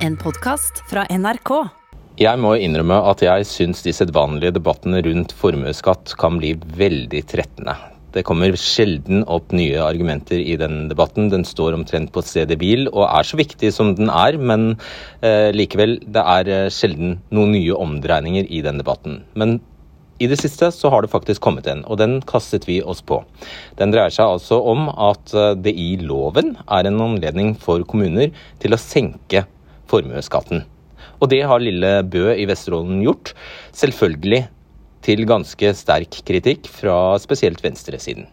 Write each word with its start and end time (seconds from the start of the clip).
En 0.00 0.14
podkast 0.16 0.78
fra 0.88 1.02
NRK. 1.12 1.50
Jeg 2.16 2.40
må 2.40 2.54
innrømme 2.56 2.96
at 3.10 3.20
jeg 3.20 3.44
syns 3.44 3.82
de 3.84 3.92
sedvanlige 3.92 4.54
debattene 4.56 5.02
rundt 5.04 5.34
formuesskatt 5.36 6.14
kan 6.20 6.38
bli 6.40 6.54
veldig 6.56 7.20
trettende. 7.28 7.74
Det 8.16 8.22
kommer 8.24 8.56
sjelden 8.56 9.26
opp 9.28 9.52
nye 9.52 9.76
argumenter 9.84 10.40
i 10.40 10.56
den 10.56 10.86
debatten. 10.88 11.28
Den 11.28 11.44
står 11.44 11.76
omtrent 11.76 12.14
på 12.14 12.24
stedet 12.24 12.56
hvil 12.62 12.88
og 12.88 13.04
er 13.10 13.28
så 13.28 13.36
viktig 13.42 13.74
som 13.76 13.92
den 13.98 14.08
er, 14.08 14.40
men 14.40 14.70
eh, 15.20 15.52
likevel, 15.52 15.98
det 16.08 16.24
er 16.38 16.48
eh, 16.48 16.72
sjelden 16.72 17.18
noen 17.28 17.52
nye 17.58 17.76
omdreininger 17.76 18.48
i 18.48 18.64
den 18.64 18.80
debatten. 18.80 19.20
Men 19.36 19.58
i 20.16 20.32
det 20.32 20.40
siste 20.40 20.72
så 20.72 20.88
har 20.96 21.04
det 21.04 21.12
faktisk 21.12 21.44
kommet 21.44 21.68
en, 21.68 21.84
og 21.84 22.00
den 22.00 22.22
kastet 22.24 22.64
vi 22.68 22.80
oss 22.80 23.04
på. 23.04 23.20
Den 23.76 23.92
dreier 23.92 24.16
seg 24.16 24.32
altså 24.32 24.64
om 24.64 24.88
at 24.96 25.36
eh, 25.36 25.54
det 25.60 25.76
i 25.76 25.92
loven 26.00 26.56
er 26.64 26.88
en 26.88 27.00
anledning 27.12 27.52
for 27.60 27.84
kommuner 27.84 28.32
til 28.64 28.72
å 28.72 28.80
senke 28.80 29.44
formuesskatten. 29.90 30.64
Og 31.20 31.28
det 31.32 31.42
har 31.44 31.60
lille 31.62 32.00
Bø 32.08 32.30
i 32.32 32.46
Vesterålen 32.48 33.02
gjort. 33.04 33.34
Selvfølgelig 33.76 34.46
til 35.04 35.24
ganske 35.28 35.72
sterk 35.76 36.20
kritikk 36.28 36.68
fra 36.70 37.16
spesielt 37.20 37.62
venstresiden. 37.64 38.28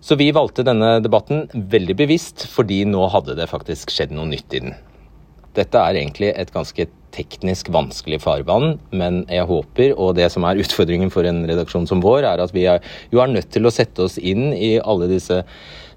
Så 0.00 0.16
vi 0.16 0.30
valgte 0.32 0.64
denne 0.64 0.98
debatten 1.02 1.48
veldig 1.52 1.96
bevisst, 1.98 2.46
fordi 2.48 2.84
nå 2.88 3.08
hadde 3.12 3.34
det 3.38 3.48
faktisk 3.50 3.90
skjedd 3.92 4.14
noe 4.14 4.28
nytt 4.30 4.54
i 4.54 4.62
den. 4.68 4.76
Dette 5.58 5.80
er 5.80 5.98
egentlig 5.98 6.30
et 6.38 6.52
ganske 6.54 6.86
teknisk 7.14 7.70
vanskelig 7.74 8.20
farvann, 8.22 8.76
men 8.94 9.24
jeg 9.32 9.48
håper, 9.48 9.94
og 9.98 10.14
det 10.18 10.28
som 10.30 10.46
er 10.46 10.60
utfordringen 10.62 11.10
for 11.10 11.26
en 11.26 11.42
redaksjon 11.48 11.88
som 11.90 12.02
vår, 12.04 12.22
er 12.28 12.44
at 12.44 12.54
vi 12.54 12.68
er, 12.70 12.84
jo 13.10 13.22
er 13.24 13.32
nødt 13.32 13.50
til 13.54 13.66
å 13.66 13.74
sette 13.74 14.04
oss 14.06 14.20
inn 14.20 14.52
i 14.54 14.76
alle 14.78 15.08
disse 15.10 15.40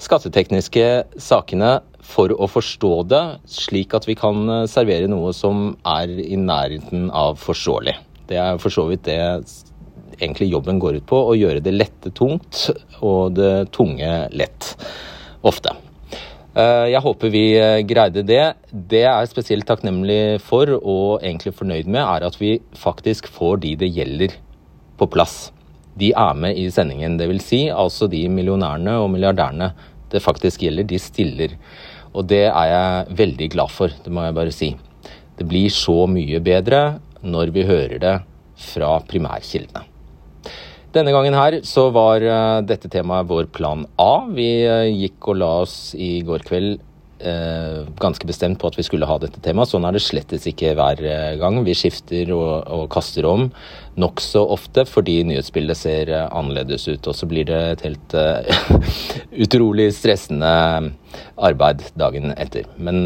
skattetekniske 0.02 0.88
sakene 1.22 1.80
for 2.02 2.34
å 2.34 2.48
forstå 2.50 2.94
det, 3.12 3.24
slik 3.50 3.94
at 3.98 4.08
vi 4.10 4.18
kan 4.18 4.66
servere 4.70 5.10
noe 5.12 5.34
som 5.38 5.76
er 5.88 6.10
i 6.10 6.40
nærheten 6.40 7.10
av 7.14 7.38
forståelig. 7.40 7.94
Det 8.32 8.40
er 8.42 8.58
for 8.64 8.74
så 8.74 8.88
vidt 8.90 9.06
det 9.06 9.20
egentlig 10.22 10.52
jobben 10.52 10.80
går 10.82 11.00
ut 11.00 11.08
på, 11.10 11.20
å 11.32 11.38
gjøre 11.38 11.64
det 11.64 11.74
lette 11.76 12.12
tungt 12.18 12.68
og 13.00 13.38
det 13.38 13.72
tunge 13.76 14.12
lett. 14.36 14.74
Ofte. 15.48 15.74
Eh, 16.52 16.88
jeg 16.92 17.02
håper 17.06 17.32
vi 17.32 17.46
eh, 17.56 17.80
greide 17.88 18.26
det. 18.28 18.44
Det 18.72 19.06
jeg 19.06 19.12
er 19.12 19.30
spesielt 19.32 19.68
takknemlig 19.70 20.42
for 20.44 20.70
og 20.78 21.24
egentlig 21.24 21.56
fornøyd 21.58 21.88
med, 21.88 22.04
er 22.04 22.28
at 22.28 22.38
vi 22.42 22.58
faktisk 22.78 23.30
får 23.32 23.64
de 23.64 23.76
det 23.80 23.92
gjelder, 23.96 24.36
på 25.00 25.08
plass. 25.10 25.50
De 25.98 26.12
er 26.14 26.36
med 26.38 26.60
i 26.60 26.68
sendingen. 26.72 27.18
Dvs. 27.18 27.46
Si, 27.48 27.62
altså 27.74 28.08
de 28.12 28.22
millionærene 28.30 29.00
og 29.02 29.10
milliardærene 29.16 29.72
det 30.12 30.24
faktisk 30.24 30.64
gjelder, 30.66 30.88
de 30.88 31.00
stiller. 31.02 31.56
Og 32.12 32.28
det 32.28 32.46
er 32.50 32.68
jeg 32.72 33.18
veldig 33.22 33.48
glad 33.54 33.72
for, 33.72 33.94
det 34.04 34.12
må 34.14 34.26
jeg 34.26 34.38
bare 34.38 34.56
si. 34.56 34.74
Det 35.40 35.48
blir 35.50 35.72
så 35.74 36.04
mye 36.12 36.42
bedre 36.44 37.00
når 37.22 37.54
vi 37.56 37.66
hører 37.66 37.98
det 38.02 38.18
fra 38.62 38.98
primærkildene. 39.08 39.88
Denne 40.92 41.14
gangen 41.16 41.38
her 41.38 41.62
så 41.64 41.86
var 41.96 42.24
uh, 42.26 42.60
dette 42.68 42.90
temaet 42.92 43.30
vår 43.30 43.48
plan 43.56 43.86
A. 44.02 44.28
Vi 44.36 44.50
uh, 44.68 44.90
gikk 44.92 45.30
og 45.32 45.40
la 45.40 45.52
oss 45.64 45.76
i 45.96 46.18
går 46.28 46.44
kveld 46.50 46.82
uh, 47.26 47.88
ganske 48.02 48.28
bestemt 48.28 48.60
på 48.62 48.72
at 48.72 48.78
vi 48.80 48.86
skulle 48.88 49.08
ha 49.10 49.18
dette 49.22 49.42
temaet. 49.44 49.72
Sånn 49.72 49.86
er 49.88 49.96
det 49.96 50.04
slettes 50.06 50.48
ikke 50.50 50.74
hver 50.78 51.04
gang. 51.42 51.62
Vi 51.68 51.76
skifter 51.78 52.34
og, 52.36 52.68
og 52.68 52.86
kaster 52.94 53.28
om 53.30 53.50
nokså 54.02 54.44
ofte 54.54 54.86
fordi 54.88 55.20
nyhetsbildet 55.28 55.80
ser 55.80 56.14
annerledes 56.24 56.88
ut. 56.90 57.08
Og 57.08 57.18
så 57.18 57.30
blir 57.30 57.48
det 57.50 57.62
et 57.74 57.86
helt 57.90 58.18
utrolig 59.46 59.92
stressende 59.98 60.52
arbeid 61.38 61.84
dagen 62.00 62.36
etter. 62.38 62.70
Men 62.78 63.04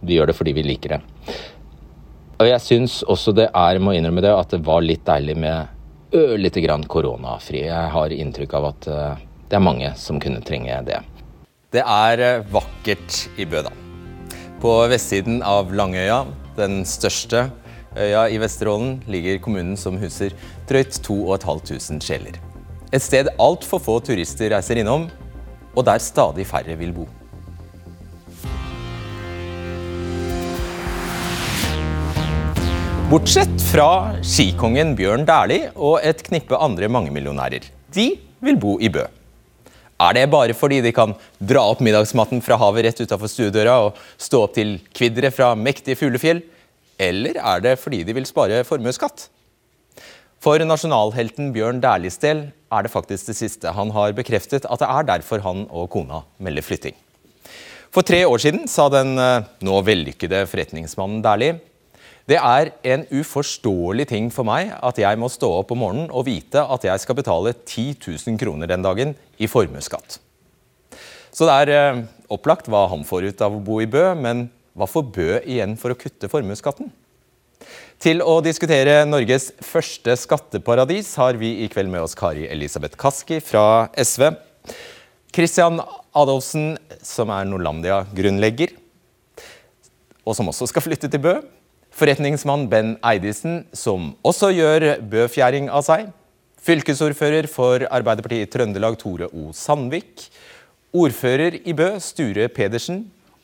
vi 0.00 0.16
gjør 0.16 0.30
det 0.30 0.36
fordi 0.38 0.56
vi 0.56 0.66
liker 0.66 0.96
det. 0.96 1.00
Og 2.40 2.48
jeg 2.48 2.64
syns 2.64 3.00
også 3.04 3.34
det 3.36 3.50
er, 3.52 3.78
må 3.84 3.92
innrømme 3.92 4.24
det, 4.24 4.32
at 4.32 4.54
det 4.54 4.62
var 4.64 4.80
litt 4.84 5.04
deilig 5.04 5.36
med 5.42 6.16
ørlite 6.16 6.62
grann 6.64 6.86
koronafri. 6.88 7.66
Jeg 7.66 7.90
har 7.94 8.14
inntrykk 8.14 8.54
av 8.56 8.68
at 8.70 8.88
eh, 8.90 9.24
det 9.50 9.58
er 9.58 9.64
mange 9.66 9.90
som 10.00 10.20
kunne 10.22 10.40
trenge 10.46 10.78
det. 10.86 11.02
Det 11.70 11.82
er 11.86 12.18
eh, 12.18 12.46
vakkert 12.50 13.16
i 13.38 13.44
Bø, 13.46 13.60
da. 13.62 13.70
På 14.58 14.72
vestsiden 14.90 15.38
av 15.46 15.68
Langøya, 15.70 16.24
den 16.56 16.80
største 16.82 17.44
øya 17.94 18.24
i 18.26 18.40
Vesterålen, 18.42 18.96
ligger 19.06 19.38
kommunen 19.38 19.76
som 19.78 19.94
huser 20.02 20.34
drøyt 20.66 20.98
2500 21.06 22.02
sjeler. 22.02 22.40
Et 22.90 23.02
sted 23.02 23.30
altfor 23.38 23.78
få 23.78 24.00
turister 24.02 24.50
reiser 24.50 24.82
innom, 24.82 25.06
og 25.70 25.86
der 25.86 26.02
stadig 26.02 26.48
færre 26.50 26.74
vil 26.80 26.90
bo. 26.96 27.06
Bortsett 33.10 33.62
fra 33.70 34.18
skikongen 34.26 34.96
Bjørn 34.98 35.22
Dæhlie 35.26 35.70
og 35.78 36.02
et 36.02 36.26
knippe 36.26 36.58
andre 36.58 36.90
mangemillionærer. 36.90 37.70
De 37.94 38.10
vil 38.42 38.58
bo 38.58 38.74
i 38.82 38.90
Bø. 38.90 39.06
Er 40.00 40.16
det 40.16 40.30
bare 40.32 40.56
fordi 40.56 40.78
de 40.80 40.94
kan 40.96 41.12
dra 41.36 41.66
opp 41.72 41.82
middagsmatten 41.84 42.40
fra 42.44 42.56
havet 42.60 42.86
rett 42.86 43.02
utafor 43.02 43.28
stuedøra 43.28 43.74
og 43.84 43.98
stå 44.16 44.46
opp 44.46 44.54
til 44.56 44.78
kvidderet 44.96 45.36
fra 45.36 45.52
mektige 45.58 45.98
fuglefjell, 46.00 46.40
eller 47.00 47.36
er 47.36 47.60
det 47.64 47.76
fordi 47.80 48.00
de 48.08 48.16
vil 48.16 48.28
spare 48.28 48.62
formuesskatt? 48.68 49.28
For 50.40 50.62
nasjonalhelten 50.64 51.50
Bjørn 51.52 51.82
Dæhlies 51.84 52.16
del 52.22 52.46
er 52.72 52.86
det 52.86 52.92
faktisk 52.92 53.28
det 53.28 53.36
siste. 53.36 53.74
Han 53.76 53.92
har 53.92 54.16
bekreftet 54.16 54.64
at 54.64 54.80
det 54.80 54.88
er 54.88 55.08
derfor 55.10 55.44
han 55.44 55.66
og 55.68 55.90
kona 55.92 56.22
melder 56.40 56.64
flytting. 56.64 56.96
For 57.92 58.06
tre 58.06 58.22
år 58.24 58.40
siden 58.40 58.64
sa 58.70 58.86
den 58.88 59.18
eh, 59.18 59.44
nå 59.66 59.82
vellykkede 59.84 60.46
forretningsmannen 60.48 61.20
Dæhlie 61.24 61.58
det 62.30 62.38
er 62.38 62.70
en 62.86 63.02
uforståelig 63.10 64.06
ting 64.12 64.28
for 64.30 64.46
meg 64.46 64.70
at 64.78 64.98
jeg 65.02 65.18
må 65.18 65.26
stå 65.32 65.48
opp 65.60 65.72
om 65.74 65.80
morgenen 65.82 66.12
og 66.14 66.28
vite 66.28 66.62
at 66.62 66.86
jeg 66.86 67.02
skal 67.02 67.18
betale 67.18 67.56
10 67.56 67.96
000 68.06 68.38
kroner 68.38 68.70
den 68.70 68.84
dagen 68.86 69.16
i 69.40 69.48
formuesskatt. 69.50 70.20
Så 71.34 71.46
det 71.48 71.56
er 71.64 71.74
eh, 71.74 72.00
opplagt 72.30 72.70
hva 72.70 72.84
han 72.92 73.02
får 73.06 73.30
ut 73.30 73.42
av 73.42 73.56
å 73.56 73.62
bo 73.64 73.80
i 73.82 73.90
Bø, 73.90 74.12
men 74.14 74.46
hva 74.78 74.86
får 74.86 75.10
Bø 75.10 75.28
igjen 75.42 75.76
for 75.80 75.90
å 75.90 75.98
kutte 75.98 76.30
formuesskatten? 76.30 76.90
Til 78.00 78.22
å 78.24 78.38
diskutere 78.44 79.02
Norges 79.04 79.50
første 79.66 80.14
skatteparadis 80.16 81.12
har 81.20 81.36
vi 81.40 81.58
i 81.64 81.68
kveld 81.72 81.90
med 81.92 82.06
oss 82.06 82.16
Kari 82.16 82.46
Elisabeth 82.48 82.96
Kaski 83.00 83.42
fra 83.44 83.90
SV. 83.92 84.30
Christian 85.34 85.82
Adolfsen, 86.16 86.76
som 87.04 87.30
er 87.34 87.46
Norlandia-grunnlegger, 87.50 88.72
og 90.24 90.36
som 90.38 90.48
også 90.50 90.70
skal 90.70 90.86
flytte 90.86 91.10
til 91.10 91.22
Bø. 91.22 91.40
Forretningsmann 92.00 92.62
Ben 92.72 92.94
Eidisen, 93.04 93.66
som 93.76 94.14
også 94.24 94.48
gjør 94.56 94.84
bøfjæring 95.04 95.66
av 95.68 95.84
seg. 95.84 96.06
Fylkesordfører 96.64 97.44
for 97.52 97.84
Arbeiderpartiet 97.92 98.46
i 98.46 98.48
Trøndelag, 98.48 98.96
Tore 98.96 99.28
O. 99.28 99.50
Sandvik. 99.52 100.24
Ordfører 100.96 101.58
i 101.60 101.74
Bø, 101.76 101.90
Sture 102.00 102.48
Pedersen. 102.48 103.02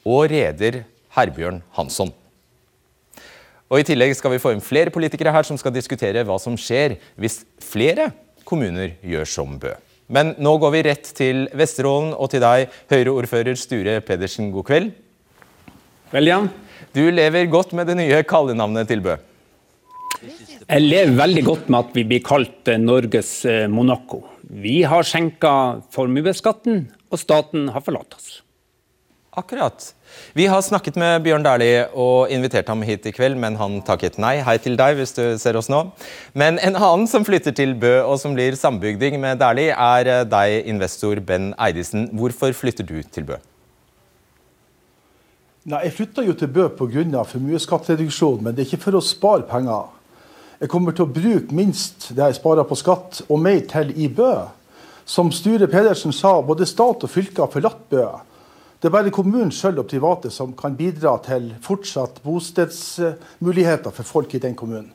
Og 0.09 0.31
reder 0.33 0.87
Herbjørn 1.12 1.61
Hansson. 1.77 2.15
Og 3.69 3.83
I 3.83 3.87
tillegg 3.91 4.16
skal 4.16 4.33
vi 4.33 4.41
få 4.41 4.55
inn 4.55 4.65
flere 4.65 4.95
politikere 4.95 5.34
her 5.37 5.45
som 5.45 5.61
skal 5.61 5.75
diskutere 5.75 6.25
hva 6.25 6.41
som 6.41 6.56
skjer 6.56 6.97
hvis 7.21 7.43
flere 7.61 8.09
kommuner 8.49 8.95
gjør 9.05 9.28
som 9.37 9.56
Bø. 9.61 9.75
Men 10.09 10.33
nå 10.41 10.56
går 10.62 10.72
vi 10.72 10.87
rett 10.87 11.16
til 11.19 11.49
Vesterålen 11.53 12.15
og 12.16 12.31
til 12.33 12.41
deg, 12.41 12.71
Høyre-ordfører 12.89 13.59
Sture 13.59 13.99
Pedersen. 14.00 14.49
God 14.55 14.71
kveld. 14.71 14.95
Vel, 16.15 16.31
Jan. 16.31 16.55
Du 16.97 17.04
lever 17.10 17.48
godt 17.53 17.75
med 17.76 17.91
det 17.91 17.98
nye 17.98 18.22
kallenavnet 18.28 18.88
til 18.91 19.03
Bø? 19.04 19.16
Jeg 20.66 20.82
lever 20.82 21.12
veldig 21.19 21.44
godt 21.47 21.69
med 21.70 21.84
at 21.84 21.92
vi 21.94 22.03
blir 22.09 22.25
kalt 22.26 22.70
eh, 22.72 22.81
Norges 22.81 23.31
eh, 23.47 23.66
Monaco. 23.70 24.25
Vi 24.42 24.81
har 24.88 25.06
senka 25.06 25.82
formuesskatten, 25.94 26.86
og 27.12 27.20
staten 27.22 27.69
har 27.75 27.84
forlatt 27.86 28.16
oss. 28.19 28.41
Akkurat. 29.36 29.91
Vi 30.32 30.47
har 30.48 30.62
snakket 30.65 30.97
med 30.97 31.20
Bjørn 31.26 31.44
Dæhlie 31.44 31.82
og 31.92 32.31
invitert 32.32 32.70
ham 32.72 32.81
hit 32.88 33.04
i 33.04 33.12
kveld, 33.12 33.36
men 33.36 33.59
han 33.60 33.83
takket 33.84 34.16
nei. 34.22 34.39
Hei 34.41 34.56
til 34.65 34.78
deg, 34.80 34.97
hvis 34.97 35.12
du 35.12 35.22
ser 35.39 35.59
oss 35.60 35.68
nå. 35.68 35.83
Men 36.33 36.56
en 36.65 36.78
annen 36.78 37.04
som 37.10 37.27
flytter 37.27 37.53
til 37.53 37.74
Bø, 37.77 37.98
og 38.06 38.16
som 38.22 38.33
blir 38.34 38.56
sambygding 38.56 39.21
med 39.21 39.42
Dæhlie, 39.45 39.77
er 39.77 40.12
eh, 40.15 40.24
deg, 40.24 40.62
investor 40.72 41.21
Ben 41.21 41.53
Eidisen. 41.60 42.09
Hvorfor 42.16 42.56
flytter 42.56 42.89
du 42.89 43.03
til 43.04 43.28
Bø? 43.28 43.36
Nei, 45.66 45.80
Jeg 45.83 45.97
flytta 45.97 46.22
jo 46.22 46.34
til 46.39 46.47
Bø 46.47 46.68
pga. 46.68 47.22
formuesskattreduksjon, 47.27 48.42
men 48.42 48.54
det 48.54 48.63
er 48.63 48.68
ikke 48.68 48.84
for 48.84 48.95
å 48.95 49.03
spare 49.03 49.42
penger. 49.42 49.89
Jeg 50.60 50.68
kommer 50.68 50.92
til 50.92 51.04
å 51.04 51.13
bruke 51.13 51.54
minst 51.54 52.15
det 52.15 52.22
jeg 52.22 52.36
sparer 52.39 52.63
på 52.63 52.77
skatt, 52.78 53.22
og 53.28 53.41
mer 53.41 53.60
til 53.66 53.91
i 53.98 54.07
Bø. 54.07 54.47
Som 55.04 55.33
Sture 55.33 55.66
Pedersen 55.66 56.13
sa, 56.13 56.41
både 56.41 56.66
stat 56.66 57.03
og 57.03 57.10
fylke 57.10 57.42
har 57.42 57.51
forlatt 57.51 57.83
Bø. 57.91 58.07
Det 58.78 58.86
er 58.86 58.95
bare 58.95 59.10
kommunen 59.10 59.51
sjøl 59.51 59.80
og 59.83 59.89
private 59.91 60.30
som 60.30 60.54
kan 60.54 60.77
bidra 60.77 61.18
til 61.27 61.54
fortsatt 61.60 62.22
bostedsmuligheter 62.22 63.91
for 63.91 64.04
folk 64.04 64.34
i 64.34 64.39
den 64.39 64.54
kommunen. 64.54 64.92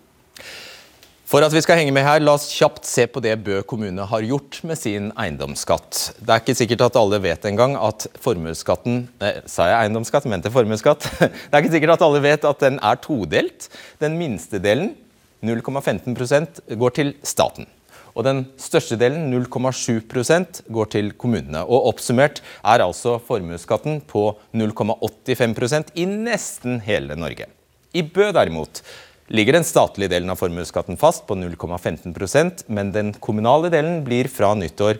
For 1.31 1.39
at 1.47 1.53
vi 1.55 1.61
skal 1.63 1.77
henge 1.79 1.93
med 1.95 2.03
her, 2.03 2.19
la 2.19 2.33
oss 2.35 2.49
kjapt 2.51 2.83
se 2.83 3.05
på 3.07 3.21
det 3.23 3.37
Bø 3.45 3.61
kommune 3.63 4.03
har 4.03 4.25
gjort 4.27 4.57
med 4.67 4.75
sin 4.75 5.05
eiendomsskatt. 5.15 5.99
Det 6.19 6.27
er 6.27 6.41
ikke 6.41 6.55
sikkert 6.59 6.81
at 6.89 6.97
alle 6.99 7.21
vet 7.23 7.45
engang 7.47 7.77
at 7.79 8.03
formuesskatten 8.19 9.05
eh, 9.23 9.37
Sa 9.47 9.69
jeg 9.69 9.77
eiendomsskatt? 9.77 10.25
Mente 10.27 10.51
formuesskatt? 10.51 11.05
Det 11.47 11.53
er 11.55 11.61
ikke 11.61 11.71
sikkert 11.77 11.93
at 11.93 12.03
alle 12.03 12.19
vet 12.25 12.47
at 12.49 12.65
den 12.65 12.81
er 12.83 12.99
todelt. 12.99 13.69
Den 14.03 14.17
minste 14.19 14.59
delen, 14.59 14.89
0,15% 15.39 16.59
går 16.81 16.95
til 16.97 17.13
staten. 17.23 17.69
Og 18.11 18.27
den 18.27 18.41
største 18.59 18.97
delen, 18.99 19.29
0,7% 19.31 20.59
går 20.67 20.89
til 20.97 21.13
kommunene. 21.15 21.61
Og 21.63 21.93
oppsummert 21.93 22.41
er 22.59 22.83
altså 22.83 23.15
formuesskatten 23.23 24.01
på 24.03 24.33
0,85% 24.51 25.95
i 25.95 26.09
nesten 26.11 26.83
hele 26.83 27.15
Norge. 27.15 27.47
I 27.95 28.03
Bø 28.03 28.33
derimot 28.35 28.83
ligger 29.31 29.57
den 29.57 29.67
statlige 29.67 30.11
delen 30.11 30.31
av 30.31 30.39
formuesskatten 30.39 30.99
fast 30.99 31.25
på 31.27 31.37
0,15% 31.39 32.65
men 32.67 32.93
den 32.95 33.13
kommunale 33.23 33.71
delen 33.73 34.01
blir 34.05 34.29
fra 34.31 34.53
nyttår 34.57 34.99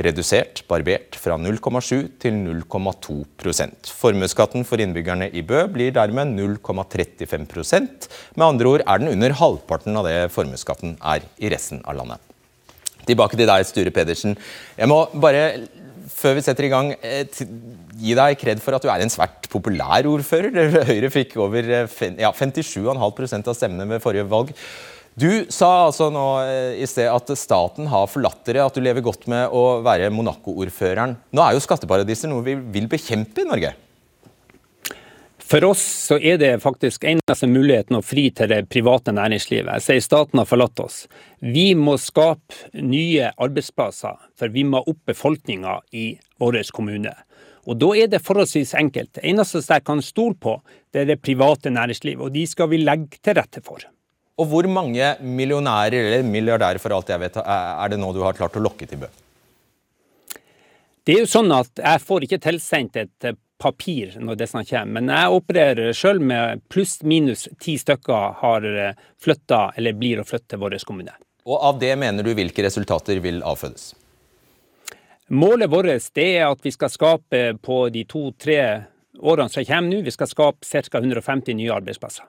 redusert, 0.00 0.62
barbert, 0.68 1.16
fra 1.20 1.36
0,7 1.36 2.06
til 2.22 2.38
0,2% 2.40 3.90
Formuesskatten 4.00 4.64
for 4.64 4.80
innbyggerne 4.80 5.28
i 5.36 5.42
Bø 5.44 5.66
blir 5.72 5.92
dermed 5.92 6.32
0,35% 6.38 8.08
Med 8.38 8.46
andre 8.46 8.70
ord 8.70 8.86
er 8.86 9.02
den 9.02 9.12
under 9.12 9.36
halvparten 9.42 10.00
av 10.00 10.08
det 10.08 10.30
formuesskatten 10.32 10.96
er 11.00 11.26
i 11.36 11.52
resten 11.52 11.82
av 11.84 11.98
landet. 12.00 12.22
Tilbake 13.08 13.36
til 13.36 13.48
deg, 13.48 13.66
Sture 13.66 13.92
Pedersen. 13.92 14.36
Jeg 14.78 14.88
må 14.88 15.02
bare, 15.20 15.66
før 16.12 16.36
vi 16.36 16.44
setter 16.44 16.68
i 16.68 16.72
gang, 16.72 16.92
eh, 17.00 17.24
gi 18.00 18.16
deg 18.16 18.38
kred 18.40 18.62
for 18.64 18.76
at 18.76 18.84
du 18.84 18.90
er 18.92 19.04
en 19.04 19.12
svært 19.12 19.48
populær 19.52 20.08
ordfører. 20.08 20.56
Høyre 20.90 21.12
fikk 21.12 21.36
over 21.40 21.68
eh, 21.82 22.00
ja, 22.20 22.32
57,5% 22.32 23.52
av 23.52 23.58
stemmene 23.58 23.88
ved 23.92 24.02
forrige 24.04 24.28
valg. 24.30 24.54
Du 25.20 25.28
sa 25.52 25.68
altså 25.88 26.06
nå 26.14 26.24
eh, 26.46 26.80
i 26.80 26.88
sted 26.88 27.10
at 27.10 27.32
staten 27.36 27.90
har 27.90 28.08
forlatt 28.08 28.44
dere, 28.46 28.64
at 28.64 28.76
du 28.76 28.82
lever 28.84 29.04
godt 29.04 29.26
med 29.30 29.52
å 29.52 29.82
være 29.84 30.10
Monaco-ordføreren. 30.14 31.16
Nå 31.34 31.44
er 31.44 31.56
jo 31.56 31.62
skatteparadiser 31.64 32.30
noe 32.30 32.46
vi 32.46 32.56
vil 32.78 32.90
bekjempe 32.90 33.44
i 33.44 33.48
Norge? 33.48 33.74
For 35.50 35.64
oss 35.66 35.82
så 35.82 36.14
er 36.22 36.36
det 36.38 36.52
faktisk 36.62 37.02
eneste 37.10 37.48
muligheten 37.50 37.96
å 37.98 38.04
fri 38.06 38.28
til 38.30 38.52
det 38.52 38.68
private 38.70 39.10
næringslivet. 39.16 39.80
Jeg 39.80 39.82
sier 39.82 40.04
staten 40.04 40.38
har 40.38 40.46
forlatt 40.46 40.78
oss. 40.84 41.00
Vi 41.42 41.72
må 41.74 41.96
skape 41.98 42.70
nye 42.78 43.32
arbeidsplasser, 43.34 44.14
for 44.38 44.54
vi 44.54 44.62
må 44.68 44.84
opp 44.84 45.00
befolkninga 45.10 45.80
i 45.90 46.12
vår 46.38 46.60
kommune. 46.70 47.16
Og 47.68 47.78
Da 47.78 47.90
er 47.96 48.08
det 48.08 48.22
forholdsvis 48.24 48.74
enkelt. 48.74 49.12
Det 49.18 49.24
eneste 49.24 49.60
jeg 49.60 49.84
kan 49.84 50.00
stole 50.02 50.34
på, 50.34 50.60
det 50.92 51.02
er 51.02 51.10
det 51.12 51.22
private 51.22 51.70
næringslivet, 51.70 52.22
og 52.24 52.32
de 52.32 52.46
skal 52.46 52.70
vi 52.70 52.80
legge 52.80 53.20
til 53.20 53.36
rette 53.36 53.60
for. 53.62 53.84
Og 54.40 54.46
Hvor 54.46 54.66
mange 54.68 55.16
millionærer 55.20 56.06
eller 56.06 56.22
milliardærer 56.22 56.78
for 56.80 56.94
alt 56.96 57.08
jeg 57.08 57.20
vet, 57.20 57.36
er 57.36 57.88
det 57.88 57.98
nå 58.00 58.12
du 58.12 58.22
har 58.24 58.32
klart 58.32 58.56
å 58.56 58.64
lokke 58.64 58.88
til 58.88 59.02
Bø? 59.02 59.10
Det 61.04 61.14
er 61.14 61.22
jo 61.24 61.28
sånn 61.28 61.52
at 61.52 61.70
Jeg 61.76 62.00
får 62.00 62.24
ikke 62.24 62.38
tilsendt 62.38 62.96
et 62.96 63.36
papir 63.60 64.16
når 64.20 64.40
disse 64.40 64.64
kommer. 64.64 64.92
Men 64.96 65.12
jeg 65.12 65.36
opererer 65.36 65.96
sjøl 65.96 66.20
med 66.24 66.62
pluss-minus 66.72 67.46
ti 67.60 67.76
stykker 67.80 68.38
har 68.40 68.68
eh, 68.70 68.94
flytta 69.20 69.70
eller 69.76 69.98
blir 69.98 70.22
å 70.22 70.26
flytte 70.26 70.54
til 70.54 70.62
vår 70.62 70.78
kommune. 70.88 71.14
Og 71.48 71.56
av 71.70 71.80
det 71.80 71.92
mener 71.98 72.24
du 72.24 72.32
hvilke 72.36 72.64
resultater 72.64 73.20
vil 73.24 73.42
avfødes? 73.46 73.92
Målet 75.30 75.70
vårt 75.70 76.18
er 76.18 76.48
at 76.48 76.64
vi 76.64 76.72
skal 76.74 76.90
skape 76.90 77.42
på 77.62 77.76
de 77.94 78.02
to-tre 78.08 78.60
årene 79.20 79.52
som 79.52 79.64
kommer 79.66 79.92
nå, 79.92 80.02
vi 80.02 80.10
skal 80.14 80.26
skape 80.26 80.66
ca. 80.66 80.98
150 80.98 81.54
nye 81.54 81.70
arbeidsplasser. 81.74 82.26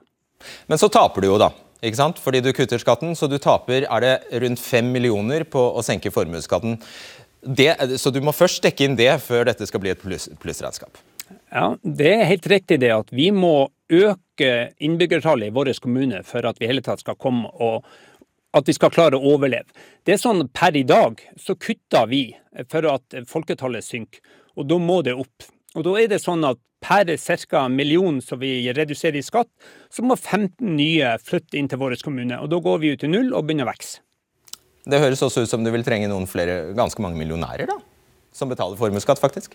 Men 0.70 0.78
så 0.78 0.88
taper 0.92 1.22
du 1.22 1.28
jo, 1.32 1.38
da. 1.40 1.50
ikke 1.82 1.98
sant? 1.98 2.20
Fordi 2.22 2.42
du 2.42 2.52
kutter 2.54 2.78
skatten, 2.78 3.16
så 3.18 3.26
du 3.30 3.38
taper 3.42 3.88
er 3.88 4.04
det 4.04 4.42
rundt 4.44 4.62
5 4.62 4.92
millioner 4.94 5.42
på 5.44 5.58
å 5.58 5.82
senke 5.82 6.12
formuesskatten. 6.14 6.78
så 7.98 8.10
du 8.10 8.20
må 8.20 8.32
først 8.32 8.62
dekke 8.62 8.84
inn 8.84 8.96
det 8.96 9.10
før 9.22 9.50
dette 9.50 9.66
skal 9.66 9.80
bli 9.80 9.90
et 9.90 10.02
plussregnskap. 10.02 10.98
Ja, 11.50 11.76
Det 11.82 12.12
er 12.12 12.24
helt 12.24 12.46
riktig 12.46 12.80
det 12.80 12.92
at 12.92 13.10
vi 13.10 13.30
må 13.30 13.68
øke 13.90 14.72
innbyggertallet 14.78 15.48
i 15.48 15.54
vår 15.54 15.72
kommune 15.80 16.22
for 16.22 16.46
at 16.46 16.58
vi 16.60 16.66
hele 16.66 16.82
tatt 16.82 17.00
skal 17.00 17.16
komme 17.16 17.50
og 17.58 17.84
at 18.54 18.68
vi 18.68 18.72
skal 18.76 18.90
klare 18.92 19.16
å 19.16 19.34
overleve. 19.34 19.68
Det 20.04 20.14
er 20.14 20.20
sånn 20.20 20.48
Per 20.52 20.76
i 20.76 20.84
dag 20.84 21.20
så 21.40 21.56
kutter 21.56 22.06
vi 22.06 22.36
for 22.70 22.88
at 22.92 23.16
folketallet 23.28 23.84
synker, 23.86 24.20
og 24.56 24.68
da 24.68 24.78
må 24.78 25.00
det 25.06 25.16
opp. 25.16 25.48
Og 25.74 25.84
Da 25.86 25.96
er 25.96 26.08
det 26.12 26.20
sånn 26.20 26.44
at 26.44 26.60
per 26.82 27.16
ca. 27.48 27.68
million 27.68 28.20
som 28.20 28.38
vi 28.38 28.72
reduserer 28.72 29.16
i 29.16 29.22
skatt, 29.22 29.48
så 29.88 30.02
må 30.02 30.16
15 30.16 30.76
nye 30.76 31.16
flytte 31.22 31.56
inn 31.56 31.68
til 31.68 31.78
vår 31.78 31.96
kommune. 32.02 32.38
og 32.40 32.50
Da 32.50 32.58
går 32.58 32.78
vi 32.78 32.92
ut 32.92 33.00
til 33.00 33.10
null 33.10 33.32
og 33.32 33.46
begynner 33.46 33.64
å 33.64 33.72
vokse. 33.72 34.00
Det 34.84 34.98
høres 34.98 35.22
også 35.22 35.44
ut 35.44 35.48
som 35.48 35.62
du 35.62 35.70
vil 35.70 35.84
trenge 35.84 36.08
noen 36.10 36.26
flere, 36.26 36.74
ganske 36.74 37.00
mange 37.00 37.16
millionærer 37.16 37.68
da, 37.70 37.78
som 38.32 38.48
betaler 38.50 38.76
formuesskatt, 38.76 39.20
faktisk? 39.22 39.54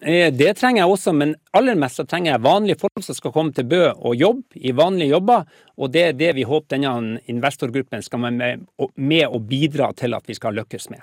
Eh, 0.00 0.30
det 0.30 0.56
trenger 0.58 0.84
jeg 0.84 0.92
også, 0.92 1.14
men 1.16 1.34
aller 1.56 1.74
mest 1.74 1.98
så 1.98 2.04
trenger 2.06 2.34
jeg 2.34 2.44
vanlige 2.44 2.78
folk 2.78 3.02
som 3.02 3.16
skal 3.16 3.32
komme 3.32 3.54
til 3.56 3.66
Bø 3.66 3.82
og 3.94 4.14
jobbe 4.14 4.60
i 4.60 4.74
vanlige 4.76 5.14
jobber. 5.16 5.48
Og 5.78 5.90
det 5.90 6.02
er 6.08 6.18
det 6.18 6.34
vi 6.36 6.46
håper 6.46 6.76
denne 6.76 7.18
investorgruppen 7.26 8.04
skal 8.04 8.22
være 8.26 8.38
med, 8.38 8.68
med 8.94 9.26
og 9.26 9.48
bidra 9.48 9.90
til 9.96 10.14
at 10.14 10.28
vi 10.28 10.38
skal 10.38 10.54
lykkes 10.60 10.90
med. 10.92 11.02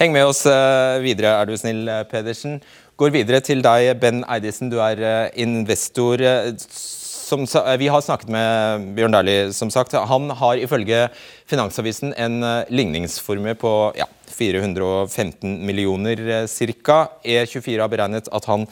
Heng 0.00 0.12
med 0.12 0.26
oss 0.28 0.44
eh, 0.50 0.98
videre, 1.04 1.34
er 1.40 1.48
du 1.48 1.56
snill, 1.56 1.86
eh, 1.88 2.04
Pedersen. 2.10 2.60
Går 2.96 3.14
videre 3.14 3.40
til 3.44 3.62
deg, 3.64 3.94
Ben 4.00 4.24
Eidisen. 4.24 4.70
Du 4.72 4.78
er 4.80 5.30
investor. 5.36 6.22
Som, 6.56 7.42
vi 7.80 7.88
har 7.90 8.04
snakket 8.04 8.30
med 8.30 8.84
Bjørn 8.96 9.16
Dæhlie, 9.16 9.52
som 9.52 9.72
sagt. 9.74 9.92
Han 9.92 10.30
har 10.30 10.60
ifølge 10.62 11.08
Finansavisen 11.50 12.14
en 12.14 12.38
ligningsformue 12.70 13.56
på 13.58 13.72
ja, 13.98 14.06
415 14.36 15.66
millioner 15.66 16.20
eh, 16.28 16.46
ca. 16.84 16.98
E24 17.24 17.80
har 17.80 17.92
beregnet 17.92 18.28
at 18.32 18.48
han 18.50 18.66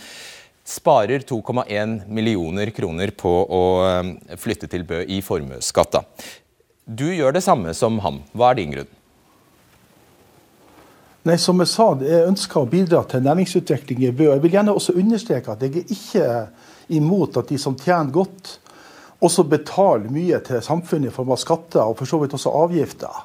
sparer 0.64 1.25
2,1 1.29 2.05
millioner 2.08 2.73
kroner 2.75 3.12
på 3.17 3.32
å 3.44 3.62
eh, 3.88 4.37
flytte 4.40 4.69
til 4.70 4.87
Bø 4.88 5.02
i 5.05 5.20
formuesskatt. 5.25 6.00
Du 6.85 7.08
gjør 7.12 7.37
det 7.37 7.44
samme 7.44 7.75
som 7.76 8.00
ham. 8.05 8.23
Hva 8.32 8.52
er 8.52 8.61
din 8.61 8.76
grunn? 8.76 8.93
Nei, 11.25 11.38
som 11.41 11.56
Jeg 11.62 11.71
sa, 11.73 11.87
jeg 12.05 12.26
ønsker 12.29 12.61
å 12.61 12.69
bidra 12.69 12.99
til 13.09 13.23
næringsutvikling 13.25 14.03
i 14.05 14.11
Bø. 14.12 14.26
Jeg 14.29 14.43
vil 14.43 14.53
gjerne 14.59 14.73
også 14.76 14.93
understreke 15.00 15.55
at 15.55 15.62
jeg 15.65 15.79
er 15.81 15.93
ikke 15.94 16.97
imot 16.99 17.38
at 17.41 17.49
de 17.49 17.56
som 17.56 17.79
tjener 17.81 18.12
godt, 18.12 18.59
også 19.25 19.47
betaler 19.49 20.12
mye 20.12 20.37
til 20.44 20.61
samfunnet 20.61 21.09
i 21.09 21.15
form 21.15 21.32
av 21.32 21.41
skatter 21.41 21.81
og 21.81 21.97
for 21.97 22.11
så 22.11 22.19
vidt 22.21 22.37
også 22.37 22.53
avgifter. 22.59 23.23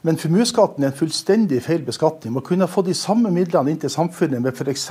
Men 0.00 0.16
formuesskatten 0.16 0.86
er 0.86 0.94
en 0.94 0.96
fullstendig 0.96 1.60
feil 1.66 1.84
beskatning. 1.84 2.32
Man 2.32 2.46
kunne 2.46 2.70
få 2.72 2.86
de 2.86 2.96
samme 2.96 3.28
midlene 3.34 3.74
inn 3.74 3.82
til 3.84 3.92
samfunnet 3.92 4.40
med 4.40 4.56
f.eks. 4.56 4.88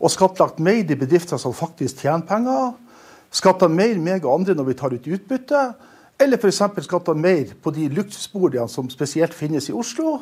å 0.00 0.10
skattlagt 0.10 0.58
mer 0.58 0.82
de 0.82 0.98
bedrifter 0.98 1.38
som 1.38 1.54
faktisk 1.54 2.02
tjener 2.02 2.26
penger, 2.26 2.74
skatta 3.30 3.70
mer 3.70 4.02
meg 4.02 4.26
og 4.26 4.40
andre 4.40 4.58
når 4.58 4.70
vi 4.72 4.78
tar 4.82 4.98
ut 4.98 5.06
utbytte, 5.06 5.62
eller 6.18 6.42
f.eks. 6.42 6.62
skatta 6.90 7.14
mer 7.14 7.54
på 7.62 7.70
de 7.78 7.86
luksusboligene 7.86 8.66
som 8.68 8.90
spesielt 8.90 9.38
finnes 9.38 9.70
i 9.70 9.78
Oslo 9.78 10.18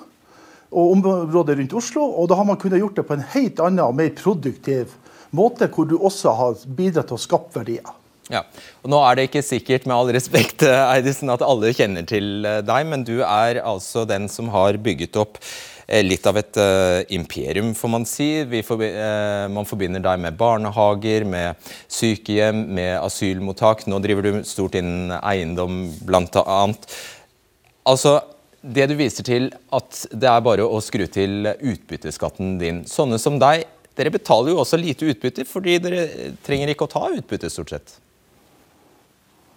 og 0.71 0.93
området 0.97 1.59
rundt 1.59 1.77
Oslo. 1.81 2.05
Og 2.05 2.29
da 2.31 2.39
har 2.39 2.49
man 2.49 2.59
kunnet 2.61 2.83
gjort 2.83 2.99
det 2.99 3.07
på 3.09 3.17
en 3.17 3.29
helt 3.35 3.63
annen 3.65 3.87
og 3.87 3.97
mer 3.99 4.13
produktiv 4.17 4.93
måte, 5.31 5.69
hvor 5.73 5.89
du 5.89 5.99
også 5.99 6.35
har 6.37 6.69
bidratt 6.77 7.11
til 7.11 7.19
å 7.19 7.23
skape 7.23 7.61
verdier. 7.61 7.97
Ja, 8.29 8.43
og 8.85 8.93
Nå 8.93 9.01
er 9.07 9.17
det 9.17 9.29
ikke 9.31 9.45
sikkert 9.45 9.87
med 9.89 9.97
all 9.97 10.13
respekt, 10.13 10.65
Eidesen, 10.69 11.33
at 11.33 11.45
alle 11.45 11.73
kjenner 11.77 12.05
til 12.09 12.45
eh, 12.45 12.61
deg, 12.67 12.85
men 12.91 13.05
du 13.09 13.23
er 13.25 13.63
altså 13.65 14.05
den 14.09 14.29
som 14.29 14.51
har 14.53 14.77
bygget 14.85 15.17
opp 15.17 15.39
eh, 15.87 16.03
litt 16.05 16.29
av 16.29 16.37
et 16.37 16.61
uh, 16.61 17.01
imperium, 17.17 17.73
får 17.77 17.93
man 17.95 18.05
si. 18.09 18.29
Forbi 18.69 18.91
uh, 18.93 19.49
man 19.53 19.69
forbinder 19.69 20.05
deg 20.05 20.21
med 20.27 20.37
barnehager, 20.41 21.25
med 21.25 21.71
sykehjem, 21.89 22.67
med 22.77 22.99
asylmottak. 23.01 23.87
Nå 23.89 24.03
driver 24.05 24.29
du 24.29 24.43
stort 24.45 24.77
innen 24.77 25.17
eiendom, 25.23 25.87
blant 26.05 26.37
annet. 26.45 26.85
Altså, 27.89 28.19
det 28.69 28.89
du 28.91 28.95
viser 28.99 29.25
til 29.25 29.49
at 29.75 30.03
det 30.13 30.29
er 30.29 30.45
bare 30.45 30.67
å 30.67 30.81
skru 30.85 31.07
til 31.11 31.49
utbytteskatten 31.49 32.59
din. 32.61 32.83
Sånne 32.89 33.19
som 33.23 33.39
deg, 33.41 33.65
dere 33.99 34.13
betaler 34.15 34.53
jo 34.53 34.61
også 34.63 34.79
lite 34.79 35.09
utbytte, 35.11 35.47
fordi 35.49 35.79
dere 35.83 36.05
trenger 36.47 36.73
ikke 36.73 36.87
å 36.87 36.93
ta 36.93 37.09
utbytte, 37.17 37.51
stort 37.51 37.73
sett. 37.75 37.97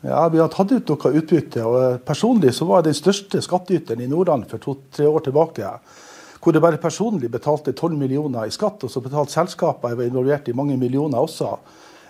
Ja, 0.01 0.29
Vi 0.29 0.39
har 0.39 0.49
tatt 0.49 0.71
ut 0.71 0.87
noe 0.89 1.11
utbytte. 1.19 1.61
og 1.61 1.75
eh, 1.81 1.97
Personlig 2.01 2.55
så 2.57 2.65
var 2.65 2.81
jeg 2.81 2.89
den 2.89 2.97
største 2.97 3.41
skattyteren 3.45 4.01
i 4.01 4.09
Nordland 4.09 4.47
for 4.49 4.57
to-tre 4.63 5.05
år 5.05 5.27
tilbake. 5.27 5.75
Hvor 6.41 6.57
jeg 6.57 6.63
bare 6.63 6.81
personlig 6.81 7.29
betalte 7.29 7.75
12 7.75 7.99
millioner 7.99 8.49
i 8.49 8.53
skatt, 8.53 8.81
og 8.81 8.89
så 8.89 9.03
betalte 9.03 9.35
selskapet 9.35 9.91
jeg 9.91 9.99
var 9.99 10.09
involvert 10.09 10.49
i 10.49 10.57
mange 10.57 10.77
millioner 10.81 11.21
også. 11.21 11.51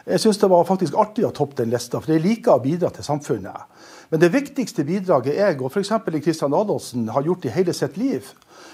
Jeg 0.08 0.24
syns 0.24 0.39
det 0.39 0.50
var 0.50 0.63
faktisk 0.65 0.96
artig 0.98 1.25
å 1.27 1.34
toppe 1.36 1.60
den 1.60 1.74
lista, 1.74 2.00
for 2.00 2.13
jeg 2.13 2.24
liker 2.24 2.55
å 2.55 2.63
bidra 2.63 2.89
til 2.96 3.05
samfunnet. 3.05 3.67
Men 4.11 4.19
det 4.19 4.33
viktigste 4.33 4.83
bidraget 4.83 5.37
jeg 5.37 5.59
og 5.61 5.69
f.eks. 5.71 5.93
Kristian 6.19 6.55
Adolfsen 6.55 7.05
har 7.15 7.23
gjort 7.23 7.45
i 7.47 7.53
hele 7.55 7.71
sitt 7.73 7.95
liv, 7.95 8.25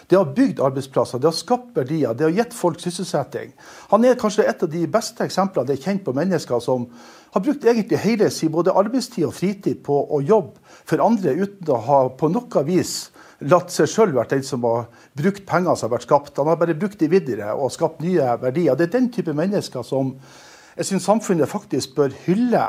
det 0.10 0.18
har 0.18 0.32
bygd 0.34 0.62
arbeidsplasser, 0.64 1.22
det 1.22 1.30
har 1.30 1.36
skapt 1.38 1.76
verdier, 1.78 2.16
det 2.18 2.26
har 2.26 2.34
gitt 2.34 2.56
folk 2.58 2.80
sysselsetting. 2.82 3.52
Han 3.92 4.06
er 4.08 4.18
kanskje 4.18 4.48
et 4.50 4.64
av 4.66 4.72
de 4.72 4.82
beste 4.90 5.22
eksemplene 5.28 5.70
det 5.70 5.78
er 5.78 5.84
kjent 5.84 6.04
på 6.08 6.16
mennesker 6.18 6.64
som 6.64 6.88
har 7.36 7.44
brukt 7.44 7.68
egentlig 7.68 8.00
hele 8.02 8.32
sin 8.34 8.54
både 8.56 8.74
arbeidstid 8.74 9.28
og 9.28 9.36
fritid 9.38 9.84
på 9.86 10.00
å 10.10 10.24
jobbe 10.26 10.58
for 10.88 11.06
andre 11.06 11.36
uten 11.38 11.70
å 11.76 11.80
ha 11.86 12.02
på 12.18 12.32
noe 12.34 12.66
vis 12.66 12.96
latt 13.46 13.70
seg 13.70 13.92
sjøl 13.92 14.16
være 14.16 14.40
den 14.40 14.46
som 14.48 14.66
har 14.66 14.88
brukt 15.18 15.46
penger 15.46 15.78
som 15.78 15.92
har 15.92 16.00
vært 16.00 16.08
skapt. 16.08 16.38
Han 16.42 16.50
har 16.50 16.58
bare 16.58 16.78
brukt 16.80 16.98
de 16.98 17.12
videre 17.12 17.54
og 17.54 17.70
skapt 17.76 18.02
nye 18.02 18.34
verdier. 18.42 18.74
Det 18.74 18.88
er 18.88 18.96
den 18.98 19.12
type 19.14 19.38
mennesker 19.38 19.86
som 19.86 20.16
jeg 20.78 20.90
syns 20.90 21.06
samfunnet 21.10 21.50
faktisk 21.50 21.96
bør 21.98 22.16
hylle 22.26 22.64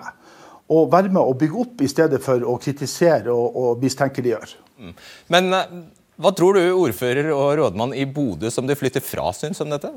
og 0.68 0.90
være 0.92 1.12
med 1.12 1.22
å 1.22 1.36
bygge 1.38 1.62
opp, 1.62 1.80
i 1.82 1.90
stedet 1.90 2.20
for 2.22 2.44
å 2.44 2.58
kritisere 2.60 3.32
og, 3.32 3.56
og 3.56 3.84
mistenkeliggjøre. 3.84 4.58
Mm. 4.78 4.92
Men 5.34 5.56
eh, 5.56 5.72
hva 6.18 6.32
tror 6.34 6.58
du 6.58 6.64
ordfører 6.74 7.30
og 7.34 7.56
rådmann 7.60 7.94
i 7.96 8.06
Bodø 8.10 8.50
som 8.50 8.68
de 8.68 8.76
flytter 8.78 9.04
fra, 9.04 9.30
syns 9.36 9.62
om 9.64 9.70
dette? 9.72 9.92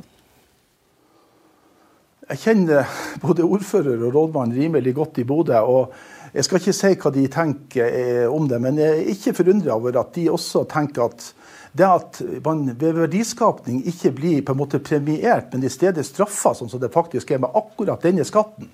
Jeg 2.31 2.39
kjenner 2.45 2.87
både 3.19 3.43
ordfører 3.43 3.99
og 4.05 4.15
rådmann 4.15 4.53
rimelig 4.55 4.93
godt 4.95 5.19
i 5.19 5.27
Bodø. 5.27 5.57
og 5.59 5.91
Jeg 6.31 6.47
skal 6.47 6.61
ikke 6.61 6.75
si 6.77 6.91
hva 6.95 7.11
de 7.11 7.27
tenker 7.33 7.89
eh, 7.89 8.27
om 8.31 8.47
det, 8.47 8.61
men 8.63 8.79
jeg 8.79 8.99
er 8.99 9.11
ikke 9.15 9.35
forundra 9.41 9.75
over 9.75 9.99
at 9.99 10.13
de 10.15 10.29
også 10.31 10.63
tenker 10.71 11.09
at 11.09 11.31
det 11.71 11.87
at 11.87 12.19
man 12.43 12.65
ved 12.75 12.97
verdiskapning 12.99 13.81
ikke 13.87 14.11
blir 14.15 14.41
på 14.43 14.53
en 14.53 14.59
måte 14.59 14.79
premiert, 14.83 15.53
men 15.53 15.63
i 15.63 15.71
stedet 15.71 16.03
straffa, 16.03 16.51
sånn 16.55 16.69
som 16.71 16.81
det 16.83 16.91
faktisk 16.91 17.31
er 17.31 17.39
med 17.43 17.55
akkurat 17.55 18.03
denne 18.03 18.25
skatten. 18.27 18.67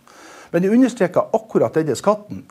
Men 0.52 0.64
jeg 0.64 0.74
understreker 0.78 1.36
akkurat 1.36 1.76
denne 1.76 1.96
skatten. 1.96 2.46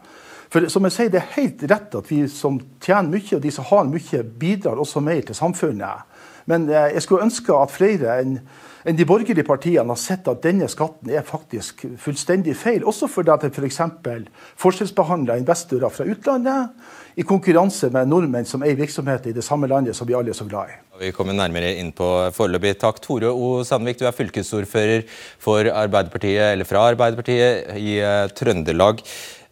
For 0.50 0.68
som 0.70 0.84
jeg 0.86 0.92
sier, 0.94 1.10
Det 1.10 1.20
er 1.20 1.34
helt 1.36 1.62
rett 1.70 1.94
at 1.94 2.10
vi 2.10 2.28
som 2.28 2.60
tjener 2.80 3.10
mye, 3.10 3.36
og 3.36 3.42
de 3.42 3.50
som 3.50 3.64
har 3.64 3.84
mye, 3.84 4.22
bidrar 4.22 4.78
også 4.78 5.00
mer 5.00 5.20
til 5.20 5.34
samfunnet. 5.34 6.06
Men 6.46 6.68
eh, 6.70 6.92
jeg 6.94 7.02
skulle 7.02 7.26
ønske 7.26 7.52
at 7.52 7.74
flere 7.74 8.20
enn 8.20 8.38
enn 8.87 8.99
de 8.99 9.07
borgerlige 9.09 9.45
partiene 9.47 9.90
har 9.90 9.99
sett 9.99 10.28
at 10.31 10.45
denne 10.45 10.69
skatten 10.71 11.11
er 11.11 11.25
faktisk 11.26 11.83
fullstendig 12.00 12.55
feil. 12.59 12.85
Også 12.87 13.09
fordi 13.11 13.33
at 13.35 13.43
den 13.43 13.55
f.eks. 13.55 13.81
For 13.83 14.69
forskjellsbehandler 14.69 15.43
investorer 15.43 15.90
fra 15.90 16.07
utlandet 16.07 17.19
i 17.19 17.25
konkurranse 17.26 17.90
med 17.95 18.11
nordmenn 18.12 18.47
som 18.47 18.62
eier 18.62 18.78
virksomheter 18.78 19.33
i 19.33 19.37
det 19.37 19.45
samme 19.45 19.66
landet 19.71 19.97
som 19.99 20.07
vi 20.07 20.14
alle 20.14 20.31
er 20.31 20.38
så 20.38 20.47
glad 20.47 20.71
i. 20.71 20.78
Vi 21.02 21.12
kommer 21.16 21.35
nærmere 21.37 21.75
inn 21.81 21.90
på 21.97 22.07
foreløpig. 22.37 22.76
Takk, 22.81 23.02
Tore 23.02 23.33
O. 23.33 23.64
Sandvik, 23.66 23.99
du 23.99 24.07
er 24.07 24.14
fylkesordfører 24.16 25.02
for 25.43 25.66
Arbeiderpartiet, 25.73 26.52
eller 26.52 26.69
fra 26.69 26.87
Arbeiderpartiet 26.93 27.75
i 27.81 27.99
uh, 28.05 28.31
Trøndelag. 28.38 29.02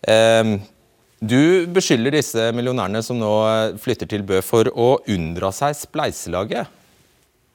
Um, 0.06 0.56
du 1.24 1.66
beskylder 1.72 2.18
disse 2.18 2.50
millionærene 2.52 3.00
som 3.02 3.18
nå 3.18 3.34
flytter 3.80 4.08
til 4.10 4.24
Bø 4.28 4.42
for 4.44 4.68
å 4.70 4.98
unndra 5.08 5.50
seg 5.56 5.74
spleiselaget. 5.78 6.68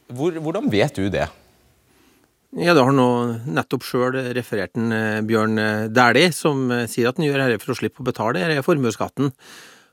Hvor, 0.10 0.34
hvordan 0.42 0.72
vet 0.74 0.98
du 0.98 1.06
det? 1.14 1.28
Ja, 2.58 2.74
Det 2.74 2.82
har 2.82 2.96
nå 2.98 3.10
nettopp 3.46 3.84
sjøl 3.86 4.16
referert 4.34 4.74
en 4.80 4.90
eh, 4.90 5.22
Bjørn 5.22 5.60
eh, 5.62 5.90
Dæhlie, 5.94 6.32
som 6.34 6.64
eh, 6.74 6.88
sier 6.90 7.12
at 7.12 7.20
han 7.20 7.28
gjør 7.28 7.44
dette 7.44 7.62
for 7.62 7.76
å 7.76 7.78
slippe 7.78 8.02
å 8.02 8.08
betale 8.08 8.42
denne 8.42 8.64
formuesskatten. 8.66 9.30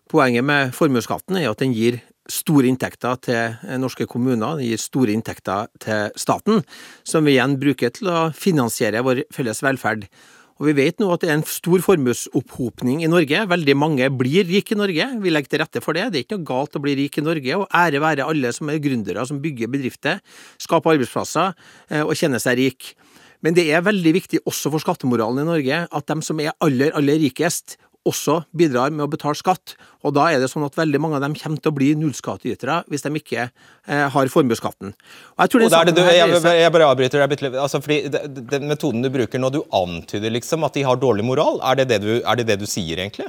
Poenget 0.09 0.47
med 0.47 0.73
formuesskatten 0.73 1.37
er 1.37 1.51
at 1.51 1.61
den 1.61 1.75
gir 1.77 1.99
store 2.33 2.71
inntekter 2.71 3.21
til 3.27 3.77
norske 3.83 4.07
kommuner, 4.09 4.57
den 4.57 4.71
gir 4.71 4.81
store 4.81 5.13
inntekter 5.13 5.69
til 5.85 6.17
staten, 6.17 6.65
som 7.05 7.29
vi 7.29 7.37
igjen 7.37 7.59
bruker 7.61 7.93
til 7.93 8.09
å 8.09 8.25
finansiere 8.35 9.05
vår 9.05 9.27
felles 9.37 9.61
velferd. 9.63 10.09
Og 10.57 10.71
vi 10.71 10.77
vet 10.79 11.01
nå 11.03 11.11
at 11.13 11.21
det 11.21 11.29
er 11.29 11.37
en 11.37 11.49
stor 11.49 11.83
formuesopphopning 11.85 13.03
i 13.05 13.11
Norge. 13.13 13.43
Veldig 13.51 13.75
mange 13.77 14.09
blir 14.17 14.47
rike 14.49 14.73
i 14.73 14.79
Norge. 14.81 15.09
Vi 15.21 15.33
legger 15.33 15.53
til 15.53 15.61
rette 15.61 15.83
for 15.85 15.97
det. 15.97 16.07
Det 16.13 16.21
er 16.21 16.25
ikke 16.25 16.39
noe 16.39 16.49
galt 16.49 16.79
å 16.79 16.83
bli 16.85 16.95
rik 16.97 17.19
i 17.21 17.25
Norge, 17.27 17.59
og 17.61 17.67
ære 17.77 18.01
være 18.01 18.29
alle 18.31 18.53
som 18.57 18.73
er 18.73 18.81
gründere, 18.81 19.27
som 19.29 19.43
bygger 19.43 19.69
bedrifter, 19.73 20.23
skaper 20.63 20.97
arbeidsplasser 20.97 21.53
eh, 21.91 22.01
og 22.01 22.17
kjenner 22.17 22.41
seg 22.41 22.57
rik. 22.63 22.95
Men 23.45 23.57
det 23.57 23.67
er 23.69 23.85
veldig 23.85 24.13
viktig 24.17 24.41
også 24.49 24.73
for 24.73 24.83
skattemoralen 24.83 25.43
i 25.43 25.49
Norge 25.51 25.83
at 25.85 26.09
de 26.09 26.25
som 26.25 26.41
er 26.41 26.57
aller, 26.65 26.95
aller 26.97 27.21
rikest, 27.21 27.77
også 28.07 28.41
bidrar 28.57 28.93
med 28.95 29.07
å 29.07 29.11
betale 29.11 29.39
skatt. 29.39 29.75
Og 30.07 30.15
da 30.17 30.29
er 30.31 30.43
det 30.43 30.51
sånn 30.53 30.67
at 30.67 30.77
veldig 30.79 31.01
mange 31.03 31.19
av 31.19 31.25
dem 31.25 31.37
kommer 31.39 31.63
til 31.63 31.73
å 31.73 31.77
bli 31.77 31.93
nullskattytere 31.99 32.83
hvis 32.93 33.07
de 33.07 33.13
ikke 33.19 33.47
eh, 33.47 34.07
har 34.15 34.33
formuesskatten. 34.33 34.95
Og 35.37 35.47
jeg, 35.47 35.67
og 35.67 35.91
du, 35.91 36.03
jeg, 36.05 36.37
jeg, 36.61 36.75
bare 36.75 36.91
avbryter 36.91 37.27
deg 37.27 37.49
altså, 37.55 37.81
fordi 37.83 38.07
Den 38.11 38.69
metoden 38.71 39.05
du 39.05 39.11
bruker 39.13 39.43
nå, 39.43 39.51
du 39.55 39.63
antyder 39.75 40.33
liksom 40.35 40.67
at 40.67 40.79
de 40.79 40.87
har 40.87 41.01
dårlig 41.03 41.27
moral. 41.27 41.61
Er 41.67 41.83
det 41.83 41.91
det 41.95 42.03
du, 42.05 42.13
er 42.21 42.39
det, 42.39 42.49
det 42.53 42.61
du 42.63 42.69
sier, 42.71 43.03
egentlig? 43.03 43.29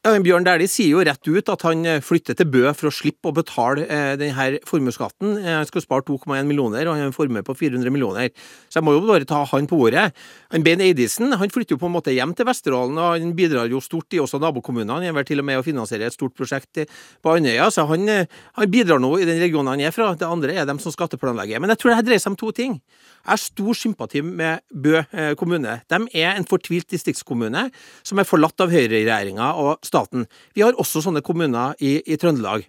Bjørn 0.00 0.46
Dæhlie 0.46 0.64
sier 0.64 0.94
jo 0.94 1.02
rett 1.04 1.28
ut 1.28 1.50
at 1.52 1.62
han 1.66 1.82
eh, 1.84 1.98
flytter 2.00 2.32
til 2.32 2.46
Bø 2.48 2.62
for 2.72 2.88
å 2.88 2.92
slippe 2.94 3.28
å 3.28 3.34
betale 3.36 3.82
eh, 3.84 4.14
denne 4.16 4.56
formuesskatten. 4.64 5.34
Eh, 5.42 5.56
han 5.58 5.66
skal 5.68 5.82
spare 5.84 6.06
2,1 6.08 6.46
millioner, 6.48 6.88
og 6.88 6.94
han 6.94 7.02
har 7.02 7.10
en 7.10 7.12
formue 7.12 7.42
på 7.44 7.52
400 7.52 7.92
millioner. 7.92 8.30
Så 8.72 8.78
jeg 8.78 8.86
må 8.86 8.94
jo 8.94 9.02
bare 9.04 9.28
ta 9.28 9.42
han 9.50 9.68
på 9.68 9.76
ordet. 9.76 10.06
Han 10.54 10.64
Ben 10.64 10.80
Eidisen 10.80 11.36
han 11.36 11.52
flytter 11.52 11.76
jo 11.76 11.82
på 11.82 11.90
en 11.90 11.92
måte 11.98 12.14
hjem 12.16 12.32
til 12.32 12.48
Vesterålen, 12.48 12.96
og 12.96 13.18
han 13.18 13.34
bidrar 13.36 13.68
jo 13.68 13.82
stort 13.84 14.16
i 14.16 14.22
også 14.24 14.40
nabokommunene. 14.40 15.02
Han 15.02 15.10
er 15.10 15.18
vel 15.18 15.26
til 15.28 15.42
og 15.44 15.48
med 15.50 15.60
å 15.60 15.66
finansiere 15.66 16.08
et 16.08 16.16
stort 16.16 16.32
prosjekt 16.32 16.80
på 17.20 17.36
Andøya, 17.36 17.68
så 17.68 17.84
han, 17.92 18.08
han, 18.08 18.72
bidrar 18.72 19.04
nå 19.04 19.12
i 19.20 19.28
den 19.28 19.42
regionen 19.44 19.74
han 19.74 19.84
er 19.84 19.92
fra. 19.92 20.14
Det 20.16 20.24
andre 20.24 20.56
er 20.56 20.70
dem 20.70 20.80
som 20.80 20.96
skatteplanlegger. 20.96 21.60
Men 21.60 21.74
jeg 21.74 21.82
tror 21.84 21.92
det 21.92 22.08
dreier 22.08 22.24
seg 22.24 22.32
om 22.32 22.40
to 22.40 22.54
ting. 22.56 22.80
Jeg 23.20 23.34
har 23.34 23.44
stor 23.44 23.76
sympati 23.76 24.24
med 24.24 24.64
Bø 24.72 25.04
kommune. 25.36 25.76
De 25.92 26.00
er 26.16 26.32
en 26.32 26.48
fortvilt 26.48 26.88
distriktskommune 26.88 27.68
som 28.00 28.16
er 28.16 28.28
forlatt 28.32 28.64
av 28.64 28.72
høyreregjeringa 28.72 29.52
staten. 29.90 30.26
Vi 30.56 30.64
har 30.64 30.78
også 30.78 31.02
sånne 31.04 31.24
kommuner 31.26 31.78
i, 31.82 31.98
i 32.06 32.18
Trøndelag. 32.20 32.66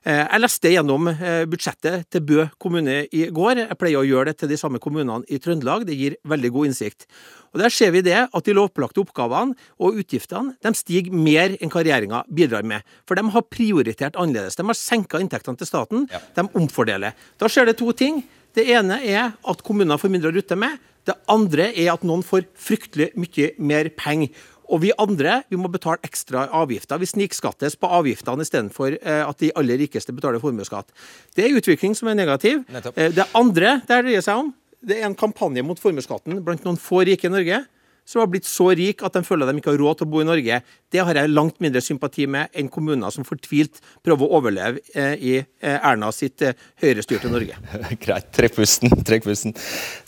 Eh, 0.00 0.22
jeg 0.24 0.40
leste 0.40 0.70
gjennom 0.72 1.10
eh, 1.12 1.42
budsjettet 1.50 2.06
til 2.08 2.22
Bø 2.24 2.46
kommune 2.62 3.02
i 3.12 3.26
går. 3.36 3.66
Jeg 3.66 3.76
pleier 3.76 4.00
å 4.00 4.06
gjøre 4.08 4.30
det 4.30 4.40
til 4.40 4.48
de 4.52 4.56
samme 4.56 4.80
kommunene 4.80 5.28
i 5.28 5.36
Trøndelag. 5.42 5.84
Det 5.88 5.96
gir 5.98 6.16
veldig 6.24 6.50
god 6.54 6.70
innsikt. 6.70 7.04
Og 7.52 7.60
Der 7.60 7.74
ser 7.74 7.92
vi 7.92 8.00
det 8.06 8.16
at 8.16 8.46
de 8.46 8.54
lovpålagte 8.56 9.02
oppgavene 9.02 9.58
og 9.82 9.98
utgiftene 10.00 10.54
de 10.62 10.72
stiger 10.78 11.12
mer 11.12 11.56
enn 11.58 11.72
hva 11.72 11.84
regjeringa 11.84 12.22
bidrar 12.32 12.64
med. 12.64 12.86
For 13.04 13.18
de 13.18 13.26
har 13.34 13.48
prioritert 13.52 14.16
annerledes. 14.16 14.56
De 14.56 14.64
har 14.64 14.78
senka 14.78 15.20
inntektene 15.20 15.60
til 15.60 15.68
staten. 15.68 16.06
Ja. 16.12 16.22
De 16.38 16.46
omfordeler. 16.56 17.18
Da 17.36 17.50
skjer 17.50 17.68
det 17.68 17.76
to 17.82 17.92
ting. 17.92 18.22
Det 18.56 18.64
ene 18.72 19.02
er 19.04 19.34
at 19.36 19.66
kommunene 19.66 20.00
får 20.00 20.14
mindre 20.14 20.32
å 20.32 20.38
rutte 20.38 20.56
med. 20.58 20.80
Det 21.04 21.16
andre 21.32 21.70
er 21.74 21.92
at 21.92 22.06
noen 22.06 22.24
får 22.24 22.48
fryktelig 22.56 23.12
mye 23.20 23.52
mer 23.60 23.92
penger. 23.96 24.32
Og 24.70 24.82
vi 24.84 24.92
andre 25.02 25.40
vi 25.50 25.58
må 25.58 25.70
betale 25.72 25.98
ekstra 26.06 26.46
avgifter. 26.60 27.00
Vi 27.02 27.08
snikskattes 27.10 27.76
på 27.80 27.90
avgiftene 27.90 28.46
istedenfor 28.46 28.94
eh, 28.96 29.22
at 29.24 29.42
de 29.42 29.50
aller 29.58 29.80
rikeste 29.82 30.14
betaler 30.14 30.42
formuesskatt. 30.42 30.94
Det 31.34 31.46
er 31.46 31.58
utvikling 31.58 31.96
som 31.98 32.10
er 32.10 32.18
negativ. 32.18 32.62
Nettopp. 32.70 32.98
Eh, 32.98 33.10
det 33.14 33.26
andre 33.38 33.80
det 33.82 34.00
dreier 34.06 34.24
seg 34.24 34.44
om, 34.44 34.54
det 34.80 35.00
er 35.00 35.10
en 35.10 35.18
kampanje 35.18 35.64
mot 35.66 35.80
formuesskatten 35.80 36.38
blant 36.44 36.64
noen 36.64 36.78
få 36.80 37.02
rike 37.08 37.28
i 37.28 37.32
Norge 37.32 37.64
som 38.10 38.22
har 38.22 38.30
blitt 38.30 38.48
så 38.48 38.70
rik 38.74 39.04
at 39.06 39.14
de 39.14 39.22
føler 39.26 39.46
de 39.46 39.60
ikke 39.60 39.70
har 39.70 39.78
råd 39.78 40.00
til 40.00 40.08
å 40.08 40.10
bo 40.10 40.22
i 40.22 40.26
Norge. 40.26 40.60
Det 40.90 41.02
har 41.06 41.18
jeg 41.20 41.30
langt 41.30 41.60
mindre 41.62 41.82
sympati 41.84 42.26
med 42.26 42.50
enn 42.58 42.70
kommuner 42.72 43.14
som 43.14 43.26
fortvilt 43.26 43.78
prøver 44.02 44.26
å 44.26 44.40
overleve 44.40 44.82
eh, 44.98 45.14
i 45.14 45.34
eh, 45.38 45.76
Erna 45.76 46.10
sitt 46.14 46.42
eh, 46.42 46.58
høyrestyrte 46.82 47.30
Norge. 47.30 47.58
Greit. 48.02 48.32
Trekk 48.34 48.58
pusten. 48.58 48.90
Trekk 49.06 49.28
pusten. 49.28 49.54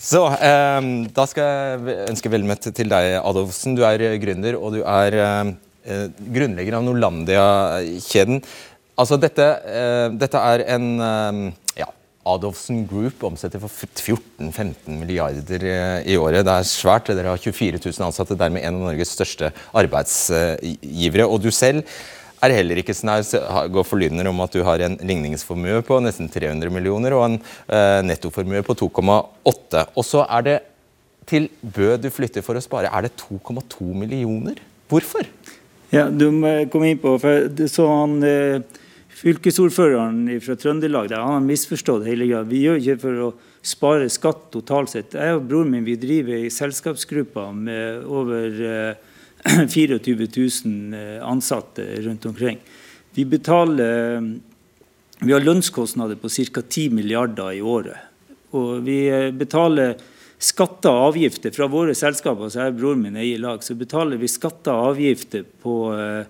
Så 0.00 0.24
eh, 0.34 0.80
da 1.14 1.28
skal 1.30 1.52
jeg 1.86 2.10
ønske 2.10 2.32
vel 2.32 2.48
møtt 2.48 2.66
til 2.74 2.90
deg, 2.90 3.20
Adolfsen. 3.22 3.78
Du 3.78 3.84
er 3.86 4.02
gründer, 4.22 4.58
og 4.58 4.74
du 4.74 4.82
er 4.82 5.18
eh, 5.22 6.04
grunnlegger 6.18 6.80
av 6.80 6.86
Norlandia-kjeden. 6.88 8.42
Altså, 8.98 9.16
dette, 9.16 9.46
eh, 9.62 10.08
dette, 10.18 10.42
er 10.42 10.66
en 10.74 11.52
Adolfsen 12.28 12.84
Group 12.86 13.22
omsetter 13.26 13.62
for 13.62 13.72
14-15 13.72 14.94
milliarder 14.94 15.64
eh, 15.66 16.10
i 16.12 16.16
året. 16.20 16.44
Det 16.46 16.54
er 16.54 16.68
svært. 16.68 17.10
Dere 17.10 17.34
har 17.34 17.40
24 17.42 17.80
000 17.82 18.06
ansatte, 18.06 18.38
dermed 18.38 18.62
en 18.62 18.78
av 18.78 18.90
Norges 18.90 19.14
største 19.16 19.50
arbeidsgivere. 19.82 21.26
Og 21.26 21.42
du 21.42 21.50
selv 21.54 21.82
er 22.42 22.54
heller 22.54 22.78
ikke 22.78 22.94
snaus. 22.94 23.32
Går 23.74 23.88
forlydender 23.88 24.30
om 24.30 24.42
at 24.44 24.54
du 24.54 24.62
har 24.66 24.84
en 24.86 24.98
ligningsformue 25.02 25.82
på 25.86 25.98
nesten 26.04 26.30
300 26.30 26.70
millioner 26.74 27.16
og 27.16 27.24
en 27.26 27.40
uh, 27.42 28.00
nettoformue 28.06 28.62
på 28.66 28.76
2,8. 28.84 29.86
Og 29.98 30.06
så 30.06 30.26
er 30.28 30.46
det 30.46 30.58
til 31.26 31.48
Bø 31.62 31.96
du 32.02 32.10
flytter 32.10 32.46
for 32.46 32.58
å 32.58 32.62
spare. 32.62 32.90
Er 32.90 33.06
det 33.06 33.16
2,2 33.18 33.90
millioner? 33.98 34.62
Hvorfor? 34.90 35.26
Ja, 35.92 36.06
du 36.06 36.30
må 36.34 36.54
komme 36.72 36.92
inn 36.92 37.02
på, 37.02 37.16
for 37.22 37.66
så 37.70 37.90
han... 37.90 38.22
Uh 38.22 38.78
fylkesordføreren 39.18 40.26
fra 40.42 40.56
Trøndelag 40.58 41.10
der, 41.12 41.22
han 41.22 41.38
har 41.38 41.46
misforstått 41.46 42.06
hele 42.08 42.26
greia. 42.28 42.44
Vi 42.48 42.62
gjør 42.64 42.80
ikke 42.80 43.00
for 43.04 43.24
å 43.26 43.32
spare 43.62 44.10
skatt 44.10 44.48
totalt 44.54 44.92
sett. 44.94 45.16
Jeg 45.18 45.36
og 45.36 45.44
broren 45.50 45.70
min 45.74 45.86
vi 45.86 45.98
driver 46.00 46.40
i 46.40 46.50
selskapsgrupper 46.50 47.52
med 47.54 48.06
over 48.08 48.48
24 49.44 49.98
eh, 49.98 50.06
000 50.38 50.96
eh, 50.98 51.18
ansatte 51.26 51.86
rundt 52.06 52.26
omkring. 52.30 52.58
Vi 53.12 53.26
betaler 53.28 54.32
vi 55.22 55.32
har 55.32 55.40
lønnskostnader 55.40 56.16
på 56.18 56.28
ca. 56.28 56.62
10 56.62 56.90
milliarder 56.90 57.52
i 57.52 57.60
året. 57.62 57.96
Og 58.58 58.82
vi 58.82 59.04
eh, 59.06 59.30
betaler 59.30 59.94
skatter 60.42 60.90
og 60.90 61.12
avgifter 61.12 61.54
fra 61.54 61.68
våre 61.70 61.94
selskaper, 61.94 62.50
så 62.50 62.64
er 62.64 62.74
broren 62.74 63.04
min 63.04 63.18
eier 63.20 63.38
lag, 63.38 63.62
så 63.62 63.76
betaler 63.78 64.18
vi 64.18 64.30
skatter 64.30 64.74
og 64.74 64.96
avgifter 64.96 65.44
på 65.62 65.76
eh, 65.94 66.26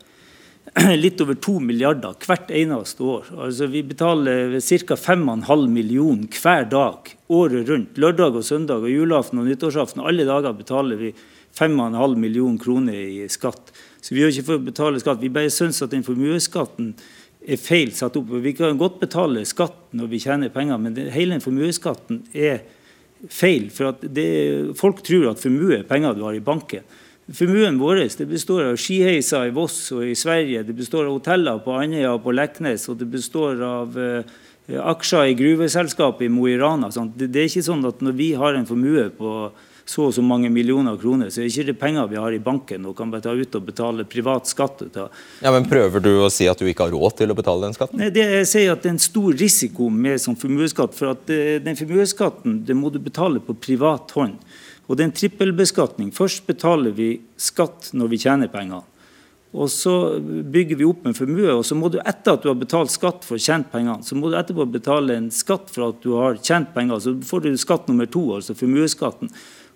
litt 1.05 1.21
over 1.21 1.37
2 1.37 1.59
milliarder 1.61 2.15
hvert 2.25 2.51
eneste 2.55 3.05
år. 3.05 3.29
Altså 3.45 3.69
Vi 3.69 3.83
betaler 3.85 4.55
ca. 4.61 4.97
5,5 4.97 5.67
millioner 5.69 6.41
hver 6.41 6.69
dag 6.71 7.13
året 7.29 7.69
rundt. 7.69 7.99
Lørdag 8.01 8.39
og 8.41 8.47
søndag 8.47 8.81
og 8.81 8.93
julaften 8.93 9.43
og 9.43 9.51
nyttårsaften. 9.51 10.05
Alle 10.05 10.25
dager 10.29 10.57
betaler 10.57 11.01
vi 11.01 11.13
5,5 11.59 12.17
millioner 12.17 12.61
kroner 12.63 12.97
i 12.97 13.27
skatt. 13.29 13.73
Så 14.01 14.15
vi 14.15 14.23
gjør 14.23 14.33
ikke 14.33 14.49
for 14.49 14.61
å 14.61 14.69
betale 14.71 15.03
skatt. 15.03 15.21
Vi 15.21 15.33
bare 15.33 15.53
syns 15.53 15.83
at 15.85 15.93
den 15.93 16.07
formuesskatten 16.07 16.95
er 17.43 17.61
feil 17.61 17.93
satt 17.93 18.17
opp. 18.17 18.33
Vi 18.41 18.55
kan 18.57 18.81
godt 18.81 19.01
betale 19.03 19.45
skatt 19.49 19.93
når 19.93 20.09
vi 20.09 20.23
tjener 20.25 20.55
penger, 20.55 20.81
men 20.81 20.97
hele 20.97 21.13
hele 21.13 21.41
formuesskatten 21.43 22.23
er 22.33 22.63
feil. 23.29 23.69
For 23.75 23.99
folk 24.79 25.05
tror 25.05 25.33
at 25.35 25.43
formue 25.43 25.83
er 25.83 25.89
penger 25.89 26.17
du 26.17 26.25
har 26.25 26.39
i 26.39 26.45
banken. 26.45 26.87
Formuen 27.31 27.79
vår 27.79 28.01
det 28.19 28.27
består 28.27 28.73
av 28.73 28.79
skiheiser 28.83 29.47
i 29.47 29.53
Voss 29.55 29.77
og 29.95 30.03
i 30.05 30.15
Sverige, 30.19 30.65
det 30.67 30.75
består 30.75 31.07
av 31.07 31.15
hoteller 31.15 31.61
på 31.63 31.77
Andøya 31.79 32.17
og 32.17 32.25
på 32.25 32.35
Leknes, 32.35 32.89
og 32.91 32.99
det 32.99 33.07
består 33.13 33.63
av 33.63 33.99
eh, 33.99 34.33
aksjer 34.91 35.31
i 35.31 35.37
gruveselskapet 35.39 36.27
i 36.27 36.33
Mo 36.33 36.49
i 36.51 36.57
Rana. 36.59 36.91
Det, 36.91 37.29
det, 37.29 37.45
er 37.45 37.53
ikke 37.53 37.69
sånn 37.69 37.87
at 37.87 38.03
når 38.03 38.17
vi 38.19 38.33
har 38.39 38.59
en 38.59 38.67
formue 38.67 39.07
på 39.15 39.37
så 39.85 40.07
og 40.07 40.15
så 40.15 40.23
mange 40.23 40.51
millioner 40.51 40.97
kroner, 40.99 41.31
så 41.31 41.43
er 41.43 41.49
det 41.49 41.63
ikke 41.65 41.81
penger 41.81 42.11
vi 42.11 42.19
har 42.21 42.35
i 42.35 42.41
banken 42.43 42.87
og 42.87 42.95
kan 42.99 43.11
bare 43.11 43.25
ta 43.25 43.33
ut 43.35 43.57
og 43.59 43.65
betale 43.67 44.07
privat 44.07 44.51
skatt. 44.51 44.85
Ja, 44.95 45.51
men 45.51 45.67
Prøver 45.71 46.03
du 46.03 46.13
å 46.23 46.31
si 46.31 46.47
at 46.51 46.63
du 46.63 46.69
ikke 46.71 46.87
har 46.87 46.95
råd 46.95 47.19
til 47.19 47.35
å 47.35 47.39
betale 47.39 47.67
den 47.67 47.77
skatten? 47.77 47.99
Nei, 47.99 48.13
det 48.15 48.27
jeg 48.29 48.51
sier 48.51 48.75
at 48.75 48.85
det 48.85 48.93
er 48.93 48.97
en 48.97 49.03
stor 49.03 49.35
risiko 49.39 49.91
med 49.91 50.23
sånn 50.23 50.39
formuesskatt. 50.39 50.95
For 50.99 51.15
at 51.15 51.33
eh, 51.35 51.59
den 51.63 51.79
formuesskatten 51.79 52.63
det 52.67 52.79
må 52.79 52.93
du 52.95 53.01
betale 53.03 53.43
på 53.43 53.59
privat 53.59 54.15
hånd. 54.19 54.39
Og 54.93 54.99
det 54.99 55.07
er 55.07 55.09
en 55.09 55.17
trippelbeskatning. 55.17 56.11
Først 56.13 56.45
betaler 56.45 56.93
vi 56.93 57.15
skatt 57.41 57.95
når 57.97 58.11
vi 58.13 58.19
tjener 58.21 58.51
penger. 58.53 58.83
Og 59.53 59.71
så 59.73 59.95
bygger 60.21 60.77
vi 60.81 60.85
opp 60.89 61.07
en 61.09 61.17
formue, 61.17 61.49
og 61.49 61.65
så 61.65 61.77
må 61.77 61.89
du 61.93 61.99
etter 62.01 62.37
at 62.37 62.45
du 62.45 62.51
har 62.51 62.61
betalt 62.61 62.93
skatt 62.93 63.25
for 63.25 63.41
tjent 63.41 63.69
penger, 63.73 63.99
så 64.05 64.17
må 64.17 64.29
du 64.29 64.37
etterpå 64.37 64.65
betale 64.69 65.17
en 65.17 65.31
skatt 65.33 65.73
for 65.73 65.91
at 65.91 66.05
du 66.05 66.15
har 66.17 66.37
tjent 66.41 66.71
penger. 66.77 67.01
Så 67.05 67.15
får 67.25 67.45
du 67.45 67.51
skatt 67.61 67.89
nummer 67.89 68.09
to, 68.09 68.23
altså 68.37 68.57
formuesskatten. 68.57 69.33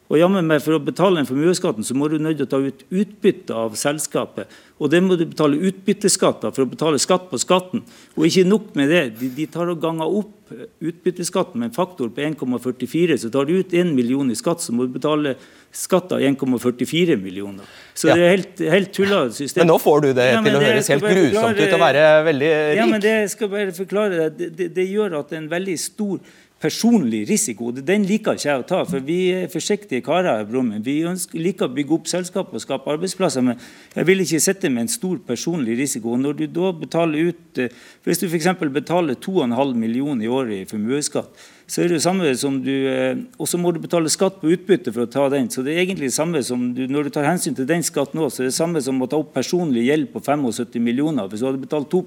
Og 0.07 0.21
jammen 0.21 0.47
meg, 0.47 0.63
For 0.63 0.77
å 0.77 0.83
betale 0.83 1.21
den 1.21 1.29
formuesskatten 1.29 1.87
så 1.87 1.97
må 1.99 2.09
du 2.11 2.19
nødt 2.23 2.39
til 2.41 2.47
å 2.47 2.51
ta 2.51 2.61
ut 2.63 2.85
utbytte 2.91 3.57
av 3.57 3.75
selskapet. 3.79 4.51
Og 4.77 4.91
det 4.93 5.01
må 5.03 5.17
du 5.17 5.25
betale 5.25 5.59
utbytteskatter 5.71 6.53
for 6.53 6.67
å 6.67 6.71
betale 6.71 7.01
skatt 7.01 7.31
på 7.31 7.41
skatten. 7.41 7.83
Og 8.15 8.27
ikke 8.29 8.47
nok 8.49 8.75
med 8.79 8.93
det, 8.93 9.05
de, 9.21 9.31
de 9.33 9.47
tar 9.51 9.73
og 9.73 9.81
ganger 9.83 10.19
opp 10.21 10.35
utbytteskatten 10.79 11.59
med 11.59 11.71
en 11.71 11.75
faktor 11.75 12.11
på 12.15 12.23
1,44. 12.23 13.17
Så 13.19 13.31
tar 13.35 13.49
du 13.49 13.57
ut 13.57 13.73
1 13.75 13.95
million 13.97 14.31
i 14.31 14.37
skatt, 14.39 14.63
så 14.63 14.75
må 14.77 14.87
du 14.87 14.95
betale 14.95 15.35
skatt 15.75 16.13
av 16.15 16.23
1,44 16.23 17.17
millioner. 17.21 17.67
Så 17.97 18.11
ja. 18.11 18.17
det 18.17 18.27
er 18.27 18.35
helt, 18.37 18.65
helt 18.77 18.93
tulla 18.95 19.25
system. 19.35 19.65
Men 19.65 19.73
nå 19.75 19.79
får 19.83 20.05
du 20.05 20.09
det 20.17 20.29
ja, 20.31 20.41
til 20.45 20.59
å 20.59 20.63
høres 20.63 20.91
helt 20.93 21.09
grusomt 21.09 21.61
ut 21.61 21.77
å 21.77 21.83
være 21.83 22.09
veldig 22.31 22.51
rik. 22.53 22.79
Ja, 22.79 22.89
men 22.93 23.05
det 23.05 23.17
skal 23.33 23.53
bare 23.53 23.75
forklare 23.77 24.21
deg. 24.21 24.39
Det, 24.39 24.51
det, 24.61 24.73
det 24.77 24.87
gjør 24.91 25.23
at 25.23 25.33
det 25.33 25.41
en 25.41 25.51
veldig 25.51 25.79
stor 25.81 26.21
personlig 26.67 27.25
risiko. 27.29 27.71
Den 27.75 28.05
liker 28.09 28.37
ikke 28.37 28.49
jeg 28.49 28.63
å 28.63 28.67
ta, 28.67 28.83
for 28.89 29.05
vi 29.07 29.19
er 29.35 29.51
forsiktige 29.53 30.05
karer. 30.07 30.45
Brommen. 30.49 30.83
Vi 30.85 30.99
ønsker, 31.07 31.39
liker 31.43 31.69
å 31.69 31.75
bygge 31.77 31.97
opp 31.97 32.11
selskap 32.11 32.53
og 32.55 32.63
skape 32.63 32.91
arbeidsplasser, 32.97 33.45
men 33.47 33.61
jeg 33.95 34.09
vil 34.09 34.25
ikke 34.25 34.43
sitte 34.43 34.71
med 34.73 34.87
en 34.87 34.93
stor 34.93 35.19
personlig 35.27 35.77
risiko. 35.79 36.17
Når 36.21 36.41
du 36.41 36.47
da 36.59 36.73
betaler 36.77 37.33
ut, 37.33 37.59
eh, 37.59 37.71
Hvis 38.07 38.21
du 38.21 38.27
f.eks. 38.29 38.47
betaler 38.73 39.15
2,5 39.15 39.75
millioner 39.75 40.25
i 40.25 40.29
året 40.29 40.63
i 40.63 40.69
formuesskatt, 40.71 41.31
så 41.67 41.83
er 41.83 41.89
det 41.89 42.03
samme 42.03 42.31
som 42.39 42.61
du 42.63 42.71
eh, 42.87 43.17
Og 43.39 43.49
så 43.49 43.59
må 43.59 43.73
du 43.75 43.81
betale 43.83 44.11
skatt 44.13 44.39
på 44.41 44.53
utbytte 44.55 44.93
for 44.93 45.07
å 45.07 45.11
ta 45.11 45.29
den. 45.29 45.51
Så 45.51 45.65
det 45.67 45.75
er 45.75 45.83
egentlig 45.83 46.11
det 46.11 46.19
samme 46.19 46.43
som 46.47 46.73
du, 46.75 46.87
når 46.87 47.09
du 47.09 47.11
tar 47.11 47.27
hensyn 47.27 47.57
til 47.57 47.67
den 47.67 47.83
skatten 47.83 48.23
òg, 48.23 48.31
så 48.31 48.45
er 48.45 48.51
det 48.51 48.59
samme 48.59 48.83
som 48.83 49.03
å 49.03 49.11
ta 49.11 49.19
opp 49.19 49.35
personlig 49.35 49.89
gjeld 49.89 50.13
på 50.13 50.23
75 50.23 50.83
millioner. 50.83 51.27
Hvis 51.29 51.43
du 51.43 51.49
hadde 51.49 51.63
betalt 51.63 51.91
2 51.91 52.03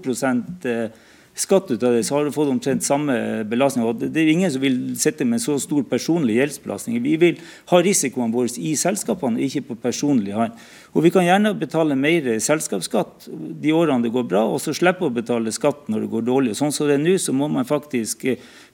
skatt 1.39 1.69
ut 1.71 1.83
av 1.83 1.93
det, 1.95 2.03
så 2.03 2.17
har 2.17 2.27
du 2.27 2.33
fått 2.35 2.51
omtrent 2.51 2.83
samme 2.83 3.13
belastning. 3.47 3.85
Og 3.87 4.01
det 4.01 4.19
er 4.19 4.31
ingen 4.31 4.51
som 4.51 4.63
vil 4.63 4.77
sitte 4.99 5.25
med 5.27 5.41
så 5.43 5.55
stor 5.61 5.85
personlig 5.87 6.35
gjeldsbelastning. 6.35 6.99
Vi 7.03 7.15
vil 7.21 7.39
ha 7.71 7.79
risikoene 7.83 8.33
våre 8.33 8.51
i 8.59 8.75
selskapene, 8.79 9.39
ikke 9.45 9.63
på 9.69 9.79
personlig 9.87 10.35
hånd. 10.35 10.57
Og 10.93 11.03
Vi 11.05 11.11
kan 11.13 11.25
gjerne 11.25 11.53
betale 11.57 11.95
mer 11.95 12.25
selskapsskatt 12.43 13.29
de 13.29 13.73
årene 13.73 14.03
det 14.03 14.13
går 14.13 14.25
bra, 14.27 14.43
og 14.49 14.59
så 14.61 14.73
slippe 14.75 15.05
å 15.07 15.13
betale 15.13 15.53
skatt 15.55 15.87
når 15.87 16.05
det 16.05 16.11
går 16.13 16.25
dårlig. 16.27 16.55
Sånn 16.57 16.73
som 16.75 16.89
det 16.89 16.97
er 16.97 17.03
nå, 17.03 17.17
så 17.17 17.33
må 17.33 17.47
man 17.47 17.67
faktisk 17.69 18.27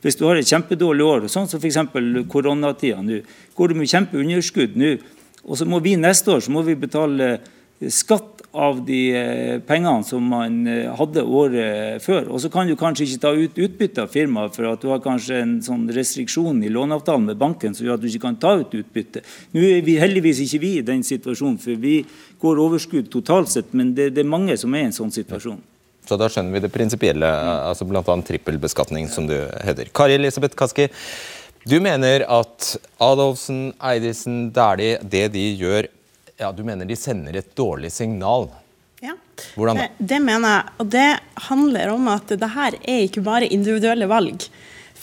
Hvis 0.06 0.20
du 0.20 0.26
har 0.28 0.38
et 0.38 0.46
kjempedårlig 0.46 1.02
år, 1.02 1.24
sånn 1.28 1.48
som 1.50 1.58
f.eks. 1.58 1.80
koronatida 2.30 3.02
nå, 3.02 3.24
går 3.58 3.72
du 3.72 3.76
med 3.80 3.90
kjempeunderskudd 3.90 4.76
nå, 4.78 4.92
og 5.46 5.58
så 5.58 5.66
må 5.66 5.80
vi 5.82 5.96
neste 5.98 6.30
år 6.30 6.44
så 6.46 6.54
må 6.54 6.62
vi 6.66 6.76
betale 6.78 7.40
skatt 7.92 8.35
av 8.56 8.80
de 8.88 9.00
eh, 9.16 9.60
pengene 9.68 10.06
som 10.08 10.24
man 10.32 10.62
eh, 10.70 10.88
hadde 10.96 11.24
året 11.24 12.04
før. 12.04 12.30
Og 12.32 12.42
så 12.44 12.52
kan 12.54 12.70
du 12.70 12.76
kanskje 12.80 13.06
ikke 13.06 13.22
ta 13.26 13.34
ut 13.36 13.62
utbytte 13.68 14.06
av 14.06 14.14
firmaet 14.14 14.56
for 14.56 14.70
at 14.72 14.82
du 14.82 14.90
har 14.92 15.04
kanskje 15.04 15.42
en 15.44 15.54
sånn 15.66 15.86
restriksjon 15.96 16.64
i 16.64 16.72
låneavtalen 16.74 17.30
med 17.32 17.40
banken 17.42 17.76
som 17.76 17.88
gjør 17.88 18.00
at 18.00 18.04
du 18.04 18.10
ikke 18.10 18.26
kan 18.28 18.40
ta 18.42 18.56
ut 18.62 18.74
utbytte. 18.80 19.24
Nå 19.56 19.64
er 19.68 19.86
vi 19.86 20.00
heldigvis 20.02 20.44
ikke 20.48 20.64
vi 20.64 20.74
i 20.80 20.88
den 20.88 21.04
situasjonen, 21.06 21.60
for 21.62 21.80
vi 21.82 22.00
går 22.42 22.66
overskudd 22.66 23.12
totalt 23.14 23.52
sett, 23.54 23.72
men 23.76 23.94
det, 23.98 24.12
det 24.16 24.24
er 24.24 24.36
mange 24.36 24.58
som 24.60 24.74
er 24.76 24.86
i 24.86 24.90
en 24.90 24.96
sånn 24.96 25.14
situasjon. 25.14 25.62
Så 26.06 26.18
da 26.22 26.30
skjønner 26.30 26.54
vi 26.54 26.62
det 26.62 26.74
prinsipielle, 26.74 27.30
altså 27.66 27.88
bl.a. 27.90 28.04
trippelbeskatning, 28.04 29.10
som 29.10 29.26
du 29.30 29.36
heter. 29.66 29.90
Kari 29.96 30.20
Elisabeth 30.20 30.58
Kaski, 30.58 30.90
du 31.66 31.80
mener 31.82 32.28
at 32.30 32.76
Adolfsen, 33.02 33.72
Eidesen, 33.82 34.52
Dæhlie, 34.54 35.00
det 35.02 35.32
de 35.34 35.46
gjør 35.58 35.88
ja, 36.38 36.52
Du 36.52 36.64
mener 36.64 36.86
de 36.86 36.96
sender 37.00 37.38
et 37.40 37.56
dårlig 37.56 37.92
signal. 37.92 38.50
Ja, 39.04 39.16
Hvordan 39.56 39.80
da? 39.80 39.88
Det, 39.88 40.08
det 40.14 40.22
mener 40.24 40.56
jeg. 40.56 40.76
Og 40.80 40.94
det 40.96 41.10
handler 41.50 41.94
om 41.96 42.08
at 42.12 42.32
det 42.40 42.52
her 42.56 42.80
er 42.82 43.04
ikke 43.08 43.24
bare 43.26 43.52
individuelle 43.52 44.08
valg. 44.12 44.48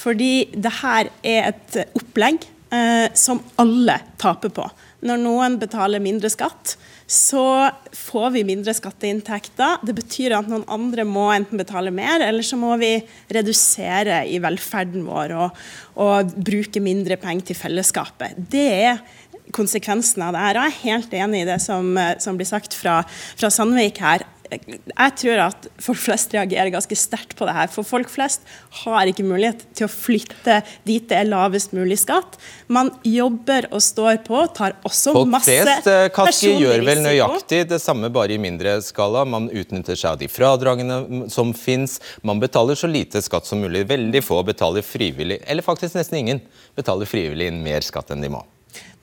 Fordi 0.02 0.32
det 0.52 0.72
her 0.80 1.12
er 1.22 1.52
et 1.52 1.76
opplegg 1.98 2.46
eh, 2.72 3.08
som 3.14 3.42
alle 3.60 4.00
taper 4.20 4.52
på. 4.54 4.66
Når 5.02 5.18
noen 5.18 5.58
betaler 5.58 6.02
mindre 6.02 6.30
skatt, 6.30 6.76
så 7.12 7.44
får 7.92 8.28
vi 8.36 8.44
mindre 8.46 8.72
skatteinntekter. 8.76 9.82
Det 9.84 9.94
betyr 9.98 10.36
at 10.38 10.48
noen 10.48 10.62
andre 10.70 11.04
må 11.04 11.26
enten 11.34 11.60
betale 11.60 11.90
mer, 11.92 12.22
eller 12.24 12.46
så 12.46 12.56
må 12.56 12.76
vi 12.80 12.94
redusere 13.34 14.22
i 14.30 14.38
velferden 14.40 15.04
vår 15.04 15.34
og, 15.36 15.58
og 16.00 16.32
bruke 16.38 16.80
mindre 16.80 17.18
penger 17.20 17.50
til 17.50 17.58
fellesskapet. 17.58 18.38
Det 18.38 18.68
er 18.86 19.02
konsekvensene 19.54 20.28
av 20.28 20.36
det 20.36 20.44
her. 20.44 20.58
Og 20.58 20.62
Jeg 20.62 20.72
er 20.72 20.84
helt 20.84 21.16
enig 21.22 21.42
i 21.42 21.50
det 21.52 21.60
som, 21.64 21.96
eh, 21.98 22.14
som 22.18 22.38
blir 22.38 22.48
sagt 22.48 22.74
fra, 22.74 23.02
fra 23.36 23.52
Sandvik 23.52 24.02
her 24.02 24.26
jeg 24.52 25.12
tror 25.20 25.40
at 25.46 25.66
folk 25.82 26.00
flest 26.00 26.34
reagerer 26.34 26.70
ganske 26.72 26.96
sterkt 26.98 27.34
på 27.38 27.46
det 27.48 27.54
her. 27.56 27.70
For 27.72 27.86
folk 27.86 28.10
flest 28.12 28.44
har 28.82 29.08
ikke 29.08 29.24
mulighet 29.26 29.64
til 29.76 29.86
å 29.86 29.92
flytte 29.92 30.60
dit 30.88 31.06
det 31.08 31.18
er 31.22 31.28
lavest 31.28 31.74
mulig 31.76 31.98
skatt. 32.02 32.38
Man 32.72 32.92
jobber 33.06 33.68
og 33.72 33.82
står 33.84 34.22
på, 34.26 34.42
tar 34.56 34.76
også 34.86 35.14
folk 35.16 35.32
masse 35.32 35.56
flest, 35.56 35.88
eh, 35.90 36.08
Kaski, 36.14 36.54
gjør 36.62 36.84
vel 36.86 37.02
nøyaktig 37.04 37.64
det 37.72 37.80
samme, 37.82 38.12
bare 38.12 38.36
i 38.36 38.40
mindre 38.42 38.78
skala. 38.84 39.24
Man 39.28 39.48
utnytter 39.50 39.96
seg 39.96 40.14
av 40.14 40.22
de 40.22 40.30
fradragene 40.32 41.30
som 41.32 41.54
fins. 41.56 41.98
Man 42.22 42.42
betaler 42.42 42.78
så 42.78 42.90
lite 42.90 43.22
skatt 43.24 43.48
som 43.48 43.62
mulig. 43.62 43.86
Veldig 43.88 44.24
få 44.24 44.42
betaler 44.46 44.84
frivillig, 44.86 45.42
eller 45.46 45.64
faktisk 45.64 45.96
nesten 45.98 46.22
ingen, 46.22 46.42
betaler 46.76 47.08
frivillig 47.08 47.48
inn 47.52 47.62
mer 47.64 47.84
skatt 47.84 48.12
enn 48.12 48.24
de 48.24 48.32
må. 48.32 48.44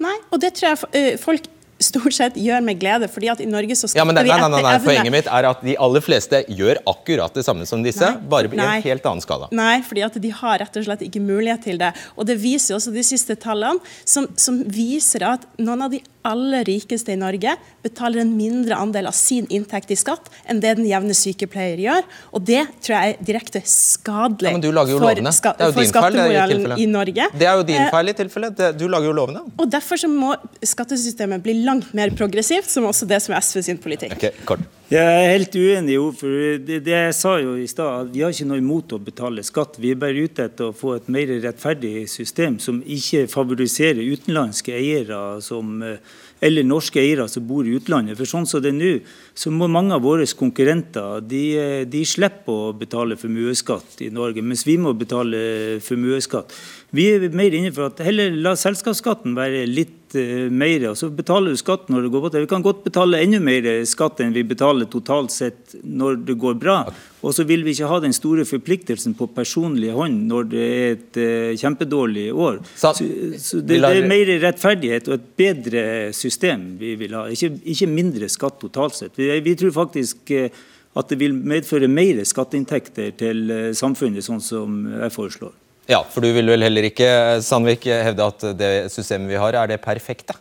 Nei, 0.04 0.18
og 0.30 0.42
det 0.44 0.54
tror 0.58 0.72
jeg 0.72 0.92
eh, 0.98 1.16
folk 1.22 1.48
stort 1.80 2.14
sett 2.16 2.38
gjør 2.40 2.64
med 2.64 2.80
glede. 2.80 3.08
fordi 3.12 3.30
at 3.32 3.42
i 3.44 3.48
Norge 3.50 3.76
så 3.80 3.88
skatter 3.88 4.02
ja, 4.04 4.12
nei, 4.12 4.24
nei, 4.28 4.50
nei, 4.52 4.62
nei, 4.66 4.76
Poenget 4.84 5.14
mitt 5.14 5.30
er 5.32 5.48
at 5.50 5.64
de 5.64 5.76
aller 5.80 6.04
fleste 6.04 6.42
gjør 6.48 6.82
akkurat 6.90 7.36
det 7.36 7.46
samme 7.48 7.68
som 7.70 7.84
disse, 7.86 8.04
nei, 8.04 8.30
bare 8.32 8.52
i 8.52 8.60
en 8.60 8.84
helt 8.84 9.08
annen 9.08 9.24
skala. 9.24 9.50
Nei, 9.56 9.80
fordi 9.88 10.04
at 10.06 10.20
de 10.22 10.34
har 10.42 10.60
rett 10.64 10.80
og 10.82 10.88
slett 10.88 11.06
ikke 11.08 11.24
mulighet 11.24 11.64
til 11.70 11.80
det. 11.82 11.94
Og 12.18 12.28
det 12.30 12.40
viser 12.42 12.74
jo 12.74 12.80
også 12.82 12.94
de 12.96 13.06
siste 13.06 13.38
tallene, 13.40 13.80
som, 14.04 14.28
som 14.40 14.60
viser 14.68 15.26
at 15.28 15.48
noen 15.62 15.88
av 15.88 15.96
de 15.96 16.04
aller 16.28 16.66
rikeste 16.68 17.14
i 17.14 17.20
Norge 17.20 17.56
betaler 17.84 18.24
en 18.24 18.32
mindre 18.36 18.76
andel 18.76 19.10
av 19.10 19.16
sin 19.16 19.48
inntekt 19.54 19.92
i 19.94 19.98
skatt 20.00 20.30
enn 20.50 20.62
det 20.64 20.76
den 20.80 20.88
jevne 20.90 21.16
sykepleier 21.16 21.80
gjør. 21.82 22.08
Og 22.36 22.44
det 22.48 22.64
tror 22.84 22.96
jeg 22.96 23.14
er 23.14 23.28
direkte 23.30 23.62
skadelig 23.66 24.52
ja, 24.52 24.58
for, 24.60 25.22
ska 25.36 25.54
for 25.60 25.92
skattemoralen 25.92 26.66
i, 26.76 26.84
i, 26.84 26.90
Norge. 26.90 27.30
Det 27.36 27.48
er 27.48 27.62
jo 27.62 27.68
din 27.68 27.82
eh, 27.82 27.92
feil 27.94 28.12
i 28.12 28.18
tilfelle. 28.18 28.52
Du 28.78 28.88
lager 28.92 29.12
jo 29.12 29.16
lovene. 29.22 29.46
Og 29.58 29.70
derfor 29.72 30.02
så 30.02 30.12
må 30.12 30.34
skattesystemet 30.60 31.44
bli 31.46 31.62
langt 31.64 31.94
mer 31.98 32.12
progressivt, 32.18 32.70
som 32.70 32.90
også 32.90 33.08
det 33.10 33.22
som 33.24 33.38
er 33.38 33.46
SV 33.46 33.64
sin 33.72 33.82
politikk. 33.82 34.18
Okay, 34.20 34.36
kort. 34.50 34.68
Jeg 34.90 35.06
er 35.06 35.36
helt 35.36 35.54
uenig 35.54 35.94
i 35.94 36.06
for 36.18 36.62
det, 36.66 36.80
jeg 36.82 37.14
sa 37.14 37.36
jo 37.38 37.52
i 37.62 37.68
stad, 37.70 38.08
at 38.08 38.08
vi 38.10 38.24
har 38.26 38.34
ikke 38.34 38.48
noe 38.50 38.58
imot 38.58 38.96
å 38.96 38.98
betale 38.98 39.44
skatt. 39.46 39.78
Vi 39.78 39.92
er 39.94 40.00
bare 40.02 40.24
ute 40.26 40.48
etter 40.50 40.72
å 40.72 40.74
få 40.74 40.96
et 40.96 41.12
mer 41.14 41.30
rettferdig 41.44 42.08
system 42.10 42.58
som 42.58 42.80
ikke 42.82 43.28
favoriserer 43.30 44.02
utenlandske 44.02 44.74
eiere 44.74 45.20
som 45.46 45.78
eh, 45.86 46.02
eller 46.42 46.66
norske 46.66 47.02
eiere 47.02 47.28
som 47.30 47.46
bor 47.46 47.68
i 47.68 47.76
utlandet. 47.78 48.18
For 48.18 48.30
sånn 48.32 48.48
som 48.50 48.64
det 48.64 48.72
er 48.72 48.80
nå, 48.80 48.92
så 49.38 49.52
må 49.54 49.68
mange 49.70 49.94
av 49.94 50.02
våre 50.08 50.26
konkurrenter 50.40 51.22
de, 51.22 51.44
de 51.86 52.04
slipper 52.08 52.72
å 52.72 52.74
betale 52.80 53.20
formuesskatt 53.20 54.02
i 54.06 54.10
Norge, 54.16 54.42
mens 54.42 54.66
vi 54.66 54.80
må 54.82 54.96
betale 54.98 55.78
formuesskatt. 55.86 56.56
Vi 56.96 57.06
er 57.14 57.26
mer 57.38 57.54
inne 57.54 57.70
for 57.74 57.92
at 57.92 58.00
heller 58.02 58.34
la 58.42 58.56
selskapsskatten 58.58 59.36
være 59.38 59.62
litt 59.70 60.16
uh, 60.18 60.48
mer, 60.50 60.88
og 60.90 60.96
så 60.98 61.12
betaler 61.14 61.54
du 61.54 61.60
skatt 61.62 61.92
når 61.94 62.08
det 62.08 62.10
går 62.16 62.24
bra. 62.24 62.42
Vi 62.42 62.50
kan 62.50 62.66
godt 62.66 62.82
betale 62.88 63.20
enda 63.22 63.42
mer 63.44 63.68
skatt 63.90 64.24
enn 64.26 64.34
vi 64.34 64.42
betaler 64.50 64.90
totalt 64.90 65.34
sett 65.36 65.76
når 65.84 66.18
det 66.26 66.38
går 66.42 66.58
bra. 66.62 66.80
Og 67.22 67.36
så 67.36 67.46
vil 67.46 67.62
vi 67.68 67.76
ikke 67.76 67.92
ha 67.92 68.00
den 68.02 68.16
store 68.16 68.48
forpliktelsen 68.50 69.14
på 69.20 69.30
personlig 69.36 69.94
hånd 69.94 70.26
når 70.32 70.50
det 70.56 70.66
er 70.66 70.90
et 70.96 71.22
uh, 71.22 71.62
kjempedårlig 71.62 72.26
år. 72.34 72.60
Så, 72.74 72.96
så 72.96 73.62
det, 73.62 73.84
det, 73.86 73.94
er 73.94 74.10
mer 74.10 74.34
rettferdighet 74.48 75.12
og 75.12 75.20
et 75.20 75.30
bedre 75.46 75.86
system 76.18 76.72
vi 76.82 76.96
vil 77.04 77.14
ha, 77.20 77.28
ikke, 77.30 77.54
ikke 77.70 77.94
mindre 77.94 78.34
skatt 78.34 78.58
totalt 78.66 78.98
sett. 78.98 79.14
Vi, 79.20 79.30
vi 79.46 79.58
tror 79.62 79.78
faktisk 79.78 80.34
uh, 80.42 80.50
at 80.98 81.14
det 81.14 81.22
vil 81.22 81.38
medføre 81.38 81.86
mer 81.86 82.26
skatteinntekter 82.26 83.14
til 83.14 83.58
samfunnet, 83.78 84.26
sånn 84.26 84.42
som 84.42 84.86
jeg 84.90 85.14
foreslår. 85.14 85.54
Ja, 85.90 86.04
for 86.06 86.22
du 86.22 86.30
vil 86.36 86.52
vel 86.52 86.62
heller 86.62 86.86
ikke 86.86 87.10
Sandvik, 87.42 87.88
hevde 87.90 88.28
at 88.30 88.44
det 88.60 88.74
systemet 88.94 89.32
vi 89.32 89.40
har, 89.42 89.58
er 89.58 89.72
det 89.72 89.82
perfekte? 89.82 90.36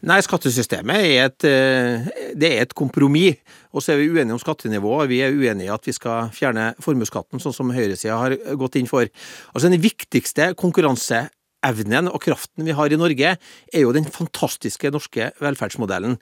Nei, 0.00 0.16
skattesystemet 0.24 0.96
er 0.96 1.26
et, 1.26 1.44
eh, 1.44 2.06
det 2.32 2.48
er 2.48 2.62
et 2.64 2.72
kompromiss. 2.74 3.36
Og 3.70 3.84
så 3.84 3.92
er 3.92 4.00
vi 4.00 4.08
uenige 4.08 4.32
om 4.32 4.40
skattenivået. 4.40 5.10
Vi 5.10 5.20
er 5.20 5.36
uenige 5.36 5.68
i 5.68 5.74
at 5.74 5.84
vi 5.84 5.92
skal 5.92 6.30
fjerne 6.32 6.72
formuesskatten, 6.80 7.38
sånn 7.38 7.54
som 7.54 7.70
høyresida 7.70 8.16
har 8.16 8.34
gått 8.56 8.80
inn 8.80 8.88
for. 8.88 9.04
Altså 9.54 9.68
Den 9.68 9.78
viktigste 9.78 10.54
konkurranse 10.56 11.28
evnen 11.66 12.08
og 12.10 12.22
kraften 12.24 12.66
vi 12.66 12.74
har 12.76 12.92
i 12.92 12.98
Norge, 12.98 13.34
er 13.36 13.84
jo 13.84 13.92
den 13.94 14.06
fantastiske 14.08 14.90
norske 14.92 15.30
velferdsmodellen. 15.42 16.16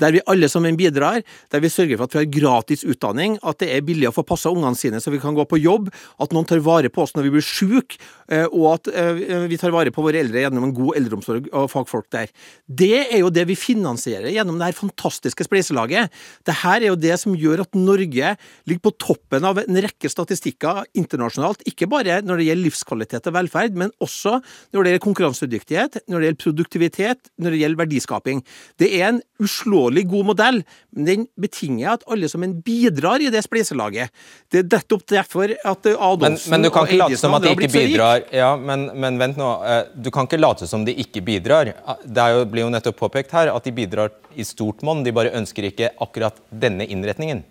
Der 0.00 0.14
vi 0.16 0.24
alle 0.30 0.50
sammen 0.52 0.76
bidrar, 0.78 1.22
der 1.52 1.62
vi 1.64 1.70
sørger 1.72 1.98
for 1.98 2.08
at 2.08 2.16
vi 2.16 2.22
har 2.22 2.32
gratis 2.36 2.84
utdanning, 2.84 3.38
at 3.42 3.60
det 3.62 3.70
er 3.72 3.86
billig 3.86 4.10
å 4.10 4.14
få 4.16 4.24
passa 4.28 4.52
ungene 4.52 4.78
sine 4.78 5.00
så 5.02 5.12
vi 5.12 5.20
kan 5.22 5.36
gå 5.36 5.46
på 5.48 5.60
jobb, 5.60 5.90
at 6.22 6.34
noen 6.34 6.48
tar 6.48 6.62
vare 6.64 6.92
på 6.92 7.04
oss 7.04 7.14
når 7.16 7.28
vi 7.28 7.34
blir 7.36 7.46
syke, 7.46 8.00
eh, 8.28 8.46
og 8.50 8.68
at 8.74 8.92
eh, 8.92 9.46
vi 9.50 9.60
tar 9.60 9.74
vare 9.74 9.92
på 9.94 10.04
våre 10.04 10.20
eldre 10.22 10.44
gjennom 10.44 10.68
en 10.68 10.74
god 10.76 10.98
eldreomsorg 11.00 11.48
og 11.50 11.70
fagfolk 11.72 12.10
der. 12.14 12.32
Det 12.66 13.06
er 13.06 13.22
jo 13.22 13.32
det 13.32 13.46
vi 13.48 13.58
finansierer 13.58 14.32
gjennom 14.34 14.60
det 14.60 14.70
her 14.70 14.78
fantastiske 14.78 15.46
spleiselaget. 15.48 16.12
Dette 16.46 16.72
er 16.72 16.88
jo 16.90 16.98
det 16.98 17.16
som 17.20 17.36
gjør 17.36 17.64
at 17.64 17.78
Norge 17.78 18.34
ligger 18.68 18.84
på 18.84 18.94
toppen 19.00 19.46
av 19.48 19.62
en 19.62 19.80
rekke 19.84 20.10
statistikker 20.10 20.84
internasjonalt, 20.98 21.64
ikke 21.68 21.88
bare 21.90 22.20
når 22.24 22.40
det 22.40 22.48
gjelder 22.48 22.68
livskvalitet 22.68 23.28
og 23.30 23.36
velferd, 23.38 23.78
men 23.78 23.92
også 24.02 24.38
når 24.74 24.81
når 24.82 24.88
det 24.88 24.92
gjelder 24.96 25.04
konkurransedyktighet, 25.06 25.98
når 26.10 26.18
det 26.18 26.26
gjelder 26.26 26.42
produktivitet, 26.42 27.30
når 27.38 27.54
det 27.54 27.60
gjelder 27.60 27.80
verdiskaping. 27.82 28.40
Det 28.82 28.88
er 28.98 29.04
en 29.12 29.20
uslåelig 29.42 30.04
god 30.10 30.28
modell, 30.32 30.58
men 30.90 31.08
den 31.08 31.26
betinger 31.40 31.94
at 31.94 32.06
alle 32.10 32.30
som 32.30 32.42
en 32.42 32.56
bidrar 32.66 33.22
i 33.22 33.30
det 33.32 33.44
spleiselaget. 33.46 34.10
Det 34.50 34.64
er 34.64 34.68
nettopp 34.72 35.06
derfor 35.12 35.54
at 35.54 35.90
Adolfsen 35.92 36.50
men, 36.50 36.58
men 36.58 36.66
du 36.66 36.72
kan 36.74 36.88
ikke 36.88 37.00
late 37.04 37.20
som 37.20 37.38
at 37.38 37.46
de 37.46 37.54
ikke 37.54 37.70
bidrar. 37.76 38.26
Ja, 38.34 38.50
men, 38.58 38.88
men, 38.98 39.20
vent 39.22 39.38
nå. 39.38 39.52
Eh, 39.68 39.80
du 39.94 40.10
kan 40.14 40.26
ikke 40.26 40.42
late 40.42 40.68
som 40.70 40.86
de 40.86 40.96
ikke 41.04 41.22
bidrar. 41.24 41.72
Det 42.02 42.28
jo, 42.34 42.44
blir 42.50 42.66
jo 42.66 42.74
nettopp 42.74 42.98
påpekt 43.04 43.34
her 43.38 43.52
at 43.54 43.68
de 43.68 43.74
bidrar 43.76 44.12
i 44.34 44.46
stort 44.46 44.82
monn. 44.86 45.04
De 45.06 45.14
bare 45.14 45.34
ønsker 45.38 45.70
ikke 45.70 45.94
akkurat 46.02 46.42
denne 46.50 46.88
innretningen 46.90 47.46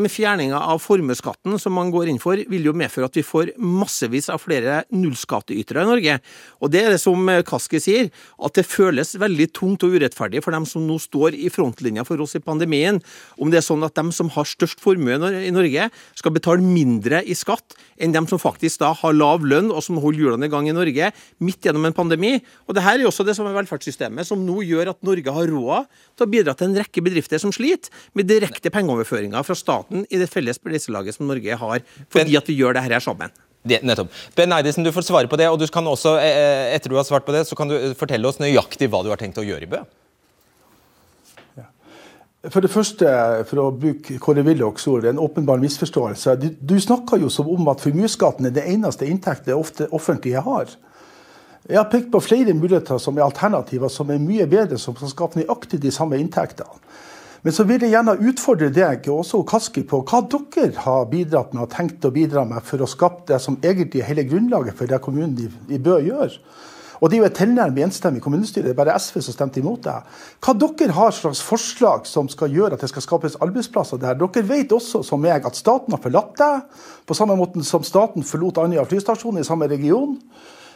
med 0.00 0.10
fjerninga 0.10 0.58
av 0.58 0.80
formuesskatten 0.82 1.54
som 1.60 1.74
man 1.76 1.90
går 1.94 2.08
inn 2.10 2.18
for, 2.22 2.38
vil 2.50 2.66
jo 2.66 2.74
medføre 2.76 3.06
at 3.06 3.18
vi 3.18 3.22
får 3.26 3.52
massevis 3.60 4.26
av 4.32 4.42
flere 4.42 4.80
nullskattytere 4.94 5.84
i 5.84 5.88
Norge. 5.90 6.16
Og 6.64 6.72
det 6.74 6.82
er 6.82 6.94
det 6.94 7.00
som 7.02 7.30
Kaski 7.46 7.80
sier, 7.82 8.10
at 8.42 8.58
det 8.58 8.66
føles 8.66 9.14
veldig 9.20 9.48
tungt 9.54 9.86
og 9.86 9.94
urettferdig 9.94 10.42
for 10.44 10.56
dem 10.56 10.66
som 10.68 10.86
nå 10.88 10.98
står 11.02 11.36
i 11.38 11.50
frontlinja 11.52 12.06
for 12.08 12.20
oss 12.24 12.34
i 12.38 12.42
pandemien, 12.42 12.98
om 13.38 13.52
det 13.52 13.60
er 13.60 13.66
sånn 13.66 13.86
at 13.86 13.94
dem 13.98 14.10
som 14.14 14.32
har 14.34 14.48
størst 14.48 14.82
formue 14.82 15.14
i 15.14 15.52
Norge, 15.54 15.88
skal 16.18 16.34
betale 16.34 16.64
mindre 16.64 17.22
i 17.22 17.36
skatt 17.38 17.76
enn 18.02 18.14
dem 18.14 18.26
som 18.30 18.40
faktisk 18.42 18.82
da 18.82 18.90
har 18.98 19.14
lav 19.14 19.44
lønn 19.46 19.70
og 19.70 19.82
som 19.84 20.00
holder 20.02 20.24
hjulene 20.24 20.48
i 20.48 20.52
gang 20.52 20.66
i 20.68 20.74
Norge 20.74 21.12
midt 21.44 21.68
gjennom 21.68 21.86
en 21.86 21.96
pandemi. 21.96 22.34
Og 22.66 22.74
det 22.74 22.82
her 22.84 22.98
er 22.98 23.06
også 23.06 23.26
det 23.26 23.36
samme 23.38 23.54
velferdssystemet 23.54 24.26
som 24.26 24.42
nå 24.42 24.60
gjør 24.66 24.94
at 24.94 25.06
Norge 25.06 25.38
har 25.38 25.54
råd 25.54 25.90
til 26.14 26.26
å 26.26 26.30
bidra 26.30 26.54
til 26.58 26.70
en 26.70 26.78
rekke 26.82 27.04
bedrifter 27.04 27.42
som 27.42 27.54
sliter 27.54 27.92
med 28.18 28.28
direkte 28.30 28.72
pengeoverføringer 28.74 29.46
fra 29.46 29.56
staten 29.58 29.83
staten 29.84 30.06
i 30.10 30.18
det 30.18 30.30
felles 30.30 30.56
spleiselaget 30.56 31.14
som 31.14 31.26
Norge 31.26 31.56
har, 31.56 31.82
fordi 32.10 32.36
at 32.36 32.48
vi 32.48 32.54
gjør 32.54 32.74
det 32.74 32.82
her 32.82 33.00
sammen. 33.00 33.30
Det, 33.64 33.82
nettopp. 33.82 34.10
Ben 34.36 34.52
Eidesen, 34.52 34.84
du 34.84 34.92
får 34.92 35.02
svare 35.02 35.26
på 35.26 35.36
det. 35.36 35.48
og 35.48 35.58
du 35.58 35.66
kan 35.66 35.86
også, 35.86 36.18
eh, 36.18 36.24
eh, 36.24 36.74
Etter 36.74 36.90
du 36.90 36.96
har 36.96 37.04
svart 37.04 37.24
på 37.24 37.32
det, 37.32 37.46
så 37.46 37.56
kan 37.56 37.68
du 37.68 37.94
fortelle 37.94 38.28
oss 38.28 38.38
nøyaktig 38.38 38.90
hva 38.90 39.02
du 39.02 39.08
har 39.08 39.16
tenkt 39.16 39.38
å 39.38 39.44
gjøre 39.44 39.62
i 39.62 39.66
Bø. 39.66 39.84
For 42.50 42.60
det 42.60 42.68
første, 42.68 43.06
for 43.48 43.56
å 43.56 43.70
bruke 43.72 44.18
Kåre 44.20 44.44
Willochs 44.44 44.86
ord, 44.86 45.06
en 45.06 45.16
åpenbar 45.16 45.56
misforståelse. 45.62 46.36
Du, 46.36 46.50
du 46.60 46.76
snakker 46.78 47.16
jo 47.16 47.30
som 47.30 47.48
om 47.48 47.68
at 47.68 47.80
formuesskatten 47.80 48.44
er 48.44 48.50
det 48.50 48.66
eneste 48.68 49.06
inntekten 49.08 49.46
det 49.48 49.88
offentlige 49.90 50.42
har. 50.44 50.68
Jeg 51.64 51.78
har 51.78 51.88
pekt 51.88 52.10
på 52.12 52.20
flere 52.20 52.52
muligheter 52.52 52.98
som 52.98 53.16
er 53.16 53.24
alternativer 53.24 53.88
som 53.88 54.10
er 54.10 54.20
mye 54.20 54.44
bedre, 54.44 54.76
som 54.76 54.92
kan 54.92 55.08
skape 55.08 55.40
nøyaktig 55.40 55.80
de 55.80 55.90
samme 55.90 56.18
inntektene. 56.20 56.83
Men 57.44 57.52
så 57.52 57.66
vil 57.68 57.82
jeg 57.84 57.92
gjerne 57.92 58.16
utfordre 58.24 58.70
deg 58.72 59.04
og 59.12 59.20
også 59.20 59.42
Kaski 59.44 59.82
på 59.84 60.00
hva 60.08 60.22
dere 60.32 60.70
har 60.80 61.08
bidratt 61.10 61.52
med 61.52 61.66
og 61.66 61.72
tenkt 61.74 62.06
å 62.08 62.12
bidra 62.14 62.46
med 62.48 62.64
for 62.64 62.80
å 62.80 62.88
skape 62.88 63.26
det 63.28 63.40
som 63.44 63.58
egentlig 63.60 64.00
er 64.00 64.08
hele 64.08 64.24
grunnlaget 64.30 64.78
for 64.78 64.88
det 64.88 65.02
kommunen 65.04 65.36
i, 65.44 65.50
i 65.76 65.80
Bø 65.82 65.98
gjør. 66.00 66.38
Og 67.04 67.10
det 67.10 67.18
er 67.18 67.20
jo 67.20 67.26
et 67.28 67.36
tilnærmet 67.36 67.84
enstemmig 67.84 68.22
kommunestyre, 68.24 68.70
det 68.70 68.72
er 68.72 68.78
bare 68.78 68.94
SV 68.96 69.18
som 69.26 69.34
stemte 69.36 69.60
imot 69.60 69.82
det. 69.84 69.96
Hva 70.40 70.54
dere 70.56 70.94
har 70.96 71.12
slags 71.12 71.42
forslag 71.44 72.06
som 72.08 72.30
skal 72.32 72.54
gjøre 72.54 72.78
at 72.78 72.84
det 72.84 72.88
skal 72.94 73.04
skapes 73.04 73.36
arbeidsplasser 73.44 74.00
der? 74.00 74.16
Dere 74.22 74.44
vet 74.48 74.72
også, 74.72 75.02
som 75.04 75.20
meg, 75.20 75.44
at 75.44 75.58
staten 75.58 75.92
har 75.92 76.00
forlatt 76.00 76.32
det, 76.40 76.52
på 77.04 77.16
samme 77.18 77.36
måte 77.36 77.60
som 77.68 77.84
staten 77.84 78.24
forlot 78.24 78.62
Andøya 78.62 78.86
flystasjon 78.88 79.42
i 79.42 79.44
samme 79.44 79.68
region. 79.68 80.16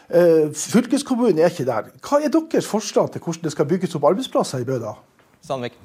Eh, 0.09 0.51
fylkeskommunen 0.53 1.41
er 1.41 1.49
ikke 1.49 1.69
der. 1.69 1.89
Hva 2.05 2.21
er 2.21 2.35
deres 2.35 2.69
forslag 2.69 3.09
til 3.15 3.25
hvordan 3.25 3.49
det 3.49 3.55
skal 3.57 3.71
bygges 3.73 3.97
opp 3.97 4.11
arbeidsplasser 4.13 4.67
i 4.67 4.69
Bø 4.69 4.77
da? 4.85 4.99
Sandvik. 5.49 5.81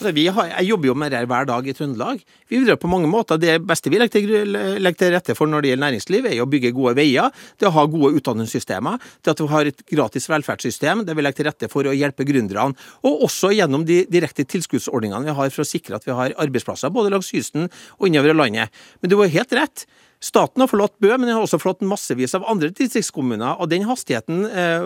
Altså, 0.00 0.16
har, 0.32 0.46
jeg 0.54 0.68
jobber 0.70 0.88
jo 0.88 0.94
med 0.96 1.10
det 1.12 1.18
hver 1.28 1.44
dag 1.44 1.66
i 1.68 1.72
Trøndelag. 1.76 2.22
Vi 2.48 2.56
bidrar 2.62 2.78
på 2.80 2.88
mange 2.88 3.08
måter. 3.10 3.36
Det 3.36 3.58
beste 3.68 3.90
vi 3.92 3.98
legger 4.00 4.14
til, 4.14 4.54
legger 4.80 4.96
til, 4.96 5.12
rette 5.12 5.36
for 5.36 5.50
når 5.50 5.60
det 5.60 5.72
gjelder 5.74 5.84
næringsliv, 5.84 6.28
er 6.30 6.40
å 6.40 6.46
bygge 6.48 6.72
gode 6.72 6.94
veier, 6.96 7.28
det 7.60 7.68
å 7.68 7.74
ha 7.74 7.84
gode 7.84 8.14
utdanningssystemer, 8.16 8.96
det 9.20 9.34
at 9.34 9.42
vi 9.44 9.50
har 9.52 9.68
et 9.68 9.84
gratis 9.92 10.30
velferdssystem, 10.32 11.04
det 11.04 11.18
vi 11.18 11.26
legger 11.26 11.42
til 11.42 11.48
rette 11.50 11.68
for 11.68 11.84
å 11.84 11.92
hjelpe 11.92 12.24
gründerne, 12.24 12.72
og 13.04 13.26
også 13.28 13.52
gjennom 13.52 13.84
de 13.84 14.06
direkte 14.08 14.48
tilskuddsordningene 14.48 15.28
vi 15.28 15.36
har 15.36 15.52
for 15.52 15.66
å 15.66 15.68
sikre 15.68 16.00
at 16.00 16.08
vi 16.08 16.16
har 16.16 16.32
arbeidsplasser 16.46 16.96
både 16.96 17.12
langs 17.12 17.28
kysten 17.34 17.68
og 17.98 18.08
innover 18.08 18.40
landet. 18.40 18.72
Men 19.02 19.12
du 19.12 19.20
har 19.20 19.36
helt 19.36 19.52
rett. 19.60 19.84
Staten 20.20 20.60
har 20.60 20.68
forlatt 20.68 20.98
Bø, 21.00 21.08
men 21.14 21.24
den 21.24 21.32
har 21.32 21.46
også 21.46 21.56
forlatt 21.62 21.80
massevis 21.88 22.34
av 22.36 22.44
andre 22.50 22.68
distriktskommuner. 22.76 23.54
Og 23.56 23.70
den 23.72 23.86
hastigheten 23.88 24.42
eh, 24.44 24.84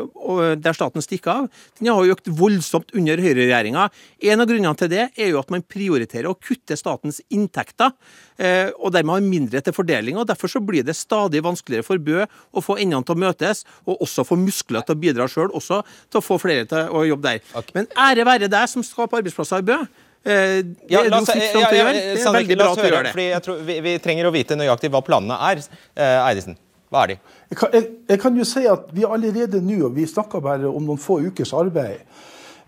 der 0.62 0.76
staten 0.76 1.02
stikker 1.02 1.32
av, 1.32 1.48
den 1.80 1.90
har 1.90 2.12
økt 2.14 2.30
voldsomt 2.38 2.94
under 2.94 3.18
høyreregjeringa. 3.18 3.88
En 4.30 4.44
av 4.44 4.50
grunnene 4.50 4.78
til 4.78 4.92
det 4.92 5.08
er 5.08 5.32
jo 5.32 5.40
at 5.42 5.50
man 5.50 5.66
prioriterer 5.66 6.30
å 6.30 6.36
kutte 6.38 6.78
statens 6.78 7.18
inntekter, 7.34 7.90
eh, 8.38 8.70
og 8.78 8.94
dermed 8.94 9.16
har 9.16 9.26
mindre 9.26 9.64
til 9.66 9.74
fordeling. 9.74 10.22
og 10.22 10.30
Derfor 10.30 10.54
så 10.54 10.62
blir 10.62 10.86
det 10.86 10.94
stadig 10.94 11.42
vanskeligere 11.42 11.88
for 11.90 11.98
Bø 11.98 12.22
å 12.22 12.62
få 12.62 12.78
endene 12.78 13.02
til 13.02 13.18
å 13.18 13.22
møtes, 13.26 13.66
og 13.90 14.06
også 14.06 14.26
få 14.30 14.38
muskler 14.38 14.86
til 14.86 14.94
å 14.94 15.02
bidra 15.02 15.26
sjøl, 15.26 15.50
også 15.50 15.82
til 16.14 16.22
å 16.22 16.24
få 16.24 16.38
flere 16.38 16.70
til 16.70 16.94
å 16.94 17.02
jobbe 17.10 17.34
der. 17.34 17.68
Men 17.74 17.90
ære 17.98 18.30
være 18.30 18.52
deg 18.54 18.70
som 18.70 18.86
skaper 18.86 19.18
arbeidsplasser 19.18 19.66
i 19.66 19.70
Bø. 19.72 19.82
Eh, 20.24 20.64
det 20.64 20.88
er 20.88 21.10
ja, 21.10 21.18
oss, 21.18 21.28
fritt 21.28 21.52
ja, 21.52 21.68
ja, 21.68 21.88
Det 21.92 22.22
er 22.24 22.32
veldig 22.32 22.56
bra 22.56 22.70
at 22.72 22.78
du 22.80 22.86
gjør 22.88 23.02
det. 23.04 23.10
Fordi 23.12 23.26
jeg 23.28 23.44
tror 23.44 23.58
vi, 23.68 23.74
vi, 23.84 23.96
trenger 24.00 24.28
å 24.28 24.32
vite 24.32 24.56
nøyaktig 24.56 24.88
hva 24.94 25.02
planene 25.04 25.36
er. 25.50 25.60
Eh, 25.92 26.20
Eidesen, 26.30 26.56
hva 26.88 27.02
er 27.04 27.12
de? 27.12 27.16
Jeg 27.52 27.58
kan, 27.60 27.74
jeg, 27.76 27.90
jeg 28.08 28.22
kan, 28.22 28.38
jo 28.40 28.46
si 28.48 28.62
at 28.70 28.86
vi 28.96 29.04
allerede 29.04 29.60
nå, 29.60 29.82
og 29.90 29.98
vi 29.98 30.08
snakker 30.08 30.44
bare 30.44 30.70
om 30.70 30.86
noen 30.88 31.00
få 31.00 31.18
ukers 31.26 31.52
arbeid, 31.58 32.00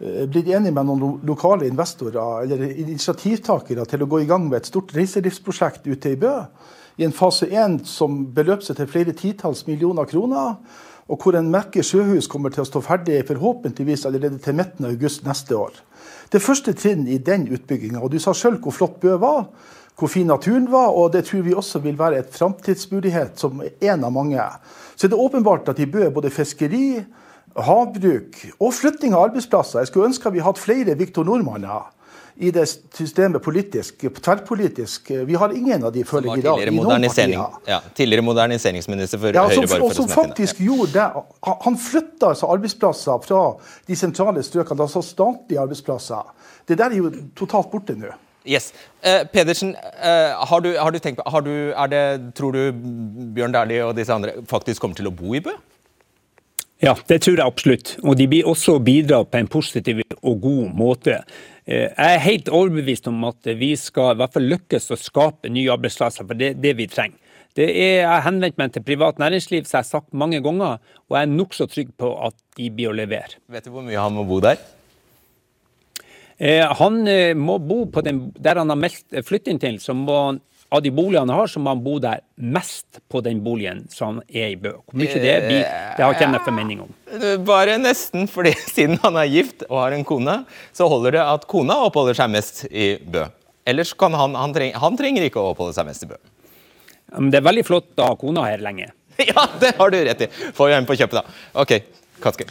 eh, 0.03 0.27
blitt 0.29 0.51
enige 0.53 0.77
med 0.77 0.90
noen 0.90 1.16
lokale 1.25 1.69
investorer 1.71 2.45
eller 2.45 2.66
initiativtakere 2.69 3.88
til 3.88 4.05
å 4.05 4.11
gå 4.12 4.21
i 4.27 4.29
gang 4.29 4.51
med 4.51 4.61
et 4.61 4.69
stort 4.69 4.92
reiselivsprosjekt 4.97 5.88
ute 5.88 6.12
i 6.12 6.21
Bø. 6.21 6.35
I 7.01 7.09
en 7.09 7.16
fase 7.16 7.49
1 7.49 7.83
som 7.88 8.21
beløper 8.37 8.69
seg 8.69 8.77
til 8.83 8.92
flere 8.92 9.16
titalls 9.16 9.64
millioner 9.69 10.09
kroner. 10.09 10.61
Og 11.07 11.23
hvor 11.23 11.37
en 11.38 11.49
Merke 11.53 11.85
sjøhus 11.87 12.27
kommer 12.29 12.51
til 12.51 12.64
å 12.64 12.69
stå 12.69 12.81
ferdig 12.83 13.21
forhåpentligvis 13.29 14.09
allerede 14.09 14.40
til 14.42 14.57
midten 14.59 14.88
av 14.88 14.97
august 14.97 15.23
neste 15.25 15.55
år. 15.55 15.77
Det 16.33 16.43
første 16.43 16.75
trinn 16.75 17.07
i 17.07 17.19
den 17.23 17.47
utbygginga, 17.55 18.01
og 18.03 18.11
du 18.12 18.19
sa 18.23 18.35
sjøl 18.35 18.59
hvor 18.62 18.75
flott 18.75 18.99
Bø 19.03 19.17
var, 19.23 19.47
hvor 19.97 20.11
fin 20.12 20.29
naturen 20.29 20.67
var, 20.73 20.93
og 20.93 21.12
det 21.15 21.25
tror 21.29 21.45
vi 21.47 21.55
også 21.57 21.81
vil 21.85 21.99
være 21.99 22.21
et 22.21 22.35
framtidsmulighet 22.35 23.39
som 23.41 23.62
en 23.62 24.05
av 24.05 24.12
mange. 24.12 24.43
Så 24.97 25.09
det 25.09 25.17
er 25.17 25.25
åpenbart 25.25 25.71
at 25.73 25.81
i 25.81 25.89
Bø 25.89 26.03
er 26.05 26.15
både 26.15 26.33
fiskeri, 26.35 27.05
havbruk 27.57 28.37
og 28.61 28.75
flytting 28.77 29.15
av 29.17 29.31
arbeidsplasser. 29.31 29.81
Jeg 29.81 29.91
skulle 29.91 30.11
ønske 30.11 30.33
vi 30.35 30.45
hadde 30.45 30.61
flere 30.61 30.97
Viktor 30.99 31.25
Nordmanner. 31.25 31.89
I 32.37 32.51
det 32.53 32.66
systemet 32.68 33.42
politisk, 33.42 34.05
tverrpolitisk. 34.22 35.11
Vi 35.29 35.35
har 35.40 35.53
ingen 35.57 35.85
av 35.88 35.92
de, 35.94 36.03
føler 36.05 36.35
jeg, 36.35 36.42
i 36.42 36.44
dag. 36.44 36.61
noen 36.66 36.77
modernisering, 36.83 37.37
ja, 37.68 37.79
tidligere 37.96 38.25
moderniseringsminister 38.27 39.22
for 39.22 39.33
Ja, 39.38 39.46
Høyre. 39.46 39.55
som, 39.55 39.68
bare 39.70 39.81
for 39.81 39.87
og 39.88 39.94
som 39.96 40.11
faktisk 40.12 40.61
ja. 40.61 40.66
gjorde 40.68 40.92
det. 40.92 41.25
Han- 41.64 41.79
flytta 41.87 42.33
altså 42.35 42.51
arbeidsplasser 42.53 43.25
fra 43.25 43.40
de 43.88 43.96
sentrale 43.96 44.42
strøkene, 44.44 44.85
altså 44.85 45.03
statlige 45.03 45.61
arbeidsplasser. 45.61 46.22
Det 46.68 46.79
der 46.79 46.92
er 46.92 46.96
jo 47.01 47.12
totalt 47.37 47.70
borte 47.72 47.96
nå. 47.96 48.12
Yes. 48.46 48.72
Eh, 49.03 49.25
Pedersen, 49.33 49.75
eh, 49.75 50.37
har, 50.46 50.61
du, 50.61 50.77
har 50.79 50.90
du 50.90 50.99
tenkt 50.99 51.18
på 51.18 51.31
har 51.31 51.40
du, 51.42 51.72
det, 51.90 52.35
Tror 52.35 52.53
du 52.53 52.72
Bjørn 53.35 53.53
Dæhlie 53.53 53.83
og 53.85 53.96
disse 53.96 54.12
andre 54.14 54.37
faktisk 54.46 54.81
kommer 54.81 54.94
til 54.94 55.09
å 55.11 55.14
bo 55.14 55.35
i 55.35 55.40
Bø? 55.40 55.57
Ja, 56.85 56.93
det 57.09 57.23
tror 57.25 57.39
jeg 57.39 57.47
absolutt. 57.47 57.95
Og 58.05 58.19
de 58.19 58.27
blir 58.29 58.49
også 58.49 58.77
bidra 58.85 59.23
på 59.25 59.39
en 59.41 59.49
positiv 59.49 60.03
og 60.21 60.41
god 60.43 60.75
måte. 60.77 61.21
Eh, 61.65 61.89
Jeg 61.89 62.17
er 62.17 62.25
helt 62.27 62.49
overbevist 62.49 63.09
om 63.09 63.25
at 63.25 63.49
vi 63.57 63.75
skal 63.81 64.12
i 64.12 64.19
hvert 64.21 64.35
fall 64.35 64.51
lykkes 64.51 64.91
å 64.93 64.99
skape 65.01 65.49
nye 65.49 65.73
arbeidsplasser, 65.73 66.27
for 66.29 66.35
det 66.37 66.51
er 66.53 66.61
det 66.61 66.75
vi 66.77 66.87
trenger. 66.87 67.17
Det 67.57 67.65
er, 67.73 68.03
jeg 68.03 68.09
har 68.11 68.27
henvendt 68.27 68.59
meg 68.61 68.73
til 68.75 68.83
privat 68.85 69.17
næringsliv, 69.17 69.65
som 69.65 69.79
jeg 69.79 69.85
har 69.87 69.89
sagt 69.89 70.12
mange 70.12 70.43
ganger, 70.45 70.77
og 71.09 71.17
jeg 71.17 71.25
er 71.25 71.31
nokså 71.33 71.67
trygg 71.73 71.95
på 71.97 72.11
at 72.27 72.37
de 72.59 72.69
blir 72.69 72.91
å 72.91 72.97
levere. 72.99 73.39
Vet 73.49 73.65
du 73.65 73.71
hvor 73.73 73.87
mye 73.87 73.97
han 73.97 74.12
må 74.12 74.27
bo 74.29 74.43
der? 74.45 74.61
Eh, 76.37 76.61
Han 76.77 77.07
eh, 77.09 77.33
må 77.33 77.57
bo 77.59 77.87
på 77.89 78.05
den, 78.05 78.27
der 78.37 78.61
han 78.61 78.69
har 78.69 78.77
meldt 78.77 79.25
flytting 79.25 79.59
til, 79.59 79.81
så 79.81 79.97
må 79.97 80.19
han 80.27 80.43
av 80.74 80.83
de 80.83 80.90
boligene 80.90 81.22
han 81.31 81.38
har, 81.40 81.46
så 81.50 81.61
må 81.62 81.70
han 81.72 81.83
bo 81.85 81.96
der 82.02 82.20
mest 82.37 82.98
på 83.12 83.20
den 83.24 83.38
boligen 83.44 83.85
som 83.92 84.16
han 84.18 84.22
er 84.29 84.52
i 84.52 84.59
Bø. 84.61 84.72
Hvor 84.83 84.98
mye 84.98 85.20
det 85.22 85.35
blir, 85.46 85.62
det 85.62 86.02
har 86.05 86.14
ikke 86.16 86.24
jeg 86.26 86.33
noen 86.35 86.44
formening 86.46 86.81
om. 86.87 86.92
Eh, 87.16 87.37
Bare 87.46 87.76
nesten, 87.81 88.26
fordi 88.31 88.52
siden 88.74 88.98
han 89.05 89.18
er 89.22 89.31
gift 89.31 89.66
og 89.70 89.79
har 89.85 89.96
en 89.96 90.05
kone, 90.07 90.40
så 90.76 90.88
holder 90.90 91.18
det 91.18 91.24
at 91.24 91.46
kona 91.50 91.79
oppholder 91.87 92.18
seg 92.18 92.33
mest 92.35 92.64
i 92.70 92.96
Bø. 92.98 93.26
Ellers 93.66 93.92
kan 93.98 94.14
han, 94.14 94.35
han, 94.38 94.55
treng, 94.55 94.74
han 94.79 94.98
trenger 94.98 95.26
ikke 95.26 95.42
å 95.42 95.52
oppholde 95.55 95.74
seg 95.76 95.88
mest 95.88 96.07
i 96.07 96.11
Bø. 96.11 96.18
Men 97.16 97.31
det 97.31 97.38
er 97.40 97.46
veldig 97.46 97.64
flott 97.66 98.02
å 98.02 98.11
ha 98.11 98.16
kona 98.18 98.48
her 98.50 98.62
lenge. 98.64 98.90
Ja, 99.31 99.46
det 99.61 99.70
har 99.79 99.90
du 99.94 99.96
rett 100.05 100.26
i. 100.26 100.29
Få 100.52 100.66
henne 100.68 100.85
på 100.88 100.92
kjøpet, 100.98 101.22
da. 101.22 101.62
OK, 101.62 101.72
Kaski. 102.20 102.44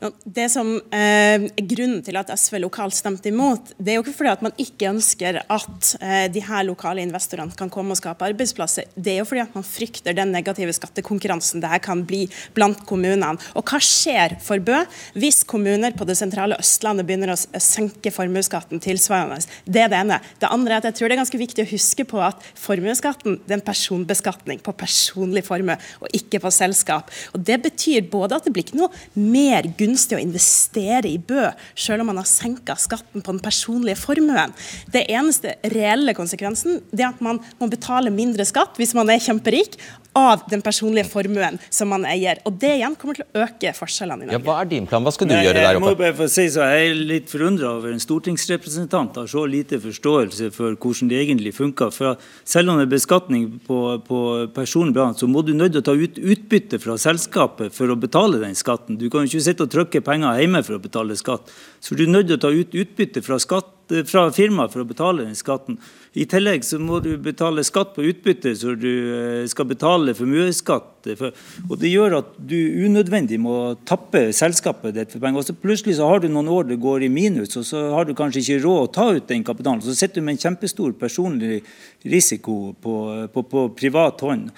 Det 0.00 0.46
som 0.48 0.72
eh, 0.96 1.36
er 1.44 1.66
Grunnen 1.68 2.00
til 2.04 2.16
at 2.16 2.30
SV 2.32 2.56
lokalt 2.62 2.96
stemte 2.96 3.28
imot, 3.28 3.74
det 3.76 3.92
er 3.92 3.98
jo 3.98 4.04
ikke 4.04 4.16
fordi 4.16 4.30
at 4.32 4.44
man 4.46 4.54
ikke 4.60 4.88
ønsker 4.88 5.38
at 5.42 5.90
eh, 6.00 6.24
de 6.32 6.40
her 6.46 6.64
lokale 6.64 7.04
investorene 7.04 7.52
kan 7.56 7.68
komme 7.72 7.92
og 7.92 8.00
skape 8.00 8.24
arbeidsplasser. 8.30 8.88
Det 8.96 9.12
er 9.12 9.18
jo 9.20 9.26
fordi 9.28 9.42
at 9.44 9.56
man 9.56 9.66
frykter 9.66 10.16
den 10.16 10.32
negative 10.32 10.72
skattekonkurransen 10.76 11.60
det 11.60 11.72
her 11.72 11.82
kan 11.84 12.04
bli 12.08 12.22
blant 12.56 12.80
kommunene. 12.88 13.34
Og 13.52 13.68
hva 13.68 13.80
skjer 13.84 14.38
for 14.40 14.62
Bø 14.64 14.78
hvis 15.20 15.42
kommuner 15.48 15.92
på 15.96 16.08
det 16.08 16.16
sentrale 16.18 16.56
Østlandet 16.60 17.08
begynner 17.08 17.34
å 17.34 17.60
senke 17.60 18.12
formuesskatten 18.14 18.80
tilsvarende? 18.80 19.44
Det 19.68 19.84
er 19.84 19.92
det 19.92 20.00
ene. 20.00 20.20
Det 20.40 20.48
andre 20.48 20.78
er 20.78 20.80
at 20.80 20.88
jeg 20.88 20.98
tror 20.98 21.10
det 21.10 21.18
er 21.18 21.22
ganske 21.24 21.42
viktig 21.44 21.66
å 21.66 21.72
huske 21.74 22.08
på 22.08 22.24
at 22.24 22.40
formuesskatten 22.56 23.36
er 23.44 23.58
en 23.58 23.66
personbeskatning 23.68 24.64
på 24.64 24.76
personlig 24.80 25.44
formue, 25.44 25.76
og 26.00 26.16
ikke 26.16 26.40
på 26.40 26.54
selskap. 26.54 27.12
Og 27.34 27.44
Det 27.44 27.60
betyr 27.68 28.08
både 28.08 28.38
at 28.38 28.46
det 28.46 28.54
blir 28.56 28.64
ikke 28.64 28.80
noe 28.80 28.92
mer 29.20 29.68
gunstig 29.76 29.89
å 29.94 30.20
investere 30.22 31.10
i 31.10 31.18
Bø, 31.18 31.48
selv 31.74 32.04
om 32.04 32.10
man 32.12 32.20
har 32.20 32.28
senka 32.28 32.76
skatten 32.78 33.24
på 33.24 33.34
den 33.34 33.42
personlige 33.42 33.98
formuen. 34.00 34.54
Det 34.92 35.06
eneste 35.10 35.56
reelle 35.74 36.14
konsekvensen 36.16 36.80
det 36.90 37.04
er 37.04 37.12
at 37.12 37.24
man 37.24 37.40
må 37.60 37.70
betale 37.70 38.12
mindre 38.14 38.46
skatt 38.48 38.78
hvis 38.80 38.94
man 38.96 39.10
er 39.12 39.22
kjemperik, 39.22 39.78
av 40.20 40.44
den 40.50 40.62
personlige 40.64 41.08
formuen 41.10 41.58
som 41.70 41.90
man 41.92 42.04
eier. 42.08 42.40
Og 42.48 42.58
Det 42.60 42.72
igjen 42.76 42.96
kommer 43.00 43.18
til 43.18 43.26
å 43.26 43.44
øke 43.46 43.72
forskjellene 43.76 44.26
i 44.26 44.28
Norge. 44.28 44.38
Ja, 44.38 44.42
hva 44.44 44.58
er 44.60 44.70
din 44.70 44.88
plan? 44.90 45.04
Hva 45.06 45.12
skal 45.14 45.30
du 45.30 45.34
Nei, 45.34 45.42
gjøre 45.46 45.62
der 45.62 45.78
oppe? 45.78 45.90
Jeg 45.90 45.96
må 45.96 46.02
bare 46.02 46.16
få 46.18 46.28
si 46.30 46.46
så 46.52 46.66
Jeg 46.70 46.90
er 46.90 47.00
litt 47.12 47.30
forundra 47.32 47.72
over 47.78 47.94
en 47.94 48.02
stortingsrepresentant 48.02 49.16
har 49.20 49.30
så 49.30 49.44
lite 49.48 49.80
forståelse 49.82 50.50
for 50.54 50.76
hvordan 50.76 51.10
det 51.10 51.22
egentlig 51.24 51.54
funker. 51.56 51.94
For 51.94 52.20
selv 52.44 52.72
om 52.72 52.80
det 52.80 52.88
er 52.88 52.94
beskatning 52.94 53.48
på, 53.66 53.80
på 54.06 54.20
personlig 54.56 54.96
plan, 54.98 55.16
så 55.16 55.28
må 55.30 55.44
du 55.46 55.54
nødt 55.56 55.74
til 55.76 55.82
å 55.82 55.88
ta 55.90 55.96
ut 55.96 56.20
utbytte 56.20 56.80
fra 56.82 56.98
selskapet 57.00 57.74
for 57.74 57.90
å 57.90 57.98
betale 57.98 58.40
den 58.42 58.56
skatten. 58.58 58.98
Du 59.00 59.08
kan 59.10 59.24
jo 59.24 59.32
ikke 59.32 59.48
sitte 59.48 59.66
og 59.66 59.74
trykke 59.74 60.04
penger 60.04 60.40
hjemme 60.42 60.62
for 60.66 60.78
å 60.78 60.82
betale 60.82 61.16
skatt. 61.18 61.50
Så 61.80 61.96
du 61.96 62.04
er 62.04 62.12
nødt 62.12 62.30
til 62.30 62.38
å 62.38 62.42
ta 62.44 62.52
ut 62.52 62.74
utbytte 62.76 63.22
fra, 63.24 63.38
skatt, 63.40 63.72
fra 64.08 64.28
firmaet 64.34 64.72
for 64.72 64.82
å 64.82 64.88
betale 64.88 65.26
den 65.26 65.36
skatten. 65.38 65.78
I 66.18 66.24
tillegg 66.26 66.64
så 66.66 66.80
må 66.82 66.98
du 67.04 67.12
betale 67.22 67.62
skatt 67.66 67.92
på 67.94 68.02
utbytte, 68.08 68.54
så 68.58 68.74
du 68.78 68.88
eh, 68.88 69.44
skal 69.50 69.68
betale 69.70 70.14
formuesskatt. 70.18 71.06
For, 71.18 71.36
og 71.68 71.76
Det 71.78 71.92
gjør 71.92 72.16
at 72.18 72.32
du 72.36 72.56
unødvendig 72.86 73.38
må 73.40 73.76
tappe 73.88 74.26
selskapet 74.36 74.96
ditt 74.96 75.14
for 75.14 75.22
penger. 75.22 75.42
Og 75.42 75.46
så 75.46 75.56
Plutselig 75.60 75.98
så 76.00 76.08
har 76.10 76.22
du 76.22 76.28
noen 76.32 76.50
år 76.50 76.66
det 76.70 76.80
går 76.82 77.06
i 77.06 77.12
minus, 77.12 77.54
og 77.60 77.68
så 77.68 77.84
har 77.94 78.08
du 78.08 78.16
kanskje 78.18 78.42
ikke 78.42 78.64
råd 78.64 78.82
å 78.82 78.90
ta 78.96 79.06
ut 79.14 79.30
den 79.30 79.46
kapitalen. 79.46 79.84
Så 79.84 79.94
sitter 79.94 80.18
du 80.18 80.26
med 80.26 80.38
en 80.38 80.44
kjempestor 80.48 80.96
personlig 80.98 81.60
risiko 82.02 82.74
på, 82.82 82.96
på, 83.32 83.46
på 83.54 83.68
privat 83.78 84.26
hånd. 84.26 84.50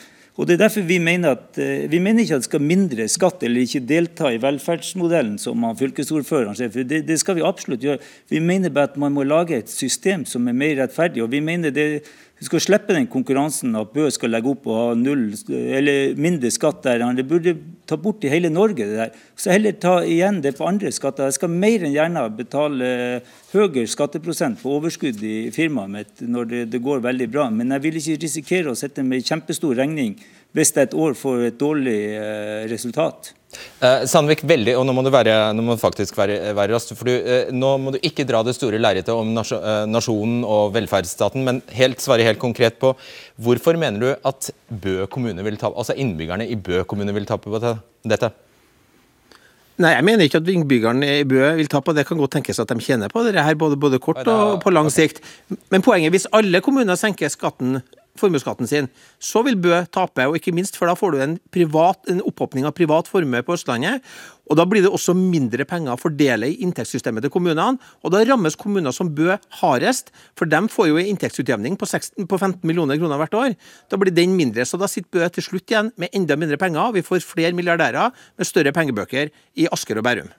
Og 0.43 0.49
det 0.49 0.57
er 0.57 0.65
derfor 0.65 0.83
Vi 0.83 0.99
mener 0.99 1.37
at 1.37 1.59
eh, 1.63 1.85
vi 1.91 2.01
mener 2.03 2.25
ikke 2.25 2.35
at 2.35 2.43
det 2.43 2.49
skal 2.49 2.65
mindre 2.67 3.05
skatt 3.07 3.45
eller 3.47 3.63
ikke 3.63 3.85
delta 3.87 4.33
i 4.35 4.41
velferdsmodellen, 4.43 5.37
som 5.39 5.63
fylkesordføreren 5.79 6.59
for 6.59 6.83
det, 6.83 7.05
det 7.07 7.19
skal 7.21 7.39
vi 7.39 7.45
absolutt 7.47 7.85
gjøre. 7.87 8.03
Vi 8.29 8.41
mener 8.43 8.75
bare 8.75 8.91
at 8.91 8.99
man 8.99 9.15
må 9.15 9.23
lage 9.23 9.61
et 9.61 9.71
system 9.71 10.25
som 10.27 10.49
er 10.51 10.59
mer 10.59 10.75
rettferdig. 10.83 11.23
og 11.23 11.31
vi 11.31 11.41
mener 11.41 11.71
det 11.71 12.03
vi 12.43 12.49
skal 12.49 12.63
slippe 12.65 12.95
den 12.97 13.05
konkurransen 13.07 13.77
at 13.79 13.93
Bø 13.95 14.09
skal 14.11 14.33
legge 14.35 14.51
opp 14.51 14.65
og 14.67 14.75
ha 14.75 14.87
null, 14.99 15.29
eller 15.47 16.17
mindre 16.19 16.51
skatt 16.51 16.81
der. 16.83 17.05
Det 17.15 17.25
burde 17.31 17.53
ta 17.87 17.95
bort 17.95 18.25
i 18.27 18.33
hele 18.33 18.51
Norge. 18.51 18.83
det 18.83 18.97
der. 18.99 19.13
Så 19.39 19.53
heller 19.55 19.77
ta 19.79 20.01
igjen 20.03 20.41
det 20.43 20.57
på 20.59 20.67
andre 20.67 20.91
skatter. 20.91 21.31
Jeg 21.31 21.37
skal 21.37 21.55
mer 21.55 21.85
enn 21.87 21.95
gjerne 21.95 22.25
betale 22.35 22.89
høyere 23.53 23.87
skatteprosent 23.87 24.59
på 24.59 24.75
overskudd 24.75 25.23
i 25.23 25.53
firmaet 25.55 25.95
mitt 25.95 26.25
når 26.27 26.51
det, 26.51 26.65
det 26.73 26.83
går 26.83 27.05
veldig 27.07 27.31
bra. 27.31 27.47
Men 27.55 27.71
jeg 27.77 27.85
vil 27.87 28.01
ikke 28.01 28.19
risikere 28.25 28.75
å 28.75 28.81
sitte 28.81 29.07
med 29.07 29.23
kjempestor 29.23 29.79
regning 29.79 30.19
hvis 30.53 30.75
jeg 30.75 30.91
et 30.91 30.99
år 30.99 31.15
får 31.15 31.47
et 31.47 31.63
dårlig 31.63 32.01
eh, 32.19 32.67
resultat. 32.75 33.31
Eh, 33.83 34.05
Sandvik, 34.09 34.45
veldig, 34.49 34.77
og 34.79 34.87
nå 34.87 34.95
må 34.97 35.03
du, 35.05 35.11
være, 35.13 35.35
nå 35.57 35.65
må 35.65 35.77
du 35.77 35.83
faktisk 35.83 36.17
være, 36.19 36.39
være 36.57 36.77
rask. 36.77 36.95
For 36.99 37.09
du, 37.09 37.13
eh, 37.13 37.51
nå 37.55 37.73
må 37.83 37.95
du 37.95 37.99
ikke 38.01 38.27
dra 38.29 38.43
det 38.47 38.55
store 38.57 38.81
lerretet 38.81 39.13
om 39.15 39.33
nasjo, 39.35 39.59
eh, 39.59 39.83
nasjonen 39.91 40.45
og 40.47 40.73
velferdsstaten, 40.77 41.43
men 41.47 41.61
helt, 41.75 42.03
svare 42.03 42.27
helt 42.27 42.41
konkret 42.43 42.79
på 42.83 42.95
hvorfor 43.43 43.79
mener 43.81 44.01
du 44.01 44.29
at 44.29 44.53
Bø 44.71 45.03
kommune 45.13 45.45
vil 45.45 45.59
tape, 45.61 45.77
altså 45.77 45.97
innbyggerne 45.99 46.49
i 46.49 46.57
Bø 46.57 46.85
kommune 46.89 47.15
vil 47.17 47.29
tape 47.29 47.51
på 47.53 47.61
dette? 47.61 48.33
Nei, 49.83 49.95
jeg 49.97 50.05
mener 50.07 50.29
ikke 50.29 50.41
at 50.43 50.51
innbyggerne 50.53 51.09
i 51.19 51.25
Bø 51.29 51.41
vil 51.59 51.71
tape, 51.73 51.95
det 51.97 52.07
kan 52.07 52.21
godt 52.21 52.37
tenkes 52.37 52.61
at 52.63 52.71
de 52.71 52.85
tjener 52.85 53.11
på 53.13 53.25
det 53.27 53.35
her, 53.41 53.57
både, 53.59 53.79
både 53.81 54.01
kort 54.03 54.23
og 54.31 54.61
på 54.63 54.73
lang 54.73 54.91
sikt. 54.93 55.23
Men 55.73 55.85
poenget 55.85 56.15
hvis 56.15 56.29
alle 56.33 56.61
kommuner 56.65 56.99
senker 57.01 57.33
skatten, 57.33 57.81
formuesskatten 58.19 58.69
sin, 58.69 58.89
så 59.23 59.43
vil 59.47 59.57
Bø 59.61 59.79
tape, 59.93 60.27
og 60.29 60.37
ikke 60.37 60.55
minst, 60.55 60.77
for 60.79 60.91
da 60.91 60.97
får 60.99 61.15
du 61.15 61.23
en, 61.23 61.37
privat, 61.55 62.01
en 62.13 62.23
opphopning 62.29 62.67
av 62.69 62.75
privat 62.77 63.09
formue 63.11 63.43
på 63.45 63.57
Østlandet. 63.57 64.05
Og 64.51 64.59
da 64.59 64.67
blir 64.69 64.85
det 64.85 64.91
også 64.93 65.15
mindre 65.17 65.65
penger 65.69 65.95
å 65.95 66.01
fordele 66.01 66.51
i 66.51 66.59
inntektssystemet 66.67 67.25
til 67.25 67.33
kommunene. 67.33 67.79
Og 68.03 68.13
da 68.13 68.21
rammes 68.29 68.59
kommuner 68.59 68.95
som 68.95 69.13
Bø 69.17 69.39
hardest, 69.63 70.13
for 70.39 70.51
de 70.51 70.61
får 70.73 70.91
jo 70.91 71.01
en 71.01 71.09
inntektsutjevning 71.15 71.79
på, 71.81 71.89
16, 71.89 72.29
på 72.29 72.41
15 72.41 72.61
millioner 72.69 73.01
kroner 73.01 73.23
hvert 73.23 73.39
år. 73.39 73.57
Da 73.89 74.01
blir 74.01 74.15
den 74.15 74.37
mindre, 74.37 74.67
så 74.69 74.81
da 74.81 74.91
sitter 74.91 75.09
Bø 75.17 75.33
til 75.33 75.49
slutt 75.49 75.73
igjen 75.73 75.93
med 76.01 76.13
enda 76.13 76.37
mindre 76.37 76.61
penger. 76.61 76.93
Vi 76.99 77.07
får 77.07 77.25
flere 77.25 77.57
milliardærer 77.57 78.13
med 78.37 78.49
større 78.49 78.75
pengebøker 78.77 79.33
i 79.57 79.71
Asker 79.73 80.03
og 80.03 80.09
Bærum. 80.09 80.33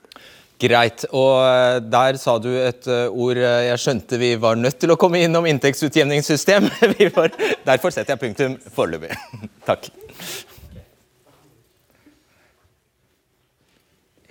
Greit. 0.64 1.04
Og 1.12 1.42
eh, 1.44 1.82
der 1.92 2.18
sa 2.22 2.38
du 2.42 2.50
et 2.56 2.88
eh, 2.88 3.12
ord 3.12 3.40
eh, 3.40 3.68
jeg 3.68 3.84
skjønte 3.84 4.20
vi 4.22 4.34
var 4.40 4.60
nødt 4.60 4.80
til 4.80 4.94
å 4.94 4.98
komme 5.00 5.20
innom 5.24 5.48
inntektsutjevningssystem. 5.50 6.70
Får, 7.18 7.38
derfor 7.68 7.94
setter 7.94 8.16
jeg 8.16 8.22
punktum 8.22 8.58
foreløpig. 8.76 9.12
Takk. 9.70 9.90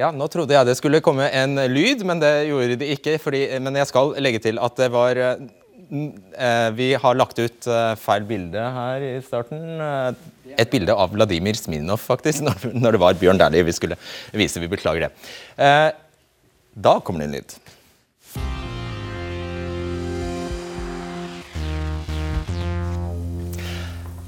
Ja, 0.01 0.09
nå 0.11 0.27
trodde 0.33 0.57
jeg 0.57 0.67
det 0.67 0.79
skulle 0.79 1.03
komme 1.05 1.29
en 1.37 1.61
lyd, 1.71 2.01
men 2.09 2.23
det 2.23 2.33
gjorde 2.49 2.79
det 2.81 2.95
ikke. 2.97 3.19
Fordi, 3.23 3.43
men 3.63 3.77
jeg 3.79 3.91
skal 3.91 4.15
legge 4.25 4.41
til 4.43 4.59
at 4.59 4.79
det 4.81 4.89
var 4.91 5.21
Vi 6.73 6.87
har 6.97 7.19
lagt 7.19 7.39
ut 7.39 7.69
feil 8.01 8.25
bilde 8.27 8.63
her 8.75 9.05
i 9.05 9.13
starten. 9.23 9.85
Et 10.57 10.73
bilde 10.73 10.97
av 10.97 11.13
Vladimir 11.13 11.59
Smirnov, 11.61 12.01
faktisk, 12.01 12.49
når 12.83 12.97
det 12.97 13.03
var 13.05 13.21
Bjørn 13.21 13.39
Dæhlie 13.39 13.69
vi 13.69 13.77
skulle 13.77 14.01
vise. 14.33 14.65
Vi 14.65 14.73
beklager 14.73 15.07
det. 15.07 15.13
Da 16.75 17.01
kommer 17.01 17.21
det 17.21 17.25
en 17.25 17.33
lyd. 17.33 17.55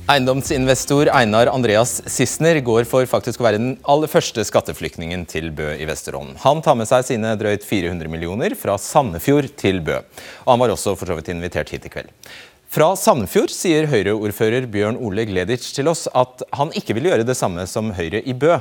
Eiendomsinvestor 0.04 1.08
Einar 1.08 1.48
Andreas 1.48 2.02
Sissener 2.12 2.58
går 2.60 2.84
for 2.84 3.08
faktisk 3.08 3.40
å 3.40 3.46
være 3.46 3.56
den 3.56 3.70
aller 3.88 4.10
første 4.12 4.44
skatteflyktningen 4.44 5.22
til 5.24 5.48
Bø 5.56 5.70
i 5.80 5.86
Vesterålen. 5.88 6.34
Han 6.42 6.60
tar 6.60 6.76
med 6.76 6.90
seg 6.90 7.06
sine 7.08 7.30
drøyt 7.40 7.64
400 7.64 8.12
millioner 8.12 8.52
fra 8.60 8.76
Sandefjord 8.76 9.48
til 9.56 9.80
Bø. 9.80 10.02
Og 10.44 10.50
han 10.52 10.60
var 10.60 10.74
også 10.74 10.92
for 11.00 11.08
så 11.08 11.16
vidt 11.16 11.32
invitert 11.32 11.72
hit 11.72 11.88
i 11.88 11.94
kveld. 11.96 12.12
Fra 12.74 12.88
Sandefjord 12.98 13.52
sier 13.54 13.86
Høyre-ordfører 13.86 14.64
Bjørn 14.66 14.96
Ole 14.98 15.22
Gleditsch 15.28 15.76
til 15.76 15.86
oss 15.86 16.08
at 16.10 16.40
han 16.58 16.72
ikke 16.74 16.96
vil 16.96 17.06
gjøre 17.06 17.26
det 17.28 17.36
samme 17.38 17.62
som 17.70 17.92
Høyre 17.94 18.18
i 18.26 18.34
Bø. 18.34 18.56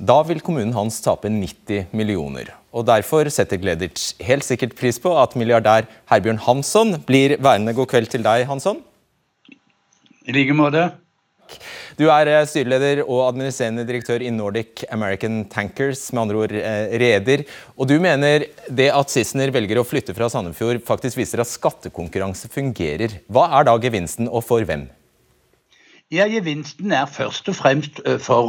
Da 0.00 0.16
vil 0.24 0.40
kommunen 0.40 0.72
hans 0.72 0.96
tape 1.04 1.28
90 1.28 1.90
millioner. 1.92 2.48
Og 2.72 2.86
Derfor 2.88 3.28
setter 3.28 3.60
Gleditsch 3.60 4.16
helt 4.24 4.46
sikkert 4.46 4.72
pris 4.78 4.96
på 5.04 5.12
at 5.20 5.36
milliardær 5.36 5.84
Herbjørn 6.08 6.40
Hansson 6.46 6.96
blir 7.04 7.36
værende. 7.44 7.76
God 7.76 7.90
kveld 7.92 8.08
til 8.08 8.24
deg, 8.24 8.46
Hansson. 8.48 8.80
I 10.24 10.32
like 10.32 10.56
måte. 10.56 10.86
Du 11.98 12.06
er 12.12 12.30
eh, 12.30 12.44
styreleder 12.48 13.02
og 13.06 13.24
administrerende 13.28 13.86
direktør 13.88 14.24
i 14.24 14.32
Nordic 14.34 14.84
American 14.94 15.40
Tankers, 15.50 16.04
med 16.12 16.24
andre 16.24 16.42
ord 16.44 16.54
eh, 16.58 16.98
reder. 17.02 17.46
Og 17.76 17.90
du 17.90 17.96
mener 18.02 18.46
det 18.68 18.90
at 18.94 19.14
Sissener 19.14 19.52
velger 19.54 19.80
å 19.80 19.86
flytte 19.86 20.16
fra 20.16 20.30
Sandefjord 20.32 20.82
faktisk 20.86 21.20
viser 21.20 21.42
at 21.42 21.50
skattekonkurranse 21.50 22.50
fungerer. 22.52 23.20
Hva 23.32 23.48
er 23.58 23.68
da 23.70 23.76
gevinsten, 23.82 24.30
og 24.30 24.44
for 24.46 24.66
hvem? 24.68 24.88
Ja, 26.10 26.24
Gevinsten 26.24 26.92
er 26.92 27.04
først 27.04 27.48
og 27.48 27.54
fremst 27.54 27.98
for 28.24 28.46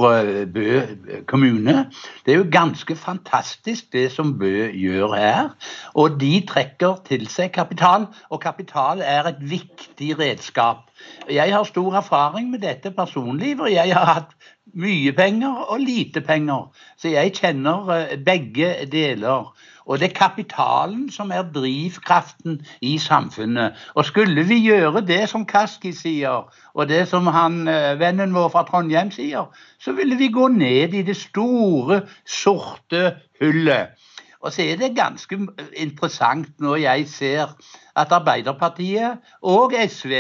Bø 0.54 0.82
kommune. 1.28 1.92
Det 2.26 2.32
er 2.32 2.38
jo 2.38 2.46
ganske 2.52 2.96
fantastisk 2.96 3.90
det 3.92 4.12
som 4.12 4.38
Bø 4.40 4.70
gjør 4.72 5.16
her. 5.16 5.50
Og 5.94 6.16
de 6.22 6.40
trekker 6.48 7.02
til 7.10 7.28
seg 7.28 7.52
kapital, 7.52 8.06
og 8.30 8.40
kapital 8.46 9.04
er 9.04 9.28
et 9.28 9.42
viktig 9.44 10.14
redskap. 10.22 10.88
Jeg 11.28 11.52
har 11.52 11.68
stor 11.68 11.98
erfaring 12.00 12.48
med 12.52 12.64
dette 12.64 12.94
personlig, 12.96 13.58
for 13.58 13.68
jeg 13.68 13.92
har 13.92 14.08
hatt 14.08 14.32
mye 14.80 15.12
penger 15.12 15.68
og 15.68 15.84
lite 15.84 16.22
penger. 16.22 16.72
Så 16.96 17.12
jeg 17.12 17.36
kjenner 17.42 18.16
begge 18.24 18.72
deler. 18.92 19.52
Og 19.90 20.00
det 20.00 20.12
er 20.12 20.18
kapitalen 20.20 21.08
som 21.10 21.32
er 21.34 21.48
drivkraften 21.54 22.60
i 22.86 22.98
samfunnet. 23.02 23.78
Og 23.98 24.06
skulle 24.06 24.44
vi 24.46 24.60
gjøre 24.62 25.02
det 25.02 25.24
som 25.32 25.48
Kaski 25.50 25.92
sier, 25.98 26.46
og 26.74 26.90
det 26.90 27.08
som 27.10 27.28
han, 27.34 27.64
vennen 27.98 28.36
vår 28.38 28.52
fra 28.54 28.64
Trondheim 28.68 29.10
sier, 29.12 29.50
så 29.82 29.96
ville 29.98 30.20
vi 30.20 30.30
gå 30.30 30.48
ned 30.54 30.94
i 30.94 31.02
det 31.08 31.18
store, 31.18 32.04
sorte 32.26 33.16
hullet. 33.42 33.98
Og 34.40 34.54
så 34.54 34.64
er 34.64 34.78
det 34.80 34.96
ganske 34.96 35.36
interessant 35.76 36.52
når 36.64 36.76
jeg 36.80 37.08
ser 37.12 37.56
at 38.00 38.14
Arbeiderpartiet 38.16 39.18
og 39.42 39.74
SV 39.74 40.14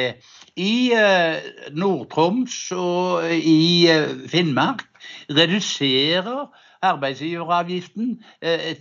i 0.59 0.73
Nord-Troms 1.71 2.57
og 2.75 3.29
i 3.31 3.87
Finnmark 4.27 4.83
reduserer 5.29 6.49
arbeidsgiveravgiften 6.81 8.23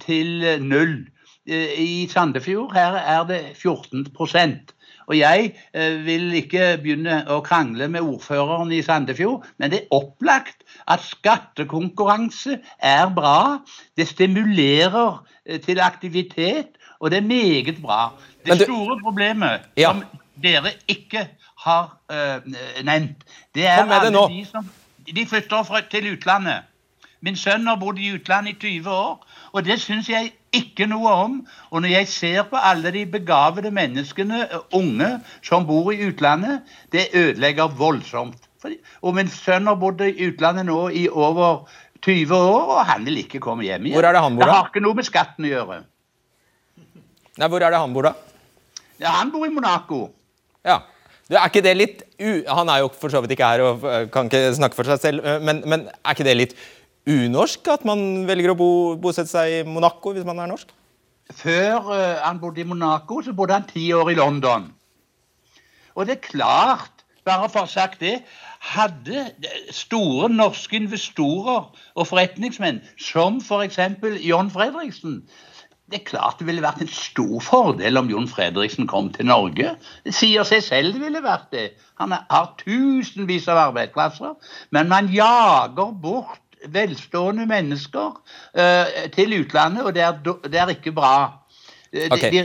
til 0.00 0.60
null. 0.62 1.08
I 1.78 2.08
Sandefjord 2.12 2.74
her 2.76 2.98
er 3.00 3.22
det 3.26 3.40
14% 3.56 4.74
og 5.08 5.16
Jeg 5.18 5.52
vil 6.04 6.34
ikke 6.36 6.74
begynne 6.82 7.22
å 7.32 7.40
krangle 7.44 7.88
med 7.88 8.04
ordføreren 8.04 8.72
i 8.76 8.82
Sandefjord, 8.84 9.46
men 9.56 9.72
det 9.72 9.80
er 9.80 9.96
opplagt 9.96 10.66
at 10.84 11.04
skattekonkurranse 11.04 12.58
er 12.84 13.08
bra. 13.16 13.64
Det 13.96 14.08
stimulerer 14.10 15.22
til 15.64 15.80
aktivitet, 15.80 16.76
og 17.00 17.10
det 17.10 17.22
er 17.22 17.28
meget 17.30 17.80
bra. 17.82 18.12
Det 18.44 18.60
store 18.66 18.98
problemet 19.00 19.64
Ja. 19.76 19.92
som 19.92 20.04
dere 20.42 20.76
ikke 20.88 21.24
har 21.64 21.96
uh, 22.12 22.52
nevnt, 22.84 23.24
det 23.54 23.66
er 23.66 23.88
alle 23.88 24.12
det 24.12 24.28
de 24.30 24.44
som 24.46 24.68
de 25.08 25.26
flytter 25.26 25.62
fra, 25.62 25.80
til 25.80 26.12
utlandet. 26.12 26.68
Min 27.20 27.36
sønn 27.36 27.66
har 27.66 27.78
bodd 27.80 27.98
i 27.98 28.12
utlandet 28.14 28.62
i 28.62 28.78
20 28.78 28.90
år, 28.94 29.24
og 29.52 29.64
det 29.66 29.80
syns 29.82 30.06
jeg 30.10 30.30
ikke 30.54 30.86
noe 30.86 31.10
om. 31.10 31.38
Og 31.72 31.82
når 31.82 31.94
jeg 31.96 32.10
ser 32.12 32.44
på 32.50 32.60
alle 32.70 32.92
de 32.94 33.04
begavede 33.10 33.72
menneskene, 33.74 34.44
unge, 34.76 35.10
som 35.42 35.66
bor 35.66 35.90
i 35.92 35.98
utlandet, 36.06 36.62
det 36.94 37.08
ødelegger 37.14 37.74
voldsomt. 37.78 38.46
Og 39.02 39.14
min 39.14 39.30
sønn 39.30 39.66
har 39.70 39.78
bodd 39.78 40.02
i 40.06 40.28
utlandet 40.28 40.66
nå 40.68 40.80
i 40.94 41.08
over 41.08 41.66
20 42.06 42.34
år, 42.34 42.74
og 42.76 42.84
han 42.86 43.06
vil 43.06 43.24
ikke 43.24 43.42
komme 43.42 43.66
hjem 43.66 43.88
igjen. 43.88 43.98
Hvor 43.98 44.06
er 44.06 44.14
det 44.14 44.22
han 44.22 44.38
bor 44.38 44.44
da? 44.44 44.50
Det 44.50 44.58
har 44.58 44.70
ikke 44.70 44.84
noe 44.84 44.98
med 44.98 45.08
skatten 45.08 45.48
å 45.48 45.50
gjøre. 45.50 45.80
Nei, 47.38 47.48
Hvor 47.48 47.62
er 47.62 47.74
det 47.74 47.82
han 47.82 47.94
bor, 47.94 48.06
da? 48.06 48.14
Ja, 48.98 49.18
han 49.18 49.30
bor 49.34 49.46
i 49.46 49.50
Monaco. 49.54 50.08
Ja. 50.66 50.80
Du, 51.28 51.36
er 51.36 51.50
ikke 51.50 51.62
det 51.62 51.74
litt 51.76 52.02
u... 52.18 52.42
Han 52.48 52.70
er 52.72 52.82
jo 52.82 52.88
for 52.98 53.12
så 53.12 53.20
vidt 53.22 53.34
ikke 53.34 53.50
her 53.50 53.62
og 53.66 53.84
kan 54.14 54.30
ikke 54.30 54.54
snakke 54.56 54.78
for 54.78 54.88
seg 54.88 55.02
selv, 55.02 55.26
men, 55.44 55.60
men 55.68 55.84
er 56.00 56.16
ikke 56.16 56.26
det 56.26 56.36
litt 56.38 56.54
unorsk 57.08 57.70
at 57.72 57.86
man 57.88 58.26
velger 58.28 58.52
å 58.52 58.58
bo, 58.58 58.70
bosette 59.00 59.30
seg 59.32 59.54
i 59.60 59.62
Monaco 59.66 60.12
hvis 60.14 60.26
man 60.28 60.42
er 60.42 60.50
norsk? 60.50 60.74
Før 61.38 61.90
uh, 61.90 62.20
han 62.24 62.40
bodde 62.40 62.62
i 62.62 62.68
Monaco, 62.68 63.20
så 63.24 63.34
bodde 63.36 63.56
han 63.56 63.68
ti 63.68 63.90
år 63.96 64.12
i 64.12 64.18
London. 64.18 64.70
Og 65.96 66.06
det 66.08 66.18
er 66.18 66.28
klart, 66.28 67.04
bare 67.26 67.50
for 67.50 67.64
å 67.64 67.66
ha 67.66 67.72
sagt 67.72 68.00
det, 68.00 68.20
hadde 68.72 69.26
store 69.74 70.30
norske 70.32 70.78
investorer 70.78 71.68
og 71.68 72.08
forretningsmenn, 72.08 72.80
som 73.00 73.42
f.eks. 73.44 73.80
John 74.24 74.50
Fredriksen 74.54 75.22
det 75.88 76.02
er 76.02 76.04
klart 76.04 76.40
det 76.40 76.44
ville 76.44 76.60
vært 76.60 76.82
en 76.84 76.90
stor 76.92 77.38
fordel 77.40 77.96
om 77.96 78.10
Jon 78.12 78.26
Fredriksen 78.28 78.88
kom 78.90 79.06
til 79.14 79.24
Norge. 79.30 79.70
Det 80.04 80.12
sier 80.12 80.44
seg 80.44 80.60
selv 80.66 80.92
det 80.92 81.00
ville 81.00 81.22
vært 81.24 81.46
det. 81.54 81.62
Han 81.96 82.12
har 82.12 82.50
tusenvis 82.60 83.48
av 83.48 83.62
arbeidsplasser, 83.70 84.34
men 84.76 84.90
man 84.92 85.08
jager 85.08 85.94
bort 86.02 86.42
velstående 86.66 87.46
mennesker 87.46 88.16
eh, 88.54 89.10
til 89.14 89.40
utlandet, 89.40 89.84
og 89.84 89.94
det 89.94 90.02
er, 90.02 90.18
det 90.44 90.60
er 90.60 90.74
ikke 90.74 90.92
bra. 90.92 91.14
De, 91.92 92.04
de, 92.20 92.42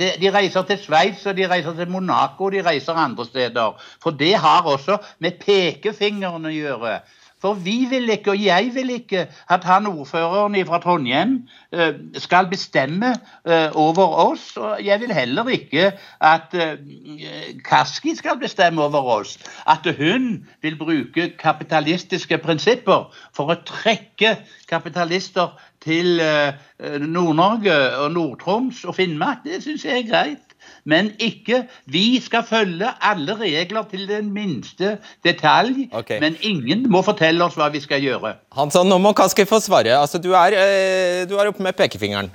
de, 0.00 0.06
de 0.20 0.30
reiser 0.32 0.64
til 0.64 0.78
Sveits 0.80 1.26
og 1.28 1.36
de 1.36 1.44
reiser 1.48 1.74
til 1.76 1.90
Monaco 1.92 2.46
og 2.46 2.54
de 2.54 2.62
reiser 2.64 2.96
andre 2.96 3.26
steder. 3.28 3.76
For 4.02 4.16
det 4.16 4.34
har 4.40 4.64
også 4.64 4.96
med 5.20 5.36
pekefingeren 5.42 6.48
å 6.48 6.52
gjøre. 6.54 6.94
For 7.40 7.54
vi 7.54 7.86
vil 7.90 8.10
ikke, 8.10 8.30
og 8.30 8.44
jeg 8.44 8.70
vil 8.74 8.90
ikke, 8.90 9.26
at 9.50 9.64
han 9.64 9.86
ordføreren 9.86 10.56
fra 10.66 10.80
Trondheim 10.82 11.36
eh, 11.72 11.94
skal 12.14 12.48
bestemme 12.50 13.12
eh, 13.46 13.70
over 13.74 14.06
oss. 14.06 14.56
Og 14.56 14.84
jeg 14.84 15.00
vil 15.00 15.12
heller 15.14 15.48
ikke 15.48 15.92
at 16.20 16.54
eh, 16.54 16.74
Kaski 17.64 18.16
skal 18.18 18.38
bestemme 18.40 18.82
over 18.82 19.02
oss. 19.20 19.38
At 19.68 19.86
hun 19.98 20.48
vil 20.62 20.78
bruke 20.78 21.30
kapitalistiske 21.38 22.38
prinsipper 22.38 23.14
for 23.36 23.54
å 23.54 23.60
trekke 23.62 24.36
kapitalister 24.68 25.54
til 25.80 26.18
Nord-Norge 27.00 27.74
og 28.02 28.10
Nord-Troms 28.12 28.82
og 28.84 28.96
Finnmark, 28.98 29.44
det 29.44 29.62
syns 29.62 29.84
jeg 29.86 30.02
er 30.02 30.08
greit. 30.10 30.47
Men 30.84 31.12
ikke 31.18 31.64
Vi 31.86 32.20
skal 32.20 32.44
følge 32.48 32.88
alle 33.00 33.34
regler 33.38 33.86
til 33.90 34.06
den 34.08 34.32
minste 34.32 34.98
detalj. 35.24 35.88
okay. 35.92 36.20
Men 36.20 36.36
ingen 36.40 36.86
må 36.90 37.02
fortelle 37.02 37.44
oss 37.44 37.56
hva 37.58 37.70
vi 37.72 37.80
skal 37.80 38.02
gjøre. 38.02 38.34
Hansson, 38.56 38.88
nå 38.88 38.98
må 38.98 39.12
Kaski 39.16 39.46
få 39.48 39.60
svare. 39.64 39.96
Altså, 39.98 40.18
du 40.18 40.32
er, 40.32 40.56
eh, 40.58 41.24
du 41.28 41.36
er 41.36 41.50
oppe 41.50 41.62
med 41.62 41.76
pekefingeren. 41.78 42.30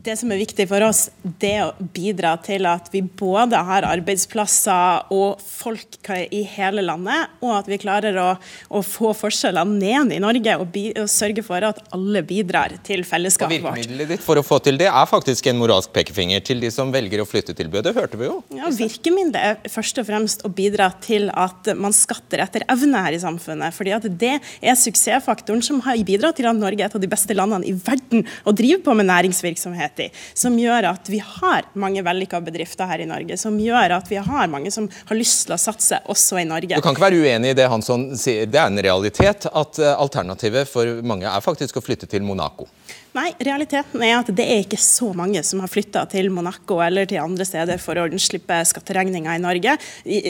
Det 0.00 0.14
som 0.16 0.30
er 0.32 0.38
viktig 0.40 0.64
for 0.70 0.80
oss, 0.86 1.10
det 1.42 1.50
er 1.58 1.66
å 1.68 1.88
bidra 1.92 2.32
til 2.40 2.64
at 2.68 2.86
vi 2.92 3.02
både 3.04 3.58
har 3.68 3.84
arbeidsplasser 3.84 5.10
og 5.12 5.42
folk 5.44 5.98
i 6.32 6.40
hele 6.48 6.80
landet, 6.86 7.34
og 7.44 7.52
at 7.58 7.68
vi 7.68 7.76
klarer 7.82 8.16
å, 8.16 8.28
å 8.72 8.80
få 8.86 9.10
forskjellene 9.16 9.76
ned 9.76 10.14
i 10.16 10.20
Norge 10.22 10.54
og, 10.56 10.70
bi, 10.72 10.86
og 10.96 11.10
sørge 11.12 11.44
for 11.44 11.66
at 11.68 11.82
alle 11.92 12.22
bidrar 12.24 12.78
til 12.86 13.04
fellesskapet 13.04 13.60
vårt. 13.60 13.76
virkemiddelet 13.76 14.14
ditt 14.14 14.24
for 14.24 14.40
å 14.40 14.44
få 14.46 14.60
til 14.64 14.80
det 14.80 14.88
er 14.88 15.10
faktisk 15.10 15.50
en 15.52 15.60
moralsk 15.60 15.92
pekefinger 15.92 16.40
til 16.48 16.64
de 16.64 16.72
som 16.72 16.94
velger 16.94 17.20
å 17.20 17.28
flytte 17.28 17.56
til 17.58 17.68
Bø. 17.68 17.84
Det 17.84 17.92
hørte 17.96 18.20
vi 18.20 18.30
jo. 18.30 18.38
Ja, 18.56 18.72
Virkemiddelet 18.72 19.68
er 19.68 19.74
først 19.74 20.00
og 20.00 20.08
fremst 20.08 20.46
å 20.48 20.52
bidra 20.54 20.88
til 21.04 21.28
at 21.28 21.72
man 21.76 21.92
skatter 21.96 22.40
etter 22.46 22.64
evne 22.72 23.04
her 23.04 23.18
i 23.18 23.20
samfunnet. 23.20 23.76
fordi 23.76 23.94
at 23.98 24.08
Det 24.08 24.32
er 24.40 24.80
suksessfaktoren 24.80 25.60
som 25.66 25.84
har 25.84 26.00
bidratt 26.08 26.40
til 26.40 26.48
at 26.48 26.56
Norge 26.56 26.80
er 26.80 26.88
et 26.88 26.96
av 26.96 27.04
de 27.04 27.12
beste 27.12 27.36
landene 27.36 27.68
i 27.68 27.76
verden 27.76 28.24
å 28.48 28.56
drive 28.56 28.80
på 28.86 28.96
med 28.96 29.10
næringsvirksomhet 29.12 29.89
i. 29.98 30.08
Som 30.34 30.58
gjør 30.60 30.90
at 30.92 31.10
vi 31.10 31.18
har 31.24 31.66
mange 31.74 32.04
vellykka 32.06 32.40
bedrifter 32.46 32.86
her 32.86 33.02
i 33.02 33.08
Norge. 33.10 33.36
Som 33.40 33.58
gjør 33.60 33.96
at 33.98 34.10
vi 34.10 34.20
har 34.22 34.52
mange 34.52 34.70
som 34.70 34.88
har 35.10 35.18
lyst 35.18 35.48
til 35.48 35.56
å 35.56 35.60
satse 35.60 36.00
også 36.06 36.40
i 36.40 36.46
Norge. 36.48 36.76
Du 36.76 36.84
kan 36.84 36.94
ikke 36.94 37.08
være 37.08 37.22
uenig 37.24 37.54
i 37.54 37.58
det 37.58 37.68
Hansson 37.72 38.10
sier. 38.18 38.46
Det 38.46 38.60
er 38.60 38.70
en 38.70 38.82
realitet 38.82 39.48
at 39.50 39.82
eh, 39.82 39.94
alternativet 39.96 40.70
for 40.70 41.00
mange 41.06 41.28
er 41.28 41.44
faktisk 41.44 41.80
å 41.80 41.84
flytte 41.84 42.08
til 42.10 42.22
Monaco. 42.26 42.68
Nei, 43.16 43.32
realiteten 43.42 44.02
er 44.06 44.20
at 44.20 44.28
det 44.38 44.44
er 44.46 44.60
ikke 44.62 44.78
så 44.78 45.08
mange 45.18 45.42
som 45.46 45.62
har 45.64 45.70
flytta 45.70 46.04
til 46.12 46.28
Monaco 46.30 46.78
eller 46.84 47.08
til 47.10 47.18
andre 47.18 47.46
steder 47.48 47.82
for 47.82 47.98
å 47.98 48.06
slippe 48.22 48.60
skatteregninga 48.70 49.34
i 49.34 49.42
Norge. 49.42 49.74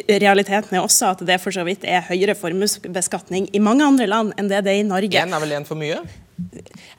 Realiteten 0.08 0.78
er 0.78 0.86
også 0.86 1.10
at 1.12 1.24
det 1.28 1.36
for 1.42 1.52
så 1.52 1.66
vidt 1.68 1.84
er 1.84 2.06
høyere 2.08 2.38
formuesbeskatning 2.38 3.50
i 3.52 3.60
mange 3.60 3.84
andre 3.84 4.08
land 4.08 4.32
enn 4.40 4.48
det 4.48 4.64
det 4.64 4.78
er 4.78 4.80
i 4.80 4.88
Norge. 4.88 5.20
En 5.20 5.36
er 5.36 5.44
vel 5.44 5.56
en 5.58 5.68
for 5.68 5.80
mye? 5.80 6.00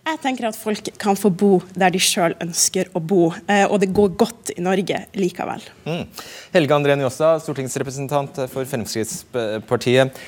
Jeg 0.06 0.20
tenker 0.24 0.48
at 0.50 0.58
folk 0.60 0.92
kan 1.02 1.18
få 1.20 1.32
bo 1.34 1.52
der 1.76 1.94
de 1.94 2.02
sjøl 2.02 2.36
ønsker 2.44 2.92
å 2.98 3.02
bo, 3.04 3.32
eh, 3.48 3.64
og 3.68 3.80
det 3.84 3.92
går 3.96 4.14
godt 4.20 4.54
i 4.56 4.62
Norge 4.64 5.06
likevel. 5.18 5.64
Mm. 5.86 6.04
Helge 6.54 6.78
André 6.78 6.98
Njåstad, 7.00 7.42
stortingsrepresentant 7.46 8.44
for 8.52 8.68
Fremskrittspartiet. 8.70 10.22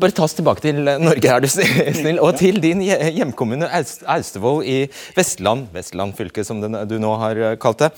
Bare 0.00 0.14
ta 0.16 0.24
oss 0.24 0.36
tilbake 0.38 0.64
til 0.64 0.80
Norge, 0.80 1.28
er 1.28 1.44
du 1.44 1.48
snill, 1.50 2.20
og 2.24 2.38
til 2.40 2.60
din 2.62 2.80
hjemkommune 2.86 3.68
Aust- 3.68 4.06
Austevoll 4.08 4.62
i 4.64 4.78
Vestland, 5.16 5.68
Vestland 5.74 6.16
fylke 6.16 6.44
som 6.46 6.62
du 6.62 6.98
nå 7.02 7.14
har 7.20 7.42
kalt 7.60 7.84
det. 7.84 7.90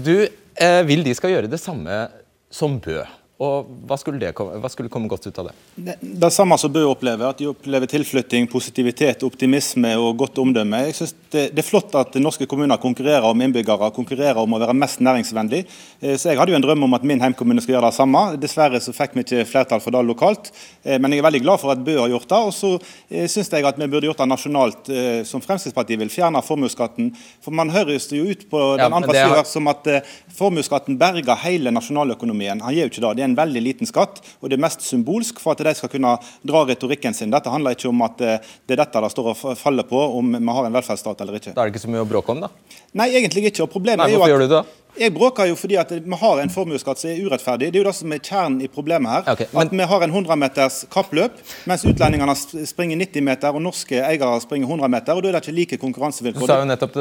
Du 0.00 0.14
eh, 0.24 0.82
vil 0.88 1.04
de 1.04 1.16
skal 1.18 1.34
gjøre 1.34 1.50
det 1.52 1.60
samme 1.60 2.06
som 2.50 2.78
Bø. 2.82 3.02
Og 3.40 3.68
hva 3.88 3.96
skulle, 3.96 4.20
det, 4.20 4.34
hva 4.36 4.68
skulle, 4.68 4.90
komme 4.92 5.08
godt 5.08 5.24
ut 5.30 5.38
av 5.40 5.46
det? 5.48 5.54
det? 5.80 5.94
Det, 6.02 6.28
samme 6.34 6.58
som 6.60 6.72
Bø 6.74 6.82
opplever. 6.90 7.24
At 7.24 7.38
de 7.40 7.46
opplever 7.48 7.88
tilflytting, 7.88 8.44
positivitet, 8.52 9.22
optimisme 9.24 9.94
og 9.96 10.18
godt 10.20 10.42
omdømme. 10.42 10.82
Jeg 10.90 10.98
synes 10.98 11.14
det, 11.32 11.46
det, 11.54 11.62
er 11.62 11.68
flott 11.70 11.96
at 11.96 12.18
norske 12.20 12.44
kommuner 12.50 12.76
konkurrerer 12.82 13.24
om 13.24 13.40
innbyggere, 13.40 13.88
konkurrerer 13.96 14.42
om 14.42 14.52
å 14.52 14.60
være 14.60 14.74
mest 14.76 15.00
næringsvennlig. 15.00 15.62
Eh, 16.02 16.18
så 16.20 16.34
Jeg 16.34 16.40
hadde 16.40 16.52
jo 16.52 16.58
en 16.58 16.66
drøm 16.66 16.84
om 16.84 16.98
at 16.98 17.06
min 17.08 17.22
heimkommune 17.24 17.64
skulle 17.64 17.78
gjøre 17.78 17.88
det 17.88 17.96
samme. 17.96 18.22
Dessverre 18.42 18.82
så 18.84 18.92
fikk 18.92 19.16
vi 19.16 19.24
ikke 19.24 19.48
flertall 19.48 19.80
for 19.80 19.96
det 19.96 20.04
lokalt. 20.10 20.52
Eh, 20.84 21.00
men 21.00 21.16
jeg 21.16 21.24
er 21.24 21.28
veldig 21.30 21.42
glad 21.46 21.64
for 21.64 21.72
at 21.72 21.80
Bø 21.86 21.96
har 21.96 22.12
gjort 22.12 22.28
det. 22.28 22.42
Og 22.50 22.54
så 22.58 22.74
eh, 23.08 23.24
syns 23.24 23.48
jeg 23.56 23.68
at 23.70 23.80
vi 23.80 23.88
burde 23.88 24.10
gjort 24.10 24.20
det 24.20 24.28
nasjonalt, 24.34 24.92
som 25.24 25.40
Fremskrittspartiet 25.40 25.96
vil. 26.02 26.12
Fjerne 26.12 26.44
formuesskatten. 26.44 27.08
For 27.40 27.56
man 27.56 27.72
høres 27.72 28.10
jo 28.12 28.28
ut 28.28 28.44
på 28.52 28.62
den 28.76 28.84
ja, 28.84 28.92
andre 29.00 29.16
sida 29.16 29.48
som 29.48 29.72
at 29.72 29.88
formuesskatten 30.36 31.00
berger 31.00 31.40
hele 31.46 31.72
nasjonaløkonomien. 31.72 32.60
Han 32.66 32.76
gjør 32.76 32.90
jo 32.90 32.92
ikke 32.92 33.04
det. 33.06 33.16
Det 33.16 33.24
er 33.24 33.29
en 33.30 33.38
veldig 33.38 33.62
liten 33.64 33.88
skatt, 33.88 34.20
og 34.40 34.50
det 34.50 34.58
er 34.58 34.64
mest 34.66 34.84
symbolsk 34.86 35.40
for 35.42 35.54
at 35.54 35.64
de 35.66 35.74
skal 35.78 35.92
kunne 35.92 36.16
dra 36.46 36.64
retorikken 36.68 37.16
sin. 37.16 37.32
Dette 37.32 37.52
handler 37.52 37.78
ikke 37.78 37.90
om 37.90 38.04
at 38.06 38.20
eh, 38.26 38.52
det 38.66 38.76
er 38.76 38.82
dette 38.84 39.04
det 39.06 39.12
står 39.14 39.32
og 39.32 39.46
faller 39.58 39.86
på, 39.88 40.02
om 40.18 40.36
vi 40.36 40.58
har 40.58 40.68
en 40.68 40.76
velferdsstat 40.76 41.24
eller 41.24 41.40
ikke. 41.40 41.54
Da 41.56 41.64
er 41.64 41.70
det 41.70 41.76
ikke 41.76 41.86
så 41.86 41.94
mye 41.94 42.04
å 42.04 42.10
bråke 42.10 42.34
om, 42.34 42.44
da? 42.44 42.52
Nei, 43.00 43.10
egentlig 43.14 43.48
ikke. 43.50 43.64
og 43.64 43.72
problemet 43.72 44.04
Nei, 44.04 44.12
er 44.12 44.18
jo 44.18 44.24
at... 44.26 44.32
Gjør 44.32 44.44
du 44.44 44.54
det? 44.58 44.62
Jeg 44.98 45.14
bråker 45.14 45.50
jo 45.50 45.56
fordi 45.58 45.76
at 45.80 45.92
vi 45.92 46.18
har 46.22 46.40
en 46.42 46.52
formuesskatt 46.52 47.00
som 47.00 47.10
er 47.12 47.20
urettferdig. 47.24 47.70
Det 47.70 47.78
er 47.78 47.84
jo 47.84 47.88
det 47.88 47.96
som 47.98 48.14
er 48.14 48.22
kjernen 48.24 48.60
i 48.64 48.68
problemet 48.72 49.12
her. 49.12 49.26
Okay, 49.34 49.48
men... 49.52 49.62
At 49.66 49.74
vi 49.74 49.88
har 49.92 50.04
en 50.06 50.14
100 50.14 50.38
meters 50.40 50.78
kappløp, 50.92 51.38
mens 51.70 51.84
utlendingene 51.88 52.36
springer 52.68 53.00
90 53.04 53.26
meter 53.26 53.56
og 53.56 53.64
norske 53.64 54.00
eiere 54.00 54.32
springer 54.42 54.70
100 54.70 54.90
meter. 54.96 55.16
og 55.16 55.22
Da 55.22 55.30
er 55.30 55.38
det 55.38 55.44
ikke 55.44 55.56
like 55.58 55.80
konkurransevilkår. 55.82 56.46
Du 56.46 56.52
sa 56.52 56.60
jo 56.62 56.70
nettopp, 56.70 56.98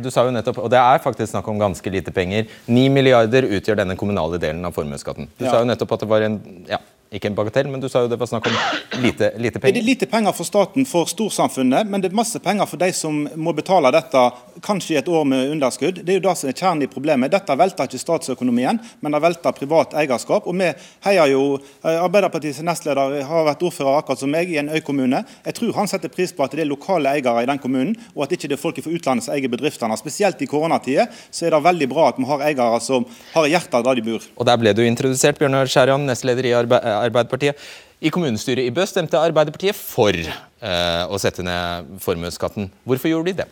du 0.00 0.10
sa 0.10 0.26
jo 0.28 0.36
nettopp 0.36 0.62
og 0.64 0.70
det 0.72 0.80
er 0.80 1.02
faktisk 1.04 1.32
snakk 1.34 1.50
om 1.50 1.60
ganske 1.60 1.92
lite 1.92 2.14
penger. 2.14 2.48
9 2.70 2.88
milliarder 2.94 3.48
utgjør 3.50 3.82
denne 3.82 3.98
kommunale 4.00 4.40
delen 4.42 4.64
av 4.66 4.76
formuesskatten. 4.76 5.30
Du 5.38 5.46
ja. 5.46 5.52
sa 5.52 5.60
jo 5.62 5.68
nettopp 5.68 5.96
at 5.96 6.04
det 6.04 6.10
var 6.10 6.26
en 6.26 6.40
ja, 6.70 6.80
ikke 7.10 7.26
en 7.26 7.34
bagatell, 7.34 7.66
men 7.66 7.80
du 7.82 7.88
sa 7.90 8.04
jo 8.04 8.08
det 8.10 8.18
var 8.20 8.28
snakk 8.30 8.46
om 8.46 9.02
lite, 9.02 9.32
lite 9.42 9.58
penger. 9.58 9.74
Det 9.74 9.80
er 9.82 9.86
lite 9.86 10.06
penger 10.06 10.34
for 10.36 10.46
staten, 10.46 10.84
for 10.86 11.08
storsamfunnet, 11.10 11.88
men 11.90 12.02
det 12.02 12.12
er 12.12 12.14
masse 12.14 12.38
penger 12.42 12.68
for 12.70 12.78
de 12.78 12.92
som 12.94 13.24
må 13.34 13.50
betale 13.56 13.90
dette, 13.90 14.20
kanskje 14.62 14.94
i 14.94 14.98
et 15.00 15.08
år 15.10 15.24
med 15.26 15.50
underskudd. 15.50 15.98
Det 16.04 16.14
er 16.14 16.20
jo 16.20 16.24
det 16.28 16.34
som 16.38 16.52
er 16.52 16.54
kjernen 16.54 16.86
i 16.86 16.90
problemet. 16.92 17.32
Dette 17.32 17.56
velter 17.58 17.88
ikke 17.90 17.98
statsøkonomien, 17.98 18.78
men 19.02 19.16
det 19.16 19.22
velter 19.24 19.56
privat 19.56 19.96
eierskap. 19.98 20.46
Og 20.46 20.54
vi 20.60 20.68
heier 21.08 21.32
jo 21.32 21.42
eh, 21.56 21.96
Arbeiderpartiets 21.96 22.62
nestleder 22.66 23.16
har 23.26 23.48
vært 23.48 23.64
ordfører 23.66 24.04
akkurat 24.04 24.22
som 24.22 24.30
meg 24.30 24.52
i 24.52 24.60
en 24.62 24.70
øykommune. 24.70 25.24
Jeg 25.48 25.58
tror 25.58 25.74
han 25.80 25.90
setter 25.90 26.14
pris 26.14 26.30
på 26.36 26.46
at 26.46 26.54
det 26.54 26.62
er 26.62 26.70
lokale 26.70 27.16
eiere 27.16 27.42
i 27.42 27.50
den 27.50 27.58
kommunen, 27.62 27.96
og 28.14 28.28
at 28.28 28.36
ikke 28.36 28.52
det 28.52 28.58
er 28.58 28.62
folk 28.62 28.78
fra 28.84 28.94
utlandet 28.94 29.26
som 29.26 29.34
eier 29.34 29.50
bedriftene. 29.50 29.98
Spesielt 29.98 30.46
i 30.46 30.50
koronatider 30.50 31.10
så 31.26 31.48
er 31.48 31.56
det 31.56 31.62
veldig 31.66 31.90
bra 31.90 32.06
at 32.12 32.22
vi 32.22 32.30
har 32.30 32.46
eiere 32.52 32.80
som 32.86 33.08
har 33.34 33.50
hjertet 33.50 33.90
der 33.90 33.98
de 33.98 34.06
bor. 34.12 34.30
Og 34.38 34.46
der 34.46 34.62
ble 34.62 34.76
du 34.78 34.84
introdusert, 34.86 35.42
Bjørnar 35.42 35.66
Skjæran, 35.70 36.06
nestleder 36.06 36.46
i 36.46 36.54
Arbeid 36.54 36.99
Arbeiderpartiet. 37.00 37.56
I 38.00 38.08
kommunestyret 38.08 38.64
i 38.64 38.72
Bø 38.72 38.86
stemte 38.88 39.18
Arbeiderpartiet 39.20 39.76
for 39.76 40.16
eh, 40.16 41.02
å 41.04 41.18
sette 41.20 41.44
ned 41.44 41.90
formuesskatten. 42.00 42.70
Hvorfor 42.88 43.12
gjorde 43.12 43.28
de 43.28 43.42
det? 43.42 43.46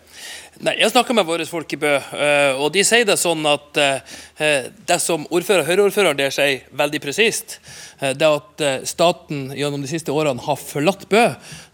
Nei, 0.65 0.73
Jeg 0.81 0.95
snakka 0.95 1.13
med 1.13 1.29
våre 1.29 1.45
folk 1.45 1.75
i 1.77 1.79
Bø, 1.83 1.91
eh, 2.17 2.57
og 2.57 2.73
de 2.73 2.85
sier 2.87 3.05
det 3.05 3.19
sånn 3.21 3.45
at 3.47 3.77
eh, 3.83 4.71
det 4.89 4.99
som 5.05 5.29
ordfører, 5.29 5.69
Høyre-ordføreren 5.69 6.17
der 6.17 6.33
sier 6.33 6.65
veldig 6.81 7.03
presist, 7.05 7.59
Eh, 7.99 8.15
det 8.15 8.27
at 8.27 8.63
eh, 8.63 8.85
staten 8.87 9.49
gjennom 9.57 9.83
de 9.83 9.91
siste 9.91 10.15
årene 10.15 10.43
har 10.45 10.59
forlatt 10.61 11.07
Bø, 11.11 11.25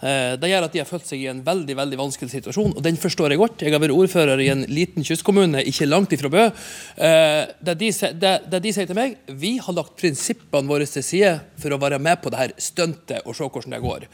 eh, 0.01 0.35
det 0.41 0.51
gjør 0.51 0.67
at 0.67 0.75
de 0.75 0.81
har 0.81 0.89
følt 0.89 1.09
seg 1.09 1.21
i 1.21 1.29
en 1.31 1.43
veldig 1.45 1.77
veldig 1.77 1.99
vanskelig 2.01 2.33
situasjon. 2.33 2.77
og 2.77 2.83
Den 2.85 2.99
forstår 3.01 3.35
jeg 3.35 3.43
godt. 3.43 3.65
Jeg 3.65 3.75
har 3.75 3.83
vært 3.83 3.97
ordfører 3.97 4.41
i 4.41 4.51
en 4.53 4.65
liten 4.71 5.05
kystkommune 5.05 5.65
ikke 5.69 5.89
langt 5.89 6.15
ifra 6.17 6.31
Bø. 6.33 6.47
Det 6.95 7.75
de, 7.81 7.91
det, 8.21 8.33
det 8.51 8.61
de 8.65 8.73
sier 8.73 8.89
til 8.89 8.97
meg, 8.97 9.17
vi 9.29 9.57
har 9.63 9.77
lagt 9.77 9.97
prinsippene 10.01 10.69
våre 10.71 10.87
til 10.89 11.05
side 11.05 11.37
for 11.61 11.75
å 11.75 11.81
være 11.81 12.01
med 12.03 12.23
på 12.23 12.33
det 12.33 12.41
her 12.41 12.55
stuntet 12.65 13.25
og 13.25 13.37
se 13.37 13.47
hvordan 13.47 13.77
det 13.77 13.81
går. 13.85 14.07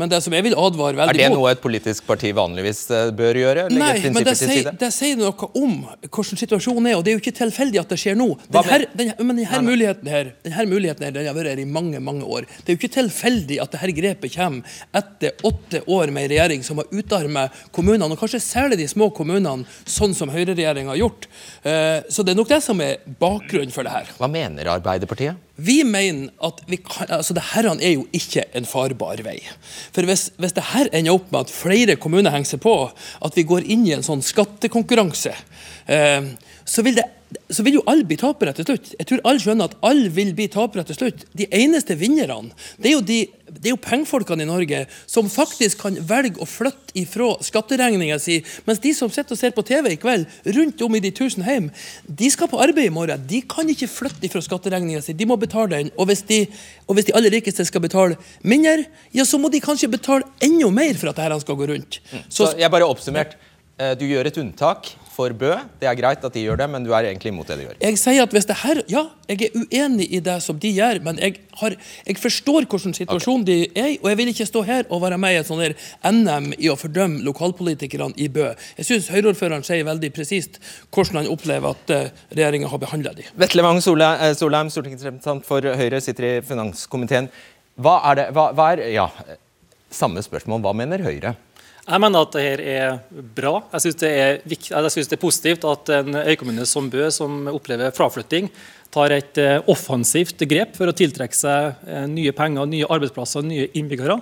Men 0.00 0.10
det 0.12 0.20
som 0.24 0.34
jeg 0.34 0.46
vil 0.46 0.56
advare 0.58 0.96
veldig 0.98 1.14
Er 1.14 1.20
det 1.20 1.28
noe 1.34 1.52
et 1.52 1.62
politisk 1.62 2.06
parti 2.08 2.32
vanligvis 2.36 2.82
bør 3.18 3.40
gjøre? 3.42 3.66
Nei, 3.72 3.92
men 4.08 4.26
det 4.26 4.36
sier, 4.40 4.70
det 4.80 4.90
sier, 4.94 5.18
noe 5.20 5.50
om 5.58 5.76
hvordan 6.08 6.40
situasjonen 6.40 6.90
er, 6.90 6.98
og 6.98 7.04
det 7.04 7.12
er 7.12 7.18
jo 7.18 7.22
ikke 7.22 7.36
tilfeldig 7.38 7.82
at 7.82 7.92
det 7.92 8.00
skjer 8.00 8.18
nå. 8.18 8.28
Den 8.48 8.68
her, 8.68 8.86
den, 8.98 9.12
men 9.22 9.40
denne 9.42 9.62
muligheten 9.66 10.12
her, 10.12 10.32
denne 10.46 10.66
muligheten 10.70 11.08
her, 11.08 11.16
den 11.16 11.28
har 11.28 11.36
vært 11.36 11.62
i 11.62 11.68
mange 11.68 12.00
mange 12.04 12.26
år. 12.26 12.48
Det 12.62 12.72
er 12.72 12.76
jo 12.76 12.80
ikke 12.82 12.94
tilfeldig 12.98 13.60
at 13.64 13.74
dette 13.74 13.94
grepet 13.98 14.34
kommer 14.34 14.78
etter 14.98 15.48
åtte 15.48 15.82
år 15.86 16.12
med 16.14 16.26
en 16.26 16.32
regjering 16.34 16.64
som 16.66 16.80
har 16.82 16.92
utarmet 16.92 17.64
kommunene, 17.74 18.10
og 18.12 18.20
kanskje 18.20 18.42
særlig 18.44 18.80
de 18.82 18.88
små 18.90 19.10
kommunene, 19.14 19.66
sånn 19.88 20.16
som 20.16 20.32
høyreregjeringa 20.32 20.94
har 20.94 21.02
gjort. 21.02 21.28
Eh, 21.62 21.98
så 22.10 22.24
det 22.24 22.34
er 22.34 22.40
nok 22.40 22.52
det 22.52 22.62
som 22.64 22.80
er 22.84 23.02
bakgrunnen 23.20 23.74
for 23.74 23.86
det 23.86 23.94
her. 23.94 24.16
Hva 24.18 24.30
mener 24.30 24.72
Arbeiderpartiet? 24.78 25.47
Vi 25.58 25.80
mener 25.82 26.30
at 26.46 26.60
vi 26.70 26.78
kan, 26.78 27.10
altså 27.10 27.34
det 27.34 27.42
her 27.50 27.66
er 27.72 27.90
jo 27.90 28.06
ikke 28.14 28.44
en 28.54 28.66
farbar 28.68 29.18
vei. 29.26 29.40
For 29.94 30.06
hvis, 30.06 30.28
hvis 30.38 30.54
det 30.54 30.68
her 30.70 30.90
ender 30.94 31.16
opp 31.18 31.32
med 31.34 31.48
at 31.48 31.54
flere 31.54 31.96
kommuner 31.98 32.30
henger 32.30 32.54
seg 32.54 32.62
på, 32.62 32.74
at 33.26 33.38
vi 33.38 33.46
går 33.48 33.66
inn 33.66 33.82
i 33.88 33.96
en 33.96 34.06
sånn 34.06 34.22
skattekonkurranse, 34.22 35.34
eh, 35.90 36.30
så 36.62 36.84
vil 36.86 37.00
det 37.00 37.08
så 37.48 37.64
vil 37.64 37.78
jo 37.78 37.84
alle 37.88 38.06
bli 38.08 38.16
tapere 38.20 38.52
til 38.56 38.66
slutt. 38.66 38.92
Jeg 38.96 39.08
tror 39.08 39.20
alle 39.28 39.42
skjønner 39.42 39.68
at 39.68 39.76
alle 39.84 40.08
vil 40.12 40.30
bli 40.36 40.46
tapere 40.52 40.84
til 40.88 40.96
slutt. 40.96 41.24
De 41.36 41.48
eneste 41.54 41.96
vinnerne 42.00 42.54
det 42.80 42.90
er 42.90 42.94
jo, 42.94 43.02
de, 43.04 43.18
det 43.48 43.70
er 43.70 43.74
jo 43.74 43.80
pengefolkene 43.84 44.44
i 44.44 44.48
Norge 44.48 44.82
som 45.08 45.28
faktisk 45.32 45.82
kan 45.82 45.98
velge 46.08 46.40
å 46.40 46.48
flytte 46.48 46.96
ifra 46.98 47.30
skatteregninga 47.44 48.18
si, 48.22 48.38
mens 48.68 48.80
de 48.84 48.92
som 48.96 49.12
sitter 49.12 49.36
og 49.36 49.40
ser 49.40 49.52
på 49.56 49.64
TV 49.66 49.92
i 49.92 49.98
kveld, 50.00 50.24
rundt 50.56 50.84
om 50.84 50.96
i 50.96 51.02
de 51.04 51.12
tusen 51.14 51.44
hjem, 51.44 51.68
de 52.04 52.30
skal 52.32 52.50
på 52.50 52.60
arbeid 52.64 52.88
i 52.88 52.94
morgen. 52.94 53.26
De 53.28 53.42
kan 53.48 53.68
ikke 53.68 53.90
flytte 53.92 54.28
ifra 54.28 54.42
skatteregninga 54.44 55.02
si, 55.04 55.16
de 55.16 55.28
må 55.28 55.36
betale 55.40 55.72
den. 55.74 55.92
Og 55.96 56.08
hvis 56.10 56.24
de, 56.28 56.42
og 56.86 56.96
hvis 56.96 57.10
de 57.10 57.16
aller 57.18 57.34
rikeste 57.38 57.66
skal 57.68 57.84
betale 57.84 58.16
mindre, 58.40 58.88
ja, 59.16 59.24
så 59.28 59.40
må 59.40 59.52
de 59.52 59.60
kanskje 59.64 59.92
betale 59.92 60.28
enda 60.44 60.72
mer 60.72 60.96
for 61.00 61.12
at 61.12 61.20
dette 61.20 61.42
skal 61.44 61.60
gå 61.60 61.68
rundt. 61.72 62.00
Mm. 62.08 62.24
Så, 62.28 62.48
så 62.48 62.56
jeg 62.60 62.72
bare 62.72 62.88
oppsummert. 62.88 63.36
Eh, 63.78 63.94
du 63.94 64.08
gjør 64.08 64.26
et 64.26 64.38
unntak 64.42 64.88
for 65.14 65.34
Bø. 65.34 65.52
Det 65.78 65.86
er 65.86 65.96
greit 65.98 66.24
at 66.26 66.34
de 66.34 66.42
gjør 66.42 66.58
det, 66.58 66.66
men 66.70 66.84
du 66.86 66.90
er 66.94 67.06
egentlig 67.08 67.30
imot 67.30 67.46
det 67.50 67.56
de 67.60 67.66
gjør. 67.66 67.76
Jeg 67.82 67.98
sier 68.00 68.24
at 68.26 68.34
hvis 68.34 68.46
det 68.46 68.56
her, 68.62 68.80
Ja, 68.90 69.04
jeg 69.28 69.48
er 69.48 69.54
uenig 69.54 70.06
i 70.14 70.20
det 70.24 70.36
som 70.42 70.58
de 70.58 70.70
gjør, 70.74 71.00
men 71.04 71.18
jeg, 71.22 71.40
har, 71.60 71.74
jeg 72.06 72.18
forstår 72.18 72.66
hvilken 72.66 72.94
situasjon 72.94 73.42
okay. 73.42 73.46
de 73.46 73.80
er 73.80 73.88
i, 73.94 73.98
og 74.02 74.08
jeg 74.10 74.18
vil 74.20 74.32
ikke 74.32 74.46
stå 74.50 74.62
her 74.66 74.86
og 74.90 75.02
være 75.02 75.18
med 75.18 75.34
i 75.34 75.40
et 75.40 75.46
sånt 75.46 75.86
NM 76.06 76.52
i 76.58 76.70
å 76.70 76.76
fordømme 76.78 77.22
lokalpolitikerne 77.26 78.18
i 78.18 78.28
Bø. 78.34 78.50
Jeg 78.78 78.90
syns 78.90 79.10
Høyre-ordføreren 79.14 79.66
sier 79.66 79.86
veldig 79.86 80.10
presist 80.14 80.58
hvordan 80.94 81.22
han 81.22 81.30
opplever 81.30 81.74
at 81.74 81.92
uh, 81.94 81.98
eh, 81.98 82.24
regjeringa 82.34 82.70
har 82.70 82.82
behandla 82.82 83.14
dem. 83.18 83.30
Vetle 83.38 83.66
Wang 83.66 83.78
eh, 83.78 84.32
Solheim, 84.38 84.70
stortingsrepresentant 84.74 85.46
for 85.46 85.62
Høyre, 85.62 86.02
sitter 86.02 86.30
i 86.30 86.38
finanskomiteen. 86.46 87.30
Hva 87.78 88.00
er 88.10 88.22
det 88.22 88.30
hva, 88.34 88.50
hva 88.58 88.72
er, 88.74 88.88
Ja, 88.94 89.10
samme 89.94 90.22
spørsmål. 90.24 90.62
Hva 90.66 90.74
mener 90.74 91.02
Høyre? 91.06 91.36
Jeg 91.88 92.02
mener 92.04 92.26
at 92.26 92.34
dette 92.36 92.64
er 92.68 92.98
bra. 93.36 93.54
Jeg 93.72 93.84
syns 93.86 93.96
det, 94.02 94.10
det, 94.44 95.16
er 95.16 95.20
positivt 95.22 95.62
at 95.64 95.92
en 95.96 96.18
øykommune 96.20 96.66
som 96.68 96.90
Bø, 96.92 97.06
som 97.14 97.46
opplever 97.48 97.94
fraflytting, 97.96 98.50
tar 98.94 99.12
et 99.12 99.38
eh, 99.40 99.58
offensivt 99.68 100.40
grep 100.48 100.76
for 100.78 100.88
å 100.88 100.94
tiltrekke 100.96 101.36
seg 101.36 101.82
eh, 101.88 102.06
nye 102.08 102.32
penger, 102.36 102.68
nye 102.70 102.88
arbeidsplasser 102.88 103.44
nye 103.44 103.66
innbyggere. 103.76 104.16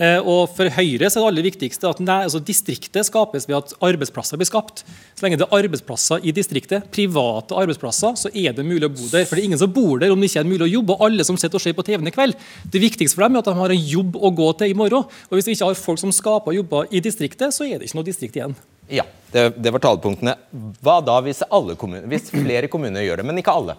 Eh, 0.00 0.18
og 0.18 0.50
For 0.56 0.70
Høyre 0.74 1.06
er 1.06 1.14
det 1.14 1.22
aller 1.22 1.46
viktigste 1.46 1.90
at 1.90 2.00
nei, 2.02 2.22
altså 2.26 2.40
distriktet 2.42 3.06
skapes 3.06 3.46
ved 3.48 3.58
at 3.60 3.74
arbeidsplasser 3.86 4.40
blir 4.40 4.48
skapt. 4.48 4.82
Så 5.14 5.26
lenge 5.26 5.38
det 5.40 5.46
er 5.46 5.56
arbeidsplasser 5.60 6.26
i 6.26 6.34
distriktet, 6.34 6.88
private 6.94 7.54
arbeidsplasser, 7.62 8.16
så 8.18 8.32
er 8.34 8.56
det 8.56 8.66
mulig 8.66 8.88
å 8.88 8.92
bo 8.94 9.06
der. 9.12 9.28
For 9.28 9.38
det 9.38 9.44
er 9.44 9.50
ingen 9.52 9.62
som 9.62 9.72
bor 9.74 10.02
der 10.02 10.14
om 10.14 10.20
det 10.20 10.32
ikke 10.32 10.42
er 10.42 10.50
mulig 10.50 10.66
å 10.66 10.72
jobbe. 10.72 10.96
Og 10.96 11.06
alle 11.06 11.26
som 11.28 11.38
sitter 11.38 11.60
og 11.60 11.66
ser 11.66 11.78
på 11.78 11.86
TV-en 11.86 12.10
i 12.10 12.14
kveld, 12.16 12.38
det 12.72 12.82
viktigste 12.82 13.18
for 13.18 13.28
dem 13.28 13.38
er 13.38 13.44
at 13.44 13.52
de 13.52 13.56
har 13.60 13.76
en 13.76 13.88
jobb 13.94 14.18
å 14.18 14.34
gå 14.42 14.50
til 14.58 14.74
i 14.74 14.78
morgen. 14.78 15.06
Og 15.30 15.38
Hvis 15.38 15.52
vi 15.52 15.58
ikke 15.58 15.70
har 15.70 15.78
folk 15.78 16.02
som 16.02 16.14
skaper 16.14 16.58
jobber 16.58 16.90
i 16.90 17.04
distriktet, 17.04 17.54
så 17.54 17.68
er 17.68 17.78
det 17.78 17.90
ikke 17.90 18.00
noe 18.00 18.10
distrikt 18.10 18.40
igjen. 18.40 18.58
Ja, 18.90 19.06
det, 19.32 19.46
det 19.62 19.72
var 19.74 19.82
talepunktene. 19.84 20.34
Hva 20.82 20.98
da 21.06 21.20
hvis, 21.24 21.44
kommuner, 21.78 22.08
hvis 22.10 22.32
flere 22.32 22.70
kommuner 22.72 23.04
gjør 23.04 23.22
det, 23.22 23.28
men 23.30 23.42
ikke 23.42 23.54
alle? 23.54 23.78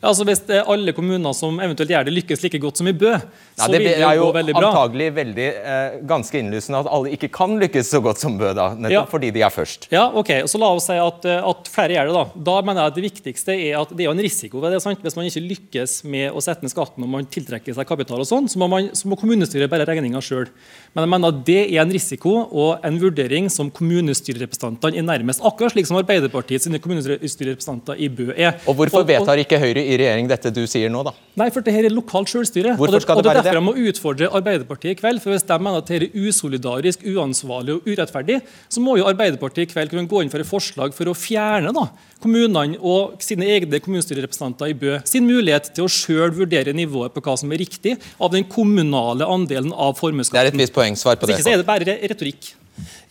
Ja, 0.00 0.08
Altså 0.08 0.24
Hvis 0.24 0.40
alle 0.48 0.94
kommuner 0.96 1.34
som 1.36 1.58
eventuelt 1.60 1.90
gjør 1.92 2.06
det, 2.08 2.14
lykkes 2.16 2.40
like 2.44 2.60
godt 2.62 2.80
som 2.80 2.88
i 2.88 2.94
Bø, 2.96 3.12
så 3.58 3.66
vil 3.68 3.84
det, 3.84 3.98
jo 4.00 4.28
gå 4.28 4.30
veldig 4.38 4.54
bra. 4.54 4.60
Det 4.60 4.64
er 4.64 4.64
jo 4.64 4.70
antagelig 4.70 5.08
veldig, 5.18 5.48
eh, 5.72 5.96
ganske 6.08 6.40
innlysende 6.40 6.80
at 6.80 6.88
alle 6.88 7.12
ikke 7.16 7.28
kan 7.34 7.58
lykkes 7.60 7.90
så 7.92 8.00
godt 8.04 8.22
som 8.22 8.38
Bø, 8.40 8.54
da, 8.56 8.70
nettopp 8.72 8.96
ja. 8.96 9.02
fordi 9.10 9.30
de 9.36 9.44
er 9.44 9.52
først. 9.52 9.90
Ja, 9.92 10.06
ok. 10.08 10.32
Så 10.48 10.60
La 10.60 10.70
oss 10.72 10.88
si 10.88 10.96
at, 10.96 11.28
eh, 11.28 11.44
at, 11.50 11.68
flere 11.68 11.98
gjør 11.98 12.08
det. 12.08 12.16
Da 12.16 12.46
Da 12.50 12.56
mener 12.64 12.80
jeg 12.80 12.92
at 12.92 12.96
det 12.96 13.04
viktigste 13.04 13.56
er 13.56 13.76
at 13.80 13.92
det 13.92 14.04
er 14.04 14.08
jo 14.08 14.16
en 14.16 14.24
risiko 14.24 14.64
ved 14.64 14.72
det. 14.72 14.80
sant? 14.82 15.04
Hvis 15.04 15.16
man 15.16 15.28
ikke 15.28 15.44
lykkes 15.44 16.04
med 16.04 16.32
å 16.32 16.40
sette 16.40 16.64
ned 16.64 16.72
skatten 16.72 17.04
og 17.04 17.12
man 17.12 17.28
tiltrekker 17.28 17.76
seg 17.76 17.88
kapital, 17.88 18.24
og 18.24 18.28
sånn, 18.28 18.48
så, 18.48 18.56
så 18.56 19.08
må 19.08 19.20
kommunestyret 19.20 19.68
bære 19.68 19.88
regninga 19.88 20.24
sjøl. 20.24 20.48
Men 20.90 21.04
jeg 21.04 21.10
mener 21.12 21.30
at 21.30 21.42
det 21.46 21.58
er 21.60 21.84
en 21.84 21.92
risiko 21.94 22.32
og 22.50 22.86
en 22.86 22.96
vurdering 22.98 23.46
som 23.52 23.68
kommunestyrerepresentantene 23.70 24.98
er 24.98 25.06
nærmest. 25.06 25.42
Akkurat 25.46 25.70
slik 25.74 25.86
som 25.86 26.00
Arbeiderpartiet 26.00 26.64
sine 26.64 26.80
kommunestyrerepresentanter 26.82 28.00
i 28.02 28.08
Bø 28.10 28.32
er. 28.34 28.56
Og 28.66 28.74
Hvorfor 28.80 29.06
vedtar 29.06 29.38
ikke 29.38 29.60
Høyre 29.62 29.84
i 29.84 29.94
regjering 30.00 30.30
dette 30.30 30.50
du 30.54 30.64
sier 30.70 30.90
nå, 30.90 31.04
da? 31.06 31.14
Nei, 31.38 31.46
for 31.54 31.62
dette 31.62 31.86
er 31.86 31.94
lokalt 31.94 32.32
selvstyre. 32.32 32.74
Hvorfor 32.74 32.96
og 32.96 32.98
det, 32.98 33.02
skal 33.06 33.20
og 33.20 33.22
det 33.22 33.28
det 33.28 33.30
er 33.30 33.38
derfor 33.38 33.50
det? 33.50 33.60
jeg 33.60 33.66
må 33.68 33.90
utfordre 33.92 34.30
Arbeiderpartiet 34.40 34.96
i 34.96 34.98
kveld. 34.98 35.22
for 35.22 35.34
Hvis 35.34 35.46
de 35.46 35.58
mener 35.62 35.78
at 35.78 35.92
dette 35.92 36.08
er 36.10 36.26
usolidarisk, 36.26 37.06
uansvarlig 37.06 37.78
og 37.78 37.86
urettferdig, 37.86 38.40
så 38.68 38.82
må 38.82 38.98
jo 38.98 39.06
Arbeiderpartiet 39.10 39.68
i 39.68 39.72
kveld 39.72 39.94
kunne 39.94 40.10
gå 40.10 40.24
inn 40.24 40.32
for 40.32 40.42
et 40.42 40.50
forslag 40.50 40.96
for 40.96 41.12
å 41.12 41.14
fjerne 41.14 41.70
da, 41.76 41.86
kommunene 42.20 42.80
og 42.82 43.22
sine 43.22 43.46
egne 43.46 43.78
kommunestyrerepresentanter 43.80 44.74
i 44.74 44.76
Bø 44.76 44.98
sin 45.08 45.24
mulighet 45.28 45.70
til 45.76 45.86
å 45.86 45.92
selv 45.92 46.36
vurdere 46.42 46.74
nivået 46.76 47.14
på 47.14 47.22
hva 47.24 47.38
som 47.38 47.54
er 47.54 47.62
riktig 47.62 47.94
av 48.18 48.34
den 48.34 48.44
kommunale 48.50 49.28
andelen 49.30 49.70
av 49.70 49.94
formuesskatten. 50.00 50.58
Poeng. 50.80 50.98
Svar 50.98 51.20
på 51.20 51.28
Hvis 51.28 51.38
det. 51.38 51.44
ikke 51.44 51.48
så 51.48 51.54
er 51.54 51.62
det 51.62 51.68
bare 51.68 52.00
retorikk. 52.10 52.52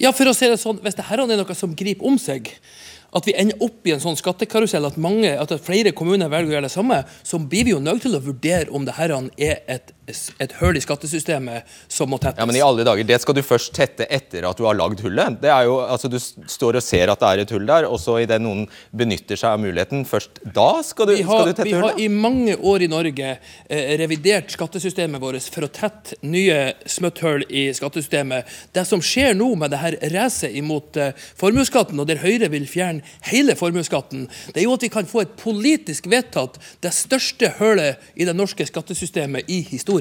Ja, 0.02 0.12
for 0.16 0.32
å 0.32 0.36
si 0.36 0.48
det 0.50 0.60
sånn, 0.62 0.80
Hvis 0.84 0.98
dette 0.98 1.14
er 1.14 1.26
noe 1.28 1.56
som 1.58 1.76
griper 1.78 2.08
om 2.10 2.18
seg, 2.22 2.50
at 3.10 3.26
vi 3.26 3.34
ender 3.42 3.62
opp 3.66 3.88
i 3.90 3.94
en 3.96 4.02
sånn 4.02 4.18
skattekarusell 4.20 4.86
at, 4.86 4.98
mange, 5.02 5.32
at 5.34 5.54
flere 5.66 5.94
kommuner 5.98 6.30
velger 6.30 6.52
å 6.52 6.56
gjøre 6.58 6.68
det 6.68 6.74
samme, 6.76 7.00
så 7.26 7.40
blir 7.42 7.66
vi 7.66 7.74
jo 7.74 7.82
nødt 7.82 8.04
til 8.06 8.18
å 8.18 8.22
vurdere 8.22 8.70
om 8.76 8.86
dette 8.86 9.08
er 9.42 9.64
et, 9.66 9.94
et 10.40 10.54
hull 10.60 10.78
i 10.78 10.84
skattesystemet 10.84 11.68
som 11.92 12.10
må 12.12 12.20
tettes. 12.22 12.40
Ja, 12.42 12.48
men 12.50 12.58
i 12.58 12.64
alle 12.64 12.86
dager, 12.88 13.04
Det 13.04 13.20
skal 13.22 13.38
du 13.38 13.42
først 13.46 13.74
tette 13.76 14.08
etter 14.10 14.48
at 14.50 14.58
du 14.58 14.66
har 14.68 14.78
lagd 14.78 15.02
hullet. 15.06 15.40
Det 15.42 15.52
er 15.52 15.68
jo, 15.70 15.80
altså 15.82 16.10
Du 16.12 16.18
står 16.20 16.80
og 16.80 16.84
ser 16.84 17.12
at 17.12 17.20
det 17.20 17.30
er 17.30 17.44
et 17.44 17.54
hull 17.56 17.68
der, 17.68 17.88
og 17.90 18.00
så 18.02 18.20
idet 18.24 18.42
noen 18.42 18.66
benytter 18.96 19.40
seg 19.40 19.56
av 19.56 19.64
muligheten, 19.64 20.06
først 20.10 20.42
da 20.44 20.82
skal 20.86 21.10
du, 21.10 21.16
vi 21.16 21.24
skal 21.24 21.50
du 21.50 21.54
tette 21.54 21.68
vi 21.68 21.76
har 21.78 21.90
hullet? 21.90 22.02
i 22.04 22.08
mange 22.10 22.56
år 22.58 22.86
i 22.86 22.90
Norge 22.92 23.32
eh, 23.36 23.94
revidert 24.02 24.52
skattesystemet 24.54 25.22
vårt 25.22 25.50
for 25.54 25.68
å 25.68 25.72
tette 25.72 26.18
nye 26.26 26.74
smutthull 26.90 27.46
i 27.50 27.70
skattesystemet. 27.76 28.50
Det 28.76 28.86
som 28.88 29.04
skjer 29.04 29.38
nå 29.38 29.52
med 29.60 29.74
det 29.74 29.82
her 29.84 29.98
racet 30.16 30.56
imot 30.58 30.98
eh, 31.00 31.14
formuesskatten, 31.40 32.00
og 32.00 32.10
der 32.10 32.22
Høyre 32.24 32.50
vil 32.52 32.68
fjerne 32.70 33.06
hele 33.30 33.56
formuesskatten, 33.60 34.28
det 34.54 34.64
er 34.64 34.68
jo 34.68 34.76
at 34.76 34.86
vi 34.86 34.92
kan 34.94 35.08
få 35.10 35.24
et 35.24 35.36
politisk 35.40 36.10
vedtatt 36.12 36.60
det 36.84 36.94
største 36.96 37.54
hullet 37.60 38.00
i 38.16 38.28
det 38.28 38.36
norske 38.38 38.66
skattesystemet 38.68 39.50
i 39.52 39.62
historien. 39.70 39.99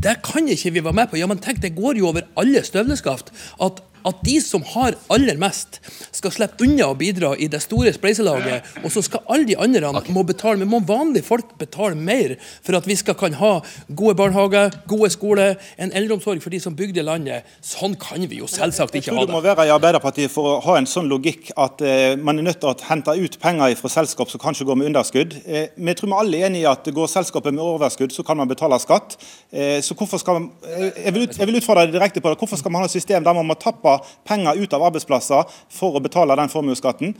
Det 0.00 0.16
kan 0.24 0.48
ikke 0.48 0.72
vi 0.72 0.84
være 0.84 0.96
med 0.96 1.10
på. 1.10 1.18
Ja, 1.20 1.26
men 1.26 1.38
tenk, 1.38 1.60
Det 1.62 1.74
går 1.76 1.98
jo 2.00 2.08
over 2.08 2.24
alle 2.40 2.62
støvleskaft 2.64 3.32
at 3.62 3.82
at 4.06 4.22
de 4.26 4.36
som 4.42 4.64
har 4.74 4.96
aller 5.12 5.38
mest, 5.40 5.80
skal 6.14 6.32
slippe 6.34 6.64
unna 6.66 6.90
å 6.90 6.96
bidra 6.98 7.32
i 7.38 7.48
det 7.50 7.62
store 7.64 7.92
spleiselaget, 7.94 8.66
og 8.84 8.92
så 8.92 9.02
skal 9.04 9.24
alle 9.30 9.48
de 9.48 9.56
andre 9.60 9.90
må 10.10 10.24
betale. 10.26 10.60
Men 10.60 10.70
må 10.70 10.80
vanlige 10.86 11.26
folk 11.26 11.54
betale 11.60 11.96
mer 11.96 12.36
for 12.64 12.78
at 12.78 12.86
vi 12.88 12.96
skal 12.98 13.16
kan 13.18 13.36
ha 13.40 13.52
gode 13.88 14.16
barnehager, 14.18 14.72
gode 14.90 15.10
skoler, 15.12 15.56
en 15.80 15.92
eldreomsorg 15.96 16.42
for 16.42 16.52
de 16.52 16.60
som 16.62 16.76
bygde 16.76 17.04
landet? 17.06 17.48
Sånn 17.64 17.96
kan 18.00 18.22
vi 18.28 18.40
jo 18.40 18.48
selvsagt 18.50 18.94
Jeg 18.94 19.04
ikke 19.04 19.14
tror 19.14 19.22
ha 19.22 19.26
du 19.30 19.34
må 19.34 19.42
det. 19.44 19.52
være 19.52 19.68
i 19.68 19.74
Arbeiderpartiet 19.74 20.32
for 20.32 20.56
å 20.56 20.58
ha 20.68 20.78
en 20.80 20.88
sånn 20.90 21.08
logikk 21.10 21.50
at 21.56 21.82
eh, 21.84 22.16
man 22.20 22.38
er 22.38 22.48
nødt 22.50 22.60
til 22.62 22.72
å 22.72 22.76
hente 22.88 23.14
ut 23.16 23.38
penger 23.42 23.76
fra 23.78 23.92
selskap 23.92 24.30
som 24.32 24.42
kanskje 24.42 24.66
går 24.68 24.78
med 24.80 24.90
underskudd. 24.92 25.36
Eh, 25.46 25.70
men 25.76 25.92
jeg 25.92 26.00
tror 26.00 26.12
vi 26.12 26.18
alle 26.20 26.40
er 26.40 26.50
enige 26.50 26.64
i 26.64 26.70
at 26.70 26.90
går 26.94 27.10
selskapet 27.10 27.54
med 27.54 27.64
overskudd, 27.64 28.14
så 28.14 28.24
kan 28.26 28.38
man 28.40 28.50
betale 28.50 28.78
skatt. 28.82 29.16
Eh, 29.50 29.78
så 29.84 29.96
hvorfor 29.98 30.20
skal 30.22 30.38
man, 30.38 30.50
eh, 30.66 30.90
jeg, 31.04 31.14
vil 31.14 31.26
ut, 31.26 31.38
jeg 31.38 31.50
vil 31.50 31.60
utfordre 31.60 31.86
deg 31.86 31.96
direkte 31.96 32.22
på 32.22 32.32
det. 32.32 32.38
Hvorfor 32.40 32.60
skal 32.60 32.74
man 32.74 32.84
ha 32.84 32.90
et 32.90 32.94
system 32.94 33.24
der 33.26 33.36
man 33.36 33.48
må 33.48 33.56
tappe 33.60 33.89
penger 34.26 34.60
ut 34.60 34.76
av 34.76 34.84
arbeidsplasser 34.88 35.56
for 35.72 35.96
å 35.96 36.02
betale 36.04 36.36
den 36.38 36.52
formuesskatten? 36.52 37.14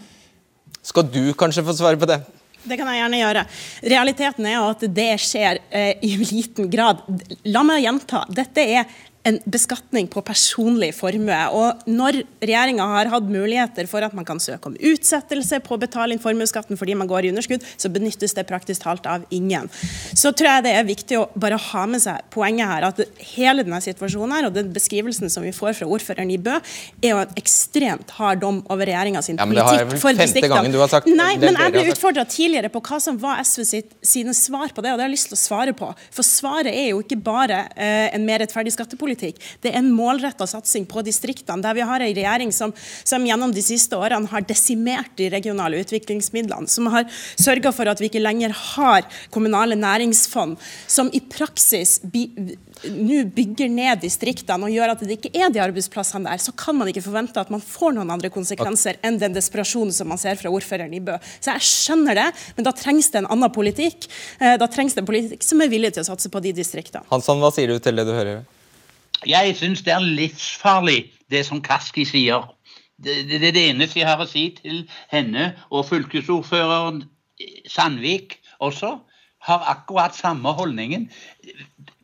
Skal 0.82 1.08
du 1.12 1.32
kanskje 1.38 1.64
få 1.66 1.76
svare 1.76 2.00
på 2.00 2.08
det? 2.08 2.22
Det 2.60 2.76
kan 2.76 2.88
jeg 2.92 3.00
gjerne 3.00 3.20
gjøre. 3.20 3.44
Realiteten 3.88 4.48
er 4.50 4.58
at 4.60 4.82
det 4.96 5.12
skjer 5.22 5.60
eh, 5.72 5.94
i 6.04 6.12
liten 6.20 6.68
grad. 6.72 7.00
La 7.48 7.62
meg 7.64 7.86
gjenta. 7.86 8.26
Dette 8.28 8.64
er 8.64 8.98
en 9.28 9.36
beskatning 9.44 10.08
på 10.08 10.22
personlig 10.24 10.94
formue. 10.96 11.38
Og 11.52 11.82
når 11.90 12.22
regjeringa 12.40 12.86
har 12.94 13.10
hatt 13.12 13.26
muligheter 13.28 13.88
for 13.90 14.04
at 14.04 14.14
man 14.16 14.24
kan 14.28 14.40
søke 14.40 14.70
om 14.70 14.76
utsettelse 14.76 15.60
på 15.64 15.76
å 15.76 15.80
betale 15.80 16.16
inn 16.16 16.22
formuesskatten 16.22 16.78
fordi 16.80 16.96
man 16.96 17.10
går 17.10 17.28
i 17.28 17.32
underskudd, 17.34 17.64
så 17.76 17.90
benyttes 17.92 18.32
det 18.36 18.46
praktisk 18.48 18.86
talt 18.86 19.08
av 19.10 19.26
ingen. 19.34 19.68
Så 20.16 20.32
tror 20.32 20.50
jeg 20.54 20.66
det 20.68 20.74
er 20.78 20.88
viktig 20.88 21.18
å 21.20 21.26
bare 21.36 21.58
ha 21.60 21.84
med 21.90 22.00
seg 22.02 22.24
poenget 22.32 22.70
her 22.70 22.88
at 22.88 23.02
hele 23.34 23.66
denne 23.66 23.82
situasjonen 23.84 24.36
her, 24.38 24.48
og 24.48 24.56
den 24.56 24.72
beskrivelsen 24.72 25.32
som 25.32 25.44
vi 25.44 25.52
får 25.56 25.76
fra 25.82 25.90
ordføreren 25.90 26.32
i 26.32 26.40
Bø, 26.40 26.56
er 27.02 27.12
jo 27.12 27.20
en 27.20 27.36
ekstremt 27.40 28.16
hard 28.16 28.40
dom 28.40 28.62
over 28.72 28.88
regjeringa 28.88 29.22
sin 29.24 29.36
Ja, 29.36 29.44
men 29.44 29.58
det 29.60 29.66
har 29.68 29.82
jeg 29.82 29.90
politikk 29.90 30.04
for 30.06 30.22
distriktene. 30.22 31.12
Nei, 31.20 31.34
men 31.42 31.60
jeg 31.60 31.76
ble 31.76 31.84
utfordra 31.92 32.24
tidligere 32.24 32.72
på 32.72 32.80
hva 32.88 33.00
som 33.04 33.20
var 33.20 33.44
SV 33.44 33.68
sitt, 33.68 33.92
sine 34.00 34.32
svar 34.36 34.72
på 34.72 34.80
det, 34.80 34.94
og 34.94 35.00
det 35.00 35.04
har 35.04 35.10
jeg 35.10 35.18
lyst 35.18 35.30
til 35.32 35.36
å 35.36 35.42
svare 35.42 35.76
på. 35.76 35.92
For 36.14 36.26
svaret 36.26 36.72
er 36.72 36.90
jo 36.94 37.04
ikke 37.04 37.20
bare 37.20 37.66
eh, 37.76 38.08
en 38.16 38.24
mer 38.24 38.40
rettferdig 38.40 38.72
skattepolitikk. 38.74 39.19
Det 39.20 39.70
er 39.70 39.78
en 39.80 39.90
målretta 39.94 40.46
satsing 40.48 40.86
på 40.90 41.04
distriktene, 41.06 41.62
der 41.64 41.76
vi 41.76 41.86
har 41.86 42.00
en 42.00 42.14
regjering 42.14 42.52
som, 42.54 42.72
som 43.04 43.26
gjennom 43.26 43.52
de 43.54 43.64
siste 43.64 43.96
årene 43.98 44.30
har 44.32 44.46
desimert 44.48 45.12
de 45.20 45.30
regionale 45.32 45.80
utviklingsmidlene, 45.84 46.68
som 46.70 46.88
har 46.92 47.06
sørga 47.40 47.72
for 47.76 47.90
at 47.90 48.00
vi 48.00 48.10
ikke 48.10 48.22
lenger 48.22 48.54
har 48.74 49.06
kommunale 49.34 49.76
næringsfond, 49.78 50.58
som 50.90 51.10
i 51.12 51.20
praksis 51.20 51.98
nå 52.80 53.24
bygger 53.36 53.68
ned 53.68 54.00
distriktene 54.00 54.64
og 54.64 54.72
gjør 54.72 54.94
at 54.94 55.02
det 55.04 55.18
ikke 55.18 55.32
er 55.36 55.52
de 55.52 55.60
arbeidsplassene 55.60 56.30
der, 56.30 56.40
så 56.40 56.54
kan 56.56 56.78
man 56.78 56.88
ikke 56.88 57.04
forvente 57.04 57.40
at 57.40 57.50
man 57.52 57.60
får 57.60 57.92
noen 57.96 58.12
andre 58.14 58.30
konsekvenser 58.32 58.96
enn 59.04 59.18
den 59.20 59.36
desperasjonen 59.36 59.92
som 59.94 60.08
man 60.08 60.20
ser 60.20 60.38
fra 60.40 60.52
ordføreren 60.52 60.94
i 60.96 61.02
Bø. 61.04 61.18
Så 61.40 61.52
jeg 61.52 61.66
skjønner 61.68 62.16
det, 62.16 62.28
men 62.56 62.66
da 62.66 62.72
trengs 62.76 63.10
det 63.12 63.20
en 63.22 63.28
annen 63.30 63.52
politikk. 63.52 64.08
Eh, 64.40 64.56
Da 64.60 64.68
trengs 64.68 64.96
det 64.96 65.04
en 65.04 65.08
politikk 65.08 65.44
som 65.44 65.60
er 65.60 65.70
villig 65.72 65.92
til 65.94 66.04
å 66.04 66.08
satse 66.10 66.28
på 66.32 66.40
de 66.44 66.52
distriktene. 66.56 67.04
Hansson, 67.10 67.40
hva 67.40 67.52
sier 67.54 67.68
du 67.68 67.78
til 67.80 67.96
det 67.96 68.06
du 68.08 68.12
hører? 68.12 68.42
Jeg 69.26 69.56
syns 69.56 69.82
det 69.82 69.92
er 69.92 70.00
livsfarlig, 70.00 71.12
det 71.30 71.44
som 71.46 71.62
Kaski 71.62 72.04
sier. 72.08 72.48
Det, 73.00 73.28
det, 73.28 73.40
det 73.40 73.54
det 73.54 73.68
eneste 73.70 74.00
jeg 74.00 74.08
har 74.08 74.20
å 74.20 74.28
si 74.28 74.50
til 74.56 74.82
henne. 75.12 75.52
Og 75.70 75.86
fylkesordføreren 75.88 77.04
Sandvik 77.68 78.38
også 78.60 78.98
har 79.48 79.64
akkurat 79.72 80.16
samme 80.16 80.52
holdningen. 80.52 81.10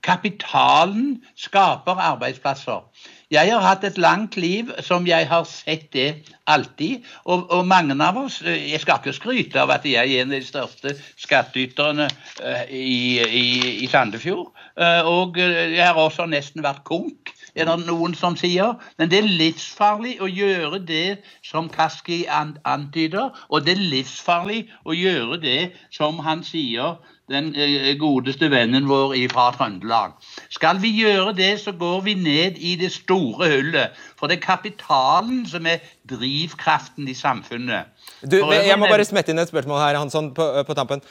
Kapitalen 0.07 1.25
skaper 1.35 1.99
arbeidsplasser. 1.99 2.85
Jeg 3.31 3.51
har 3.51 3.65
hatt 3.65 3.85
et 3.85 3.97
langt 3.99 4.37
liv 4.39 4.69
som 4.87 5.07
jeg 5.07 5.27
har 5.27 5.43
sett 5.51 5.89
det 5.97 6.29
alltid. 6.47 7.03
Og, 7.25 7.49
og 7.51 7.65
mange 7.67 7.97
av 8.05 8.21
oss 8.21 8.37
eh, 8.47 8.71
Jeg 8.71 8.85
skal 8.85 9.01
ikke 9.01 9.17
skryte 9.17 9.59
av 9.59 9.73
at 9.75 9.87
jeg 9.89 9.99
er 9.99 10.23
en 10.23 10.31
av 10.31 10.39
de 10.39 10.47
største 10.47 10.93
skattyterne 11.19 12.07
eh, 12.07 12.71
i, 12.71 13.01
i, 13.27 13.47
i 13.83 13.89
Sandefjord. 13.91 14.53
Eh, 14.79 15.03
og 15.11 15.41
jeg 15.43 15.83
har 15.83 15.99
også 15.99 16.29
nesten 16.31 16.63
vært 16.63 16.85
konk, 16.87 17.35
er 17.57 17.67
det 17.67 17.77
noen 17.89 18.15
som 18.15 18.39
sier. 18.39 18.79
Men 19.01 19.11
det 19.11 19.25
er 19.25 19.35
livsfarlig 19.43 20.21
å 20.23 20.31
gjøre 20.31 20.85
det 20.87 21.19
som 21.43 21.67
Kaski 21.73 22.23
antyder, 22.31 23.35
og 23.51 23.67
det 23.67 23.75
er 23.75 23.87
livsfarlig 23.97 24.69
å 24.87 24.95
gjøre 24.95 25.43
det 25.43 25.61
som 25.91 26.23
han 26.23 26.47
sier 26.47 26.95
den 27.31 27.51
eh, 27.59 27.93
godeste 27.99 28.49
vennen 28.53 28.87
vår 28.89 29.17
fra 29.33 29.49
Trøndelag. 29.57 30.15
Skal 30.53 30.79
vi 30.83 30.93
gjøre 30.95 31.35
det, 31.37 31.53
så 31.63 31.75
går 31.75 32.01
vi 32.07 32.15
ned 32.15 32.59
i 32.63 32.77
det 32.79 32.93
store 32.95 33.49
hullet. 33.51 33.97
For 34.19 34.31
det 34.31 34.39
er 34.39 34.47
kapitalen 34.47 35.43
som 35.51 35.67
er 35.67 35.83
drivkraften 36.09 37.09
i 37.11 37.17
samfunnet. 37.17 37.91
Du, 38.23 38.39
jeg 38.53 38.79
må 38.79 38.91
bare 38.91 39.07
smette 39.07 39.35
inn 39.35 39.43
et 39.43 39.51
spørsmål 39.51 39.83
her, 39.83 39.99
Hansson, 39.99 40.31
på, 40.37 40.47
på 40.67 40.79
tampen. 40.79 41.03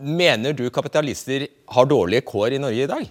Mener 0.00 0.52
du 0.56 0.68
kapitalister 0.72 1.46
har 1.72 1.88
dårlige 1.88 2.24
kår 2.28 2.56
i 2.56 2.60
Norge 2.60 2.84
i 2.84 2.90
dag? 2.90 3.08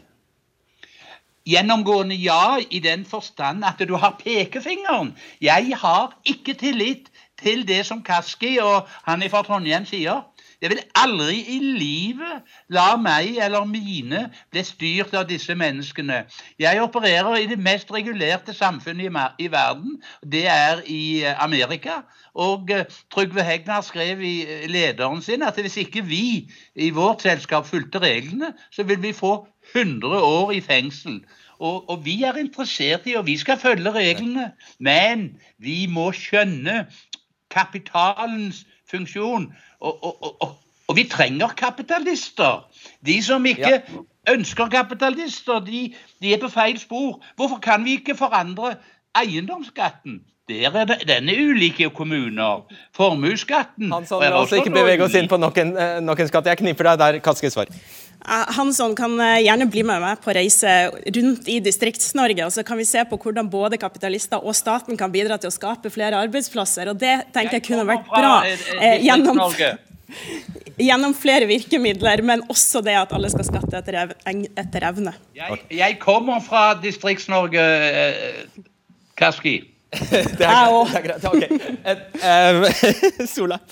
Gjennomgående 1.49 2.17
ja, 2.19 2.59
i 2.69 2.81
den 2.83 3.05
forstand 3.09 3.65
at 3.65 3.81
du 3.89 3.95
har 3.97 4.17
pekefingeren. 4.21 5.15
Jeg 5.41 5.73
har 5.81 6.13
ikke 6.29 6.53
tillit 6.53 7.09
til 7.41 7.63
det 7.67 7.85
som 7.87 8.03
Kaski 8.05 8.57
og 8.61 8.89
han 9.07 9.23
fra 9.31 9.41
Trondheim 9.47 9.87
sier. 9.89 10.27
Jeg 10.61 10.69
vil 10.73 10.79
aldri 10.99 11.37
i 11.55 11.57
livet 11.63 12.47
la 12.75 12.97
meg 12.99 13.37
eller 13.39 13.63
mine 13.67 14.25
bli 14.51 14.63
styrt 14.67 15.13
av 15.15 15.29
disse 15.29 15.55
menneskene. 15.55 16.25
Jeg 16.59 16.81
opererer 16.83 17.37
i 17.39 17.47
det 17.47 17.59
mest 17.63 17.91
regulerte 17.95 18.53
samfunnet 18.53 19.07
i, 19.39 19.47
verden. 19.51 20.01
Det 20.27 20.45
er 20.51 20.83
i 20.85 21.23
eh, 21.23 21.43
Amerika. 21.43 22.01
Og 22.35 22.71
eh, 22.75 22.83
Trygve 23.13 23.45
Hegnar 23.47 23.85
skrev 23.87 24.19
i 24.21 24.33
eh, 24.43 24.65
lederen 24.67 25.23
sin 25.23 25.45
at 25.47 25.59
hvis 25.63 25.79
ikke 25.79 26.03
vi 26.03 26.49
i 26.75 26.89
vårt 26.91 27.23
selskap 27.23 27.67
fulgte 27.67 28.03
reglene, 28.03 28.51
så 28.71 28.83
vil 28.83 28.99
vi 29.01 29.13
få 29.15 29.47
100 29.75 30.19
år 30.19 30.51
i 30.51 30.59
fengsel. 30.61 31.21
Og, 31.59 31.89
og 31.89 32.03
vi 32.03 32.23
er 32.23 32.35
interessert 32.39 33.07
i, 33.07 33.15
og 33.15 33.25
vi 33.27 33.37
skal 33.37 33.59
følge 33.59 33.95
reglene, 33.95 34.51
men 34.79 35.29
vi 35.59 35.85
må 35.87 36.11
skjønne 36.15 36.85
kapitalens 37.51 38.65
funksjon. 38.91 39.49
Og, 39.81 40.03
og, 40.03 40.23
og, 40.23 40.35
og, 40.41 40.55
og 40.87 40.95
vi 40.95 41.03
trenger 41.09 41.47
kapitalister. 41.57 42.65
De 43.05 43.23
som 43.23 43.45
ikke 43.45 43.81
ønsker 44.29 44.69
kapitalister, 44.69 45.59
de, 45.59 45.93
de 46.21 46.33
er 46.33 46.41
på 46.41 46.49
feil 46.51 46.79
spor. 46.79 47.21
Hvorfor 47.35 47.61
kan 47.63 47.85
vi 47.85 47.99
ikke 47.99 48.17
forandre 48.17 48.75
eiendomsskatten? 49.15 50.21
Der 50.49 50.71
er 50.73 50.85
det, 50.85 51.03
den 51.07 51.29
er 51.29 51.41
ulike 51.49 51.89
kommuner. 51.89 52.65
Formuesskatten 52.95 53.91
Hansson, 53.93 54.23
la 54.23 54.39
oss 54.41 54.53
ikke 54.57 54.73
bevege 54.73 55.05
oss 55.05 55.13
inn 55.13 55.29
på 55.29 55.37
nok 55.37 55.57
en, 55.61 55.75
eh, 55.77 55.99
nok 56.01 56.19
en 56.19 56.31
skatt. 56.31 56.49
Jeg 56.49 56.57
kniper 56.57 56.89
deg 56.89 56.99
der, 56.99 57.19
Kaskes 57.21 57.53
svar. 57.53 57.69
Hansson 58.25 58.95
kan 58.95 59.13
eh, 59.21 59.39
gjerne 59.45 59.65
bli 59.71 59.83
med 59.87 60.01
meg 60.03 60.19
på 60.23 60.33
reise 60.35 60.73
rundt 61.15 61.47
i 61.49 61.59
Distrikts-Norge, 61.63 62.43
og 62.45 62.51
så 62.51 62.65
kan 62.67 62.77
vi 62.79 62.87
se 62.87 63.03
på 63.07 63.17
hvordan 63.21 63.47
både 63.51 63.79
kapitalister 63.79 64.43
og 64.43 64.55
staten 64.57 64.99
kan 64.99 65.11
bidra 65.13 65.37
til 65.39 65.47
å 65.51 65.55
skape 65.55 65.91
flere 65.93 66.19
arbeidsplasser. 66.19 66.91
og 66.91 66.99
Det 66.99 67.15
tenker 67.35 67.59
jeg 67.59 67.67
kunne 67.69 67.87
vært 67.87 68.09
bra 68.11 68.33
eh, 68.45 68.99
gjennom, 69.05 69.39
gjennom 70.89 71.15
flere 71.15 71.47
virkemidler, 71.49 72.23
men 72.27 72.43
også 72.51 72.83
det 72.85 72.97
at 72.99 73.15
alle 73.15 73.31
skal 73.31 73.47
skatte 73.47 73.79
etter, 73.79 74.01
ev 74.03 74.15
etter 74.59 74.87
evne. 74.91 75.15
Jeg, 75.37 75.61
jeg, 75.79 75.99
kommer 76.03 76.43
fra 76.43 76.73
Distrikts-Norge, 76.83 77.69
eh, 77.87 78.65
Kaski. 79.19 79.61
det 79.95 80.25
er, 80.27 80.35
det 80.43 80.99
er 80.99 81.07
greit. 81.07 81.23
Ok. 81.31 81.43
Sola. 83.37 83.63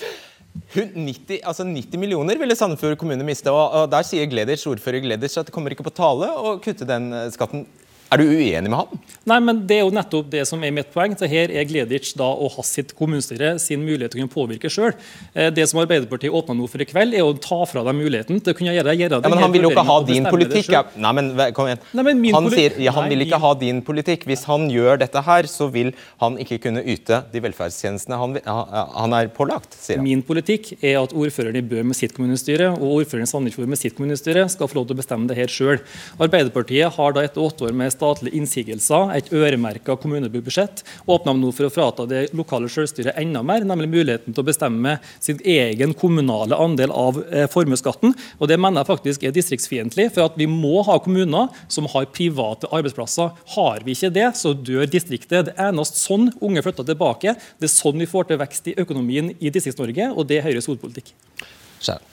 90, 0.74 1.40
altså 1.42 1.64
90 1.66 2.00
millioner 2.00 2.38
ville 2.40 2.56
Sandefjord 2.56 2.98
kommune 3.00 3.24
miste. 3.26 3.50
og, 3.50 3.74
og 3.82 3.90
Der 3.92 4.06
sier 4.06 4.28
Gleders, 4.30 4.66
ordfører 4.66 5.02
Gleders 5.04 5.38
at 5.38 5.48
det 5.48 5.54
kommer 5.54 5.74
ikke 5.74 5.86
på 5.86 5.94
tale 5.94 6.28
å 6.28 6.56
kutte 6.62 6.88
den 6.88 7.12
eh, 7.12 7.30
skatten. 7.34 7.66
Er 8.08 8.22
du 8.22 8.24
uenig 8.24 8.70
med 8.70 8.78
han? 8.78 9.00
Nei, 9.28 9.38
men 9.44 9.60
Det 9.68 9.76
er 9.76 9.82
jo 9.84 9.92
nettopp 9.92 10.30
det 10.32 10.44
som 10.48 10.62
er 10.64 10.72
mitt 10.72 10.88
poeng. 10.94 11.12
Så 11.18 11.28
her 11.28 11.50
er 11.52 11.66
Gleditsch 11.68 12.16
da 12.16 12.28
og 12.28 12.54
hans 12.56 12.70
sitt 12.78 12.94
kommunestyre 12.96 13.56
sin 13.60 13.82
mulighet 13.84 14.14
til 14.14 14.22
å 14.22 14.24
kunne 14.24 14.32
påvirke 14.32 14.70
sjøl. 14.72 14.94
Eh, 15.34 15.50
det 15.52 15.66
som 15.68 15.80
Arbeiderpartiet 15.82 16.32
åpna 16.32 16.56
nå 16.56 16.68
for 16.70 16.80
i 16.80 16.86
kveld, 16.88 17.16
er 17.16 17.26
å 17.26 17.34
ta 17.36 17.58
fra 17.68 17.82
dem 17.84 18.00
muligheten 18.00 18.40
til 18.40 18.54
å 18.54 18.56
kunne 18.56 18.72
gjøre, 18.72 18.94
gjøre 18.96 19.18
det. 19.18 19.28
Ja, 19.28 19.32
men 19.34 19.42
Han 19.44 19.52
vil 19.52 19.66
jo 19.66 19.72
ikke 19.74 19.84
ha 19.90 19.98
din 20.08 20.28
politikk. 20.28 20.72
Nei, 20.96 21.12
men 21.18 21.30
kom 21.56 21.68
igjen. 21.68 21.82
Nei, 21.98 22.06
men 22.08 22.24
han 22.38 22.48
sier 22.54 22.78
ja, 22.80 22.94
han 22.96 23.10
vil 23.12 23.26
ikke 23.26 23.42
ha 23.42 23.52
din 23.60 23.82
politikk. 23.84 24.24
Hvis 24.30 24.46
han 24.48 24.68
gjør 24.72 25.02
dette 25.04 25.24
her, 25.28 25.50
så 25.50 25.68
vil 25.74 25.92
han 26.22 26.40
ikke 26.40 26.60
kunne 26.64 26.84
yte 26.88 27.20
de 27.32 27.44
velferdstjenestene 27.44 28.18
han, 28.18 28.38
han 28.46 29.18
er 29.18 29.28
pålagt, 29.34 29.76
sier 29.76 30.00
han. 30.00 30.06
Min 30.08 30.24
politikk 30.24 30.72
er 30.80 31.02
at 31.02 31.12
ordføreren 31.12 31.60
i 31.60 31.64
Bø 31.68 31.84
med 31.84 31.98
sitt 31.98 32.16
kommunestyre 32.16 32.70
og 32.78 33.02
ordføreren 33.02 33.28
i 33.28 33.32
Sandefjord 33.34 33.68
med 33.68 33.80
sitt 33.80 33.96
kommunestyre 33.98 34.46
skal 34.48 34.70
få 34.70 34.80
lov 34.80 34.88
til 34.88 34.96
å 34.96 35.02
bestemme 35.02 35.28
det 35.28 35.36
her 35.38 35.52
sjøl. 35.52 35.82
Arbeiderpartiet 36.22 36.96
har 36.96 37.16
da 37.16 37.24
etter 37.26 37.44
åtte 37.44 37.68
år 37.68 37.76
med 37.76 37.92
statlige 37.98 38.38
innsigelser, 38.38 39.12
et 39.18 39.32
øremerka 39.34 39.96
kommunebudsjett, 40.00 40.84
åpna 41.10 41.34
nå 41.36 41.50
for 41.54 41.68
å 41.68 41.72
frata 41.72 42.06
det 42.08 42.28
lokale 42.38 42.70
selvstyret 42.72 43.18
enda 43.18 43.42
mer, 43.46 43.66
nemlig 43.66 43.90
muligheten 43.92 44.34
til 44.34 44.44
å 44.44 44.46
bestemme 44.46 44.96
sin 45.18 45.40
egen 45.44 45.94
kommunale 45.98 46.56
andel 46.58 46.94
av 46.94 47.20
eh, 47.26 47.48
formuesskatten. 47.50 48.14
Og 48.38 48.48
Det 48.48 48.58
mener 48.60 48.82
jeg 48.82 48.90
faktisk 48.92 49.26
er 49.26 49.34
distriktsfiendtlig, 49.36 50.08
for 50.14 50.28
at 50.28 50.38
vi 50.38 50.48
må 50.50 50.82
ha 50.86 50.98
kommuner 51.02 51.52
som 51.68 51.88
har 51.92 52.08
private 52.14 52.70
arbeidsplasser. 52.70 53.34
Har 53.56 53.84
vi 53.84 53.96
ikke 53.96 54.14
det, 54.14 54.30
så 54.38 54.54
dør 54.54 54.88
distriktet. 54.88 55.50
Det 55.50 55.56
er 55.56 55.72
eneste 55.72 56.00
sånn 56.00 56.30
unge 56.40 56.62
flytter 56.64 56.86
tilbake. 56.88 57.36
Det 57.58 57.68
er 57.68 57.74
sånn 57.74 58.00
vi 58.00 58.08
får 58.08 58.30
til 58.30 58.40
vekst 58.40 58.72
i 58.72 58.78
økonomien 58.80 59.34
i 59.38 59.52
Distrikts-Norge, 59.52 60.12
og 60.14 60.28
det 60.30 60.40
er 60.40 60.48
Høyres 60.48 60.70
hovedpolitikk. 60.70 61.14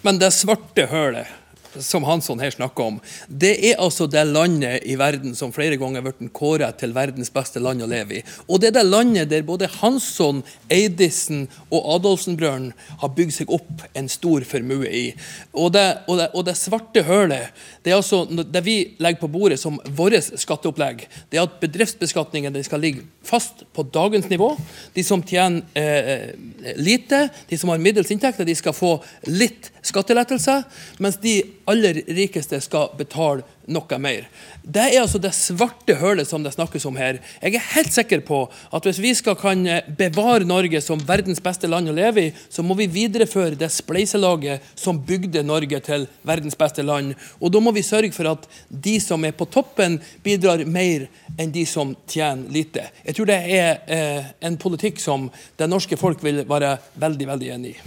Men 0.06 0.20
det 0.22 0.30
svarte 0.36 0.86
hølet 0.92 1.45
som 1.84 2.05
Hansson 2.07 2.39
her 2.39 2.53
snakker 2.53 2.89
om, 2.89 2.99
det 3.28 3.53
er 3.69 3.82
altså 3.82 4.07
det 4.11 4.23
landet 4.28 4.86
i 4.88 4.97
verden 4.99 5.36
som 5.38 5.53
flere 5.55 5.78
ganger 5.82 6.01
har 6.01 6.07
blitt 6.11 6.34
kåret 6.36 6.80
til 6.80 6.95
verdens 6.95 7.32
beste 7.34 7.61
land 7.63 7.84
å 7.84 7.89
leve 7.89 8.19
i. 8.19 8.23
Og 8.47 8.61
det 8.61 8.71
er 8.71 8.78
det 8.80 8.86
landet 8.88 9.32
der 9.32 9.45
både 9.47 9.69
Hansson, 9.80 10.43
Eidisen 10.71 11.45
og 11.69 11.89
Adolfsen-brødrene 11.97 12.73
har 13.01 13.13
bygd 13.17 13.38
seg 13.39 13.53
opp 13.53 13.86
en 13.93 14.09
stor 14.11 14.45
formue 14.47 14.89
i. 14.89 15.05
Og 15.53 15.73
det, 15.76 15.86
og 16.07 16.21
det, 16.21 16.30
og 16.34 16.47
det 16.47 16.57
svarte 16.59 17.05
hølet, 17.07 17.51
det 17.84 17.93
er 17.93 17.99
altså 17.99 18.23
det 18.28 18.63
vi 18.65 18.78
legger 19.01 19.21
på 19.23 19.32
bordet 19.32 19.59
som 19.61 19.80
vårt 19.97 20.34
skatteopplegg, 20.39 21.05
det 21.32 21.39
er 21.39 21.47
at 21.47 21.59
bedriftsbeskatningen 21.61 22.55
skal 22.65 22.84
ligge 22.84 23.05
fast 23.26 23.63
på 23.73 23.84
dagens 23.84 24.30
nivå. 24.30 24.51
De 24.93 25.03
som 25.03 25.23
tjener 25.23 25.63
eh, 25.73 26.30
lite, 26.76 27.30
de 27.49 27.57
som 27.57 27.69
har 27.73 27.82
middels 27.82 28.11
inntekter, 28.13 28.45
de 28.45 28.55
skal 28.55 28.76
få 28.76 28.95
litt 29.28 29.71
skattelettelse, 29.86 30.61
mens 31.03 31.19
de 31.23 31.39
aller 31.69 32.01
rikeste 32.07 32.61
skal 32.63 32.93
betale 32.97 33.45
noe 33.72 33.97
mer. 34.01 34.28
Det 34.61 34.84
er 34.91 35.01
altså 35.01 35.20
det 35.22 35.34
svarte 35.38 35.97
hølet 35.99 36.30
som 36.30 36.43
det 36.43 36.53
snakkes 36.55 36.86
om 36.89 36.97
her. 36.99 37.20
Jeg 37.41 37.57
er 37.57 37.72
helt 37.76 37.93
sikker 37.93 38.22
på 38.26 38.43
at 38.76 38.88
hvis 38.88 39.01
vi 39.01 39.13
skal 39.18 39.38
kan 39.39 39.66
bevare 39.97 40.47
Norge 40.47 40.82
som 40.84 41.01
verdens 41.05 41.41
beste 41.43 41.70
land 41.70 41.89
å 41.89 41.95
leve 41.95 42.28
i, 42.28 42.34
så 42.49 42.63
må 42.66 42.78
vi 42.78 42.88
videreføre 42.91 43.57
det 43.59 43.72
spleiselaget 43.74 44.66
som 44.78 44.99
bygde 45.01 45.45
Norge 45.45 45.80
til 45.86 46.07
verdens 46.26 46.57
beste 46.57 46.86
land. 46.86 47.16
Og 47.39 47.53
da 47.53 47.61
må 47.63 47.74
vi 47.76 47.86
sørge 47.86 48.13
for 48.16 48.30
at 48.32 48.47
de 48.70 48.97
som 49.03 49.26
er 49.26 49.36
på 49.38 49.47
toppen, 49.49 49.99
bidrar 50.24 50.66
mer 50.66 51.07
enn 51.38 51.53
de 51.53 51.66
som 51.70 51.93
tjener 52.09 52.51
lite. 52.53 52.88
Jeg 53.05 53.18
tror 53.18 53.30
det 53.30 53.39
er 53.55 53.82
eh, 53.91 54.32
en 54.45 54.57
politikk 54.61 55.01
som 55.01 55.28
det 55.57 55.70
norske 55.70 55.97
folk 55.99 56.22
vil 56.24 56.43
være 56.47 56.76
veldig 57.01 57.30
veldig 57.32 57.51
enig 57.57 57.74
i. 57.74 57.78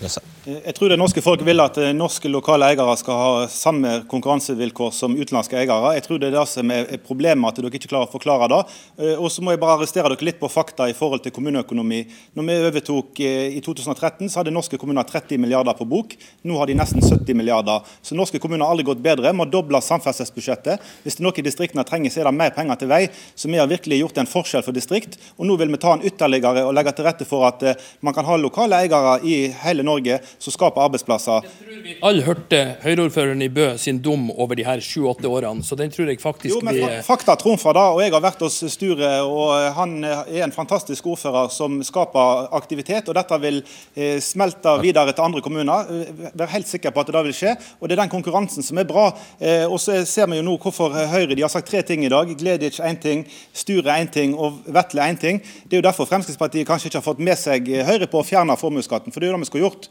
Jeg 0.48 0.74
tror 0.76 0.92
det 0.92 0.98
norske 1.00 1.22
folk 1.24 1.42
vil 1.46 1.60
at 1.62 1.78
norske 1.96 2.30
lokale 2.30 2.70
eiere 2.70 2.96
skal 3.00 3.22
ha 3.22 3.32
samme 3.52 4.02
konkurransevilkår 4.10 4.94
som 4.96 5.16
utenlandske 5.16 5.58
eiere 5.58 5.67
eiere. 5.72 5.94
Jeg 5.98 6.04
tror 6.06 6.20
det 6.20 6.28
er 6.30 6.36
det 6.36 6.44
som 6.50 6.72
er 6.74 6.90
problemet, 7.04 7.48
at 7.48 7.60
dere 7.60 7.78
ikke 7.78 7.90
klarer 7.90 8.08
å 8.08 8.12
forklare 8.12 8.48
det. 8.52 8.60
Eh, 8.98 9.14
og 9.16 9.30
så 9.32 9.44
må 9.44 9.54
jeg 9.54 9.60
bare 9.62 9.78
arrestere 9.78 10.10
dere 10.12 10.28
litt 10.28 10.40
på 10.40 10.50
fakta 10.52 10.88
i 10.90 10.96
forhold 10.96 11.22
til 11.24 11.34
kommuneøkonomi. 11.36 12.00
Når 12.38 12.48
vi 12.48 12.58
overtok 12.70 13.22
eh, 13.24 13.56
i 13.58 13.62
2013, 13.64 14.28
så 14.28 14.40
hadde 14.40 14.54
norske 14.54 14.80
kommuner 14.80 15.06
30 15.08 15.40
milliarder 15.42 15.76
på 15.78 15.86
bok. 15.88 16.14
Nå 16.48 16.58
har 16.60 16.70
de 16.70 16.76
nesten 16.78 17.04
70 17.04 17.38
milliarder. 17.38 17.86
Så 18.02 18.16
norske 18.18 18.40
kommuner 18.42 18.66
har 18.66 18.74
aldri 18.74 18.88
gått 18.88 19.02
bedre. 19.04 19.32
Vi 19.32 19.44
har 19.44 19.52
dobla 19.52 19.82
samferdselsbudsjettet. 19.84 20.84
Hvis 21.04 21.18
det 21.18 21.24
er 21.24 21.28
noe 21.28 21.46
distriktene 21.48 21.86
trenger, 21.88 22.12
så 22.14 22.22
er 22.22 22.30
det 22.30 22.34
mer 22.38 22.54
penger 22.56 22.80
til 22.80 22.92
vei. 22.92 23.02
Så 23.34 23.50
vi 23.50 23.60
har 23.60 23.70
virkelig 23.70 24.00
gjort 24.02 24.22
en 24.22 24.30
forskjell 24.30 24.64
for 24.66 24.76
distrikt. 24.76 25.18
Og 25.36 25.48
nå 25.48 25.58
vil 25.60 25.72
vi 25.74 25.82
ta 25.82 25.94
en 25.96 26.04
ytterligere 26.06 26.66
og 26.68 26.74
legge 26.76 26.94
til 26.96 27.08
rette 27.08 27.28
for 27.28 27.46
at 27.48 27.64
eh, 27.66 27.86
man 28.04 28.16
kan 28.16 28.26
ha 28.28 28.38
lokale 28.40 28.80
eiere 28.82 29.18
i 29.26 29.36
hele 29.64 29.86
Norge 29.86 30.20
som 30.38 30.54
skaper 30.54 30.86
arbeidsplasser. 30.88 31.46
Jeg 31.46 31.68
tror 31.68 31.84
vi 31.84 31.96
alle 32.08 32.26
hørte 32.26 32.62
Høyre-ordføreren 32.84 33.42
i 33.44 33.50
Bø 33.52 33.70
sin 33.80 34.00
dom 34.02 34.28
over 34.34 34.58
de 34.58 34.66
her 34.66 34.82
sju-åtte 34.84 35.30
årene 35.30 35.57
så 35.64 35.76
den 35.78 35.90
tror 35.92 36.08
jeg 36.10 36.20
faktisk 36.20 36.54
jo, 36.54 36.60
men 36.64 36.76
blir 36.76 37.02
Fakta 37.06 37.34
trumfer 37.38 37.76
da, 37.76 37.84
og 37.94 38.00
jeg 38.02 38.12
har 38.12 38.22
vært 38.22 38.42
hos 38.44 38.56
Sture, 38.72 39.10
og 39.26 39.52
han 39.76 39.94
er 40.04 40.44
en 40.44 40.54
fantastisk 40.54 41.06
ordfører 41.10 41.50
som 41.52 41.78
skaper 41.84 42.48
aktivitet. 42.56 43.08
og 43.08 43.16
Dette 43.18 43.38
vil 43.42 43.60
eh, 43.94 44.18
smelte 44.22 44.74
videre 44.82 45.14
til 45.14 45.24
andre 45.24 45.42
kommuner. 45.44 45.88
Eh, 45.92 46.32
vær 46.38 46.52
helt 46.52 46.68
sikker 46.68 46.94
på 46.94 47.02
at 47.02 47.12
det 47.14 47.24
vil 47.28 47.36
skje. 47.36 47.54
og 47.78 47.88
Det 47.88 47.96
er 47.96 48.02
den 48.02 48.12
konkurransen 48.12 48.66
som 48.66 48.80
er 48.80 48.88
bra. 48.88 49.08
Eh, 49.40 49.64
og 49.66 49.78
så 49.82 50.00
ser 50.08 50.28
vi 50.30 50.40
jo 50.40 50.46
nå 50.46 50.56
hvorfor 50.62 50.94
Høyre 51.12 51.34
de 51.34 51.44
har 51.44 51.52
sagt 51.52 51.70
tre 51.70 51.82
ting 51.86 52.04
i 52.04 52.12
dag. 52.12 52.30
Gleditsch 52.38 52.82
én 52.84 53.00
ting, 53.00 53.24
Sture 53.52 53.96
én 53.98 54.10
ting 54.12 54.36
og 54.36 54.60
Vetle 54.66 55.06
én 55.06 55.18
ting. 55.20 55.42
Det 55.64 55.78
er 55.78 55.82
jo 55.82 55.88
derfor 55.88 56.08
Fremskrittspartiet 56.10 56.68
kanskje 56.68 56.90
ikke 56.90 57.00
har 57.00 57.08
fått 57.08 57.24
med 57.24 57.38
seg 57.38 57.68
Høyre 57.88 58.10
på 58.10 58.22
å 58.22 58.26
fjerne 58.26 58.58
formuesskatten. 58.58 59.14
For 59.14 59.20
det 59.20 59.28
er 59.28 59.32
jo 59.32 59.38
det 59.38 59.44
vi 59.46 59.50
skulle 59.50 59.66
gjort 59.66 59.88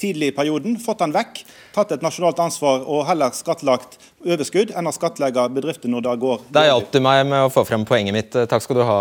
tidlig 0.00 0.32
i 0.32 0.36
perioden. 0.36 0.78
Fått 0.82 1.02
den 1.02 1.14
vekk, 1.14 1.42
tatt 1.74 1.94
et 1.94 2.04
nasjonalt 2.04 2.40
ansvar 2.42 2.86
og 2.86 3.06
heller 3.08 3.34
skattlagt 3.36 3.98
overskudd 4.24 4.72
enn 4.76 4.88
å 4.88 4.92
skattlegge 4.94 5.44
bedrifter 5.54 5.90
når 5.92 6.04
det 6.06 6.14
går 6.22 6.42
Det 6.54 6.64
hjalp 6.68 6.90
du 6.94 6.98
meg 7.04 7.22
med 7.28 7.46
å 7.46 7.50
få 7.52 7.64
frem 7.68 7.84
poenget 7.88 8.14
mitt. 8.14 8.36
Takk 8.50 8.64
skal 8.64 8.78
du 8.78 8.82
ha. 8.86 8.98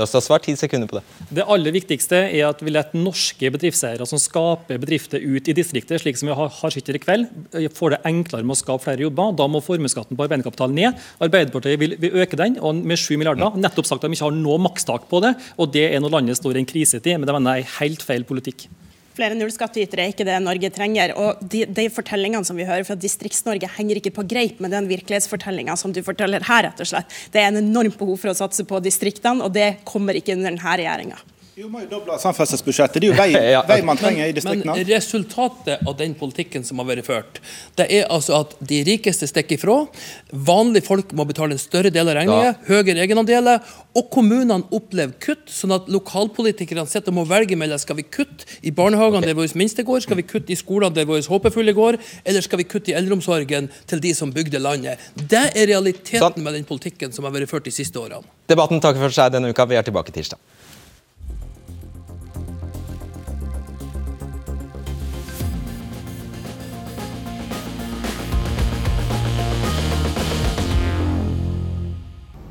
Jøstas. 0.00 0.26
Svar 0.26 0.42
ti 0.44 0.54
sekunder 0.58 0.90
på 0.90 0.98
det. 0.98 1.02
Det 1.40 1.46
aller 1.50 1.74
viktigste 1.74 2.18
er 2.28 2.46
at 2.48 2.60
vi 2.62 2.72
lar 2.74 2.90
norske 2.96 3.50
bedriftseiere 3.54 4.06
som 4.08 4.20
skaper 4.20 4.80
bedrifter 4.82 5.22
ut 5.22 5.48
i 5.48 5.54
distriktet, 5.56 6.02
slik 6.02 6.18
som 6.20 6.30
vi 6.30 6.36
har, 6.36 6.52
har 6.60 6.76
i 6.80 7.02
kveld, 7.02 7.30
får 7.76 7.94
det 7.94 8.00
enklere 8.10 8.46
med 8.46 8.56
å 8.56 8.60
skape 8.60 8.84
flere 8.84 9.06
jobber. 9.06 9.34
Da 9.38 9.48
må 9.50 9.62
formuesskatten 9.64 10.18
på 10.18 10.26
arbeidskapital 10.26 10.74
ned. 10.74 11.00
Arbeiderpartiet 11.22 11.80
vil, 11.80 11.96
vil, 12.00 12.20
øke 12.22 12.38
den 12.38 12.58
med 12.84 13.00
7 13.00 13.16
milliarder. 13.16 13.56
Nettopp 13.60 13.88
sagt 13.88 14.04
at 14.04 14.10
de 14.10 14.18
ikke 14.18 14.28
har 14.28 14.36
noe 14.36 14.60
makstak 14.62 15.08
på 15.10 15.22
det, 15.24 15.34
og 15.56 15.72
det 15.74 15.88
er 15.90 16.04
når 16.04 16.18
landet 16.18 16.40
står 16.40 16.58
i 16.58 16.64
en 16.64 16.70
krisetid. 16.70 17.16
Men 17.18 17.28
det 17.28 17.36
mener 17.36 17.60
jeg 17.60 17.66
er 17.66 17.76
helt 17.80 18.06
feil 18.06 18.28
politikk 18.28 18.68
flere 19.16 19.36
nullskattytere 19.38 20.04
er 20.04 20.12
ikke 20.14 20.26
det 20.28 20.38
Norge 20.44 20.70
trenger. 20.74 21.14
Og 21.18 21.42
de, 21.42 21.64
de 21.66 21.86
fortellingene 21.92 22.46
som 22.46 22.58
vi 22.58 22.68
hører 22.68 22.86
fra 22.88 22.98
Distrikts-Norge, 22.98 23.70
henger 23.78 24.00
ikke 24.00 24.14
på 24.20 24.26
greip 24.30 24.62
med 24.62 24.74
den 24.74 24.88
virkelighetsfortellinga 24.90 25.76
som 25.80 25.94
du 25.94 26.02
forteller 26.06 26.44
her, 26.48 26.68
rett 26.68 26.82
og 26.82 26.92
slett. 26.92 27.18
Det 27.34 27.42
er 27.42 27.50
en 27.50 27.62
enormt 27.62 27.98
behov 28.00 28.20
for 28.22 28.32
å 28.32 28.38
satse 28.38 28.66
på 28.68 28.82
distriktene, 28.84 29.44
og 29.44 29.54
det 29.56 29.80
kommer 29.88 30.18
ikke 30.18 30.36
under 30.36 30.52
denne 30.52 30.78
regjeringa. 30.80 31.20
Jo, 31.60 31.66
må 31.68 31.82
jo 31.82 31.88
doble 31.90 32.14
samferdselsbudsjettet. 32.16 33.02
Det 33.02 33.08
er 33.10 33.10
jo 33.10 33.16
vei, 33.18 33.32
ja, 33.54 33.60
vei 33.68 33.82
man 33.84 33.98
trenger 34.00 34.30
i 34.30 34.32
distriktene. 34.32 34.72
Men 34.72 34.86
resultatet 34.88 35.82
av 35.84 35.96
den 35.98 36.14
politikken 36.16 36.62
som 36.64 36.78
har 36.80 36.86
vært 36.88 37.04
ført, 37.04 37.40
det 37.76 37.84
er 37.98 38.06
altså 38.14 38.38
at 38.38 38.54
de 38.70 38.78
rikeste 38.86 39.26
stikker 39.28 39.58
ifra. 39.58 39.74
Vanlige 40.48 40.86
folk 40.86 41.12
må 41.18 41.26
betale 41.28 41.52
en 41.58 41.60
større 41.60 41.90
del 41.92 42.08
av 42.08 42.16
regninga, 42.16 42.54
høyere 42.70 43.02
egenandeler. 43.04 43.60
Og 43.92 44.08
kommunene 44.14 44.70
opplever 44.72 45.12
kutt, 45.20 45.50
sånn 45.52 45.74
at 45.76 45.90
lokalpolitikerne 45.92 46.86
sitter 46.88 47.12
og 47.12 47.18
må 47.18 47.26
velge 47.28 47.58
mellom 47.60 47.82
skal 47.82 47.98
vi 47.98 48.06
kutte 48.08 48.48
i 48.64 48.72
barnehagene 48.72 49.28
der 49.28 49.36
våre 49.36 49.60
minste 49.60 49.84
går, 49.84 50.00
skal 50.06 50.16
vi 50.22 50.24
kutte 50.30 50.54
i 50.54 50.56
skolene 50.56 50.96
der 50.96 51.08
våre 51.10 51.26
håpefulle 51.26 51.74
går, 51.76 51.98
eller 52.24 52.46
skal 52.46 52.62
vi 52.62 52.68
kutte 52.70 52.94
i 52.94 52.96
eldreomsorgen 52.96 53.68
til 53.90 54.00
de 54.00 54.14
som 54.16 54.32
bygde 54.32 54.62
landet. 54.62 55.02
Det 55.20 55.44
er 55.50 55.68
realiteten 55.74 56.24
sånn. 56.24 56.40
med 56.46 56.56
den 56.56 56.64
politikken 56.64 57.12
som 57.12 57.28
har 57.28 57.36
vært 57.36 57.52
ført 57.52 57.68
de 57.68 57.74
siste 57.74 58.00
årene. 58.00 58.24
Debatten 58.48 58.80
takker 58.80 59.04
for 59.10 59.18
seg 59.20 59.36
denne 59.36 59.52
uka. 59.52 59.68
Vi 59.68 59.76
er 59.76 59.84
tilbake 59.84 60.16
tirsdag. 60.16 60.40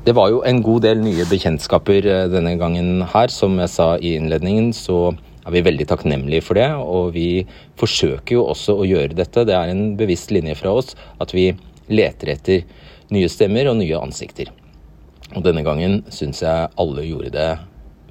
Det 0.00 0.14
var 0.16 0.30
jo 0.32 0.38
en 0.48 0.62
god 0.64 0.80
del 0.86 1.02
nye 1.04 1.26
bekjentskaper 1.28 2.06
eh, 2.08 2.26
denne 2.32 2.54
gangen 2.56 3.02
her. 3.12 3.28
Som 3.28 3.58
jeg 3.60 3.68
sa 3.68 3.88
i 4.00 4.14
innledningen, 4.16 4.70
så 4.72 5.10
er 5.44 5.52
vi 5.52 5.64
veldig 5.66 5.86
takknemlige 5.90 6.44
for 6.46 6.56
det. 6.56 6.70
Og 6.72 7.12
vi 7.12 7.44
forsøker 7.80 8.38
jo 8.38 8.46
også 8.48 8.78
å 8.80 8.86
gjøre 8.88 9.18
dette. 9.18 9.44
Det 9.44 9.56
er 9.56 9.72
en 9.72 9.98
bevisst 10.00 10.32
linje 10.32 10.56
fra 10.56 10.72
oss 10.80 10.94
at 11.20 11.34
vi 11.36 11.50
leter 11.92 12.32
etter 12.32 12.64
nye 13.12 13.28
stemmer 13.28 13.68
og 13.68 13.76
nye 13.82 14.00
ansikter. 14.00 14.48
Og 15.34 15.44
denne 15.44 15.66
gangen 15.66 16.00
syns 16.08 16.40
jeg 16.46 16.72
alle 16.80 17.04
gjorde 17.04 17.34
det 17.36 17.50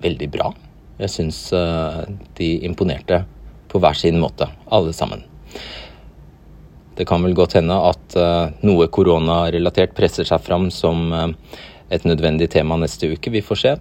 veldig 0.06 0.30
bra. 0.38 0.54
Jeg 1.02 1.16
syns 1.16 1.42
eh, 1.58 2.04
de 2.38 2.52
imponerte 2.70 3.24
på 3.70 3.82
hver 3.82 3.98
sin 3.98 4.22
måte, 4.22 4.46
alle 4.70 4.94
sammen. 4.94 5.26
Det 7.00 7.08
kan 7.10 7.24
vel 7.24 7.34
godt 7.34 7.56
hende 7.56 7.76
at 7.88 8.16
uh, 8.20 8.50
noe 8.68 8.90
koronarelatert 8.92 9.94
presser 9.96 10.28
seg 10.28 10.42
fram 10.44 10.66
som 10.74 11.14
et 11.92 12.06
nødvendig 12.06 12.50
tema 12.54 12.78
neste 12.80 13.12
uke. 13.14 13.32
Vi 13.34 13.42
får 13.46 13.62
se. 13.64 13.78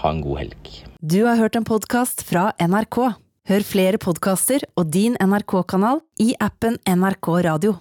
Ha 0.00 0.12
en 0.12 0.22
god 0.24 0.42
helg. 0.44 0.72
Du 1.00 1.24
har 1.24 1.40
hørt 1.40 1.56
en 1.56 1.66
podkast 1.66 2.24
fra 2.28 2.50
NRK. 2.60 2.98
Hør 3.50 3.64
flere 3.66 3.98
podkaster 3.98 4.66
og 4.78 4.92
din 4.94 5.16
NRK-kanal 5.18 6.02
i 6.22 6.34
appen 6.40 6.76
NRK 6.86 7.32
Radio. 7.48 7.78